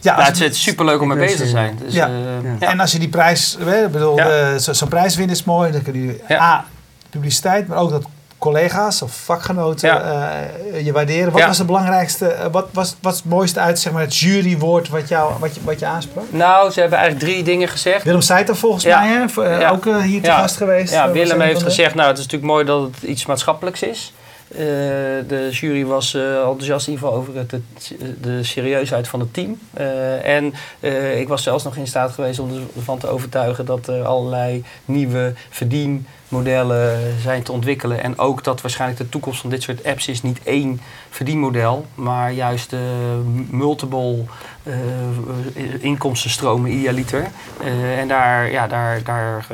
Ja, 0.00 0.16
nou, 0.16 0.28
het 0.28 0.40
is 0.40 0.62
superleuk 0.62 1.00
om 1.00 1.08
mee 1.08 1.18
bezig 1.18 1.38
te 1.38 1.46
zijn. 1.46 1.78
Dus, 1.84 1.94
ja. 1.94 2.08
Uh, 2.08 2.14
ja. 2.60 2.70
En 2.70 2.80
als 2.80 2.92
je 2.92 2.98
die 2.98 3.08
prijs, 3.08 3.58
bedoel, 3.92 4.16
ja. 4.16 4.58
zo'n 4.58 4.88
prijs 4.88 5.14
vindt 5.14 5.32
is 5.32 5.44
mooi. 5.44 5.72
Dan 5.72 5.82
kun 5.82 6.02
je 6.06 6.34
A, 6.40 6.64
publiciteit, 7.10 7.68
maar 7.68 7.78
ook 7.78 7.90
dat 7.90 8.04
collega's 8.38 9.02
of 9.02 9.12
vakgenoten 9.24 9.96
uh, 9.96 10.84
je 10.84 10.92
waarderen. 10.92 11.32
Wat 11.32 11.44
was 11.44 11.58
het 11.58 11.66
belangrijkste, 11.66 12.36
wat 12.52 12.68
was, 12.72 12.96
wat 13.00 13.14
het 13.14 13.24
mooiste 13.24 13.60
uit 13.60 13.78
zeg 13.78 13.92
maar, 13.92 14.02
het 14.02 14.16
jurywoord 14.16 14.88
wat, 14.88 15.08
jou, 15.08 15.32
wat, 15.38 15.54
je, 15.54 15.60
wat 15.64 15.78
je 15.78 15.86
aansprak? 15.86 16.24
Nou, 16.30 16.70
ze 16.70 16.80
hebben 16.80 16.98
eigenlijk 16.98 17.30
drie 17.30 17.44
dingen 17.44 17.68
gezegd. 17.68 18.04
Willem 18.04 18.20
Seiter 18.20 18.56
volgens 18.56 18.84
mij, 18.84 19.26
hè? 19.36 19.70
ook 19.70 19.84
hier 19.84 20.22
te 20.22 20.30
gast 20.30 20.56
geweest. 20.56 20.92
Ja, 20.92 21.10
Willem 21.10 21.40
heeft 21.40 21.62
gezegd, 21.62 21.94
nou 21.94 22.08
het 22.08 22.18
is 22.18 22.24
natuurlijk 22.24 22.52
mooi 22.52 22.64
dat 22.64 22.82
het 22.82 23.02
iets 23.02 23.26
maatschappelijks 23.26 23.82
is. 23.82 24.12
Uh, 24.52 24.58
de 25.28 25.48
jury 25.50 25.84
was 25.84 26.14
uh, 26.14 26.38
enthousiast 26.38 26.86
in 26.86 26.92
ieder 26.92 27.08
geval 27.08 27.20
over 27.20 27.36
het, 27.36 27.60
de 28.22 28.42
serieusheid 28.42 29.08
van 29.08 29.20
het 29.20 29.34
team. 29.34 29.58
Uh, 29.78 30.36
en 30.36 30.52
ik 31.18 31.28
was 31.28 31.42
zelfs 31.42 31.64
nog 31.64 31.76
in 31.76 31.86
staat 31.86 32.12
geweest 32.12 32.38
om 32.38 32.50
ervan 32.76 32.98
te 32.98 33.08
overtuigen 33.08 33.64
dat 33.64 33.86
er 33.86 34.04
allerlei 34.04 34.64
nieuwe 34.84 35.34
verdienmodellen 36.32 37.20
zijn 37.20 37.42
te 37.42 37.52
ontwikkelen. 37.52 38.02
En 38.02 38.18
ook 38.18 38.44
dat 38.44 38.60
waarschijnlijk 38.60 39.00
de 39.00 39.08
toekomst 39.08 39.40
van 39.40 39.50
dit 39.50 39.62
soort 39.62 39.84
apps 39.84 40.08
is 40.08 40.22
niet 40.22 40.40
één 40.44 40.80
verdienmodel, 41.10 41.86
maar 41.94 42.32
juist 42.32 42.74
multiple 43.50 44.24
inkomstenstromen 45.80 46.72
idealiter. 46.72 47.26
en 47.98 48.08
daar, 48.08 48.50
ja, 48.50 48.66
daar, 48.66 49.02
daar 49.02 49.46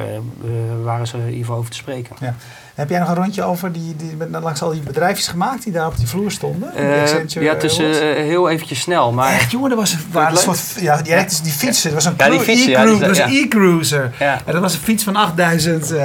waren 0.83 1.07
ze 1.07 1.19
geval 1.31 1.57
over 1.57 1.71
te 1.71 1.77
spreken. 1.77 2.17
Ja. 2.21 2.35
Heb 2.79 2.91
jij 2.91 2.99
nog 2.99 3.09
een 3.09 3.15
rondje 3.15 3.43
over 3.43 3.73
die, 3.73 3.97
die, 3.97 4.17
met, 4.17 4.43
langs 4.43 4.63
al 4.63 4.71
die 4.71 4.81
bedrijfjes 4.81 5.27
gemaakt 5.29 5.63
die 5.63 5.73
daar 5.73 5.87
op 5.87 5.97
die 5.97 6.07
vloer 6.07 6.31
stonden? 6.31 6.73
Uh, 6.77 7.07
ja, 7.29 7.55
uh, 7.63 8.15
heel 8.15 8.49
eventjes 8.49 8.81
snel. 8.81 9.13
Maar... 9.13 9.33
Echt 9.33 9.51
jongen, 9.51 9.71
er 9.71 9.77
was 9.77 9.93
een, 9.93 10.01
een 10.13 10.37
soort, 10.37 10.75
ja, 10.81 11.03
die, 11.03 11.13
elektrisch, 11.13 11.41
die 11.41 11.53
fietsen. 11.53 11.89
Er 11.91 11.95
was 11.95 12.05
een 12.05 12.17
ja, 12.19 12.27
e-cruiser. 12.27 13.29
e-cruiser. 13.29 14.13
Ja. 14.19 14.41
En 14.45 14.53
dat 14.53 14.61
was 14.61 14.75
een 14.75 14.81
fiets 14.81 15.05
van 15.05 15.17
8000 15.17 15.93
uh, 15.93 15.99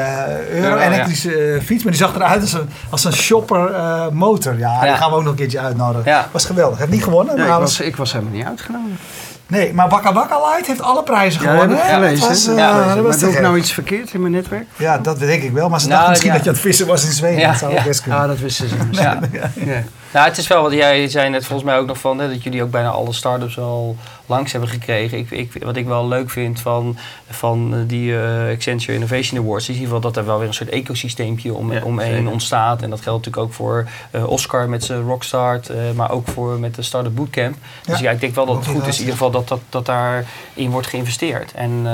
euro, 0.63 0.77
elektrische 0.77 1.59
fiets. 1.63 1.83
Maar 1.83 1.91
die 1.91 2.01
zag 2.01 2.15
eruit 2.15 2.41
als 2.41 2.53
een, 2.53 2.69
als 2.89 3.03
een 3.03 3.13
shopper 3.13 3.71
motor. 4.11 4.57
Ja, 4.57 4.81
die 4.81 4.91
gaan 4.91 5.09
we 5.09 5.15
ook 5.15 5.21
nog 5.21 5.31
een 5.31 5.37
keertje 5.37 5.59
uitnodigen. 5.59 6.25
Was 6.31 6.45
geweldig. 6.45 6.77
Heb 6.77 6.89
niet 6.89 7.03
gewonnen. 7.03 7.37
maar 7.37 7.47
ik, 7.47 7.53
was, 7.53 7.79
ik 7.79 7.95
was 7.95 8.11
helemaal 8.13 8.33
niet 8.33 8.45
uitgenodigd. 8.45 9.01
Nee, 9.47 9.73
maar 9.73 9.89
Wakka 9.89 10.13
Wakka 10.13 10.39
Light 10.39 10.67
heeft 10.67 10.81
alle 10.81 11.03
prijzen 11.03 11.41
gewonnen. 11.41 11.77
Ja, 11.77 11.99
dat 11.99 12.19
was, 12.19 12.47
uh, 12.47 12.57
ja, 12.57 12.95
dat 12.95 13.03
was 13.03 13.15
maar 13.15 13.19
doe 13.19 13.37
ik 13.37 13.41
nou 13.41 13.57
iets 13.57 13.71
verkeerd 13.71 14.13
in 14.13 14.21
mijn 14.21 14.33
netwerk? 14.33 14.67
Ja, 14.75 14.97
dat 14.97 15.19
denk 15.19 15.43
ik 15.43 15.51
wel. 15.51 15.69
Maar 15.69 15.79
ze 15.79 15.87
nou, 15.87 15.97
dachten 15.97 16.09
misschien 16.09 16.33
dat 16.33 16.43
je 16.43 16.49
aan 16.49 16.55
het 16.55 16.63
vissen 16.63 16.87
was 16.87 17.05
in 17.05 17.11
Zweden. 17.11 17.39
Ja, 17.39 17.47
dat 17.47 17.57
zou 17.57 17.77
ook 17.77 17.83
best 17.83 18.01
kunnen. 18.01 18.19
Ah, 18.19 18.27
dat 18.27 18.39
wisten 18.39 18.69
ze. 18.69 18.75
ja. 18.91 19.19
ja. 19.65 19.83
Nou, 20.13 20.27
het 20.27 20.37
is 20.37 20.47
wel 20.47 20.61
wat 20.61 20.71
jij 20.71 21.09
zei 21.09 21.29
net 21.29 21.45
volgens 21.45 21.69
mij 21.69 21.77
ook 21.77 21.87
nog 21.87 21.97
van, 21.97 22.19
hè, 22.19 22.29
dat 22.29 22.43
jullie 22.43 22.63
ook 22.63 22.71
bijna 22.71 22.89
alle 22.89 23.13
start-ups 23.13 23.59
al 23.59 23.95
langs 24.25 24.51
hebben 24.51 24.69
gekregen. 24.69 25.17
Ik, 25.17 25.31
ik, 25.31 25.63
wat 25.63 25.75
ik 25.75 25.85
wel 25.85 26.07
leuk 26.07 26.29
vind 26.29 26.59
van, 26.59 26.97
van 27.29 27.85
die 27.87 28.11
uh, 28.11 28.49
Accenture 28.49 28.93
Innovation 28.93 29.39
Awards, 29.39 29.69
is 29.69 29.75
in 29.75 29.81
ieder 29.81 29.95
geval 29.95 30.11
dat 30.11 30.17
er 30.17 30.25
wel 30.25 30.37
weer 30.37 30.47
een 30.47 30.53
soort 30.53 30.69
ecosysteempje 30.69 31.53
om, 31.53 31.73
ja, 31.73 31.83
omheen 31.83 32.27
ontstaat. 32.27 32.81
En 32.81 32.89
dat 32.89 33.01
geldt 33.01 33.25
natuurlijk 33.25 33.51
ook 33.51 33.53
voor 33.53 33.87
uh, 34.15 34.27
Oscar 34.27 34.69
met 34.69 34.83
zijn 34.83 35.01
Rockstart, 35.01 35.69
uh, 35.69 35.77
maar 35.95 36.11
ook 36.11 36.27
voor 36.27 36.59
met 36.59 36.75
de 36.75 36.81
Startup 36.81 37.15
Bootcamp. 37.15 37.55
Dus 37.85 37.99
ja, 37.99 38.11
ik 38.11 38.19
denk 38.19 38.35
wel 38.35 38.45
dat 38.45 38.55
het 38.55 38.67
goed 38.67 38.87
is 38.87 38.93
in 38.93 38.99
ieder 38.99 39.11
geval 39.13 39.31
dat, 39.31 39.47
dat, 39.47 39.59
dat 39.69 39.85
daarin 39.85 40.69
wordt 40.69 40.87
geïnvesteerd. 40.87 41.51
En, 41.51 41.87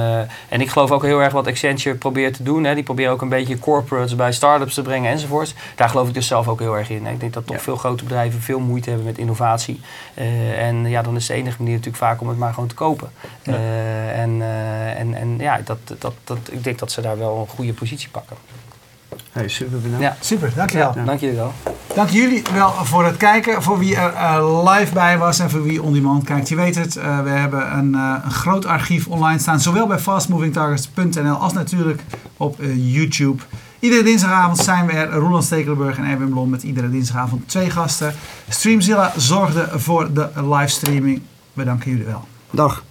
en 0.50 0.62
ik 0.62 0.70
geloof 0.70 0.92
ook 0.92 1.04
heel 1.04 1.20
erg 1.20 1.34
wat 1.34 1.48
Accenture 1.48 1.96
probeert 1.96 2.34
te 2.34 2.44
doen. 2.44 2.64
Hè. 2.64 2.74
Die 2.74 2.84
proberen 2.84 3.12
ook 3.12 3.22
een 3.22 3.30
beetje 3.30 3.60
corporates 3.60 4.16
bij 4.16 4.32
startups 4.32 4.74
te 4.74 4.82
brengen 4.82 5.12
enzovoorts. 5.12 5.54
Daar 5.76 5.90
geloof 5.90 6.08
ik 6.08 6.14
dus 6.14 6.28
zelf 6.28 6.48
ook 6.48 6.60
heel 6.60 6.78
erg 6.78 6.90
in. 6.90 7.06
Ik 7.06 7.20
denk 7.20 7.34
dat 7.34 7.48
toch 7.48 7.62
veel 7.62 7.76
grote 7.76 8.04
bedrijven 8.04 8.42
veel 8.42 8.60
moeite 8.60 8.90
hebben 8.90 9.08
met 9.08 9.18
innovatie. 9.18 9.82
en 10.58 10.90
ja, 10.90 11.02
dan 11.02 11.16
is 11.16 11.26
de 11.26 11.34
enige 11.34 11.58
manier 11.58 11.76
natuurlijk 11.76 12.04
vaak 12.04 12.19
om 12.22 12.28
het 12.28 12.38
maar 12.38 12.54
gewoon 12.54 12.70
te 12.70 12.76
kopen. 12.76 13.10
Ja. 13.44 13.54
en, 14.14 14.42
en, 14.98 15.14
en 15.14 15.38
ja, 15.38 15.62
dat, 15.64 15.78
dat, 16.00 16.14
dat, 16.24 16.38
ik 16.50 16.64
denk 16.64 16.80
dat 16.80 16.92
ze 16.92 17.02
daar 17.02 17.18
wel 17.18 17.40
een 17.40 17.56
goede 17.56 17.74
positie 17.74 18.10
pakken. 18.10 18.38
Hey, 19.32 19.48
super 19.48 19.80
bedankt. 19.80 20.04
Ja. 20.04 20.16
Super, 20.20 20.52
dankjewel. 20.56 20.94
Ja, 20.96 21.04
dank 21.04 21.20
jullie 21.20 21.36
wel. 21.36 21.54
Dank 21.96 22.10
jullie 22.10 22.44
wel 22.54 22.72
voor 22.72 23.06
het 23.06 23.18
kijken. 23.18 23.64
Voor 23.64 23.80
wie 23.80 23.96
er 23.96 24.14
uh, 24.14 24.72
live 24.74 24.94
bij 24.94 25.18
was 25.18 25.40
en 25.40 25.50
voor 25.50 25.64
wie 25.64 25.84
on 25.84 25.94
demand 25.94 26.24
kijkt. 26.24 26.50
Je 26.50 26.56
weet 26.56 26.76
het, 26.76 26.96
uh, 26.96 27.22
we 27.22 27.30
hebben 27.30 27.78
een, 27.78 27.94
uh, 27.94 28.16
een, 28.24 28.32
groot 28.32 28.66
archief 28.66 29.08
online 29.08 29.40
staan. 29.40 29.60
Zowel 29.60 29.88
bij 29.88 30.00
fastmovingtargets.nl 30.00 31.36
als 31.36 31.54
natuurlijk 31.54 32.02
op 32.38 32.56
YouTube. 32.76 33.44
Iedere 33.80 34.04
dinsdagavond 34.04 34.58
zijn 34.58 34.86
we 34.86 34.92
er. 34.92 35.12
Roland 35.12 35.44
Stekelenburg 35.44 35.98
en 35.98 36.06
Erwin 36.06 36.30
Blom 36.30 36.50
met 36.50 36.64
iedere 36.64 36.90
dinsdagavond 36.90 37.48
twee 37.48 37.70
gasten. 37.70 38.14
Streamzilla 38.50 39.14
zorgde 39.16 39.70
voor 39.74 40.14
de 40.14 40.30
livestreaming. 40.36 41.22
We 41.60 41.66
danken 41.66 41.90
jullie 41.90 42.06
wel. 42.06 42.28
Dag. 42.52 42.84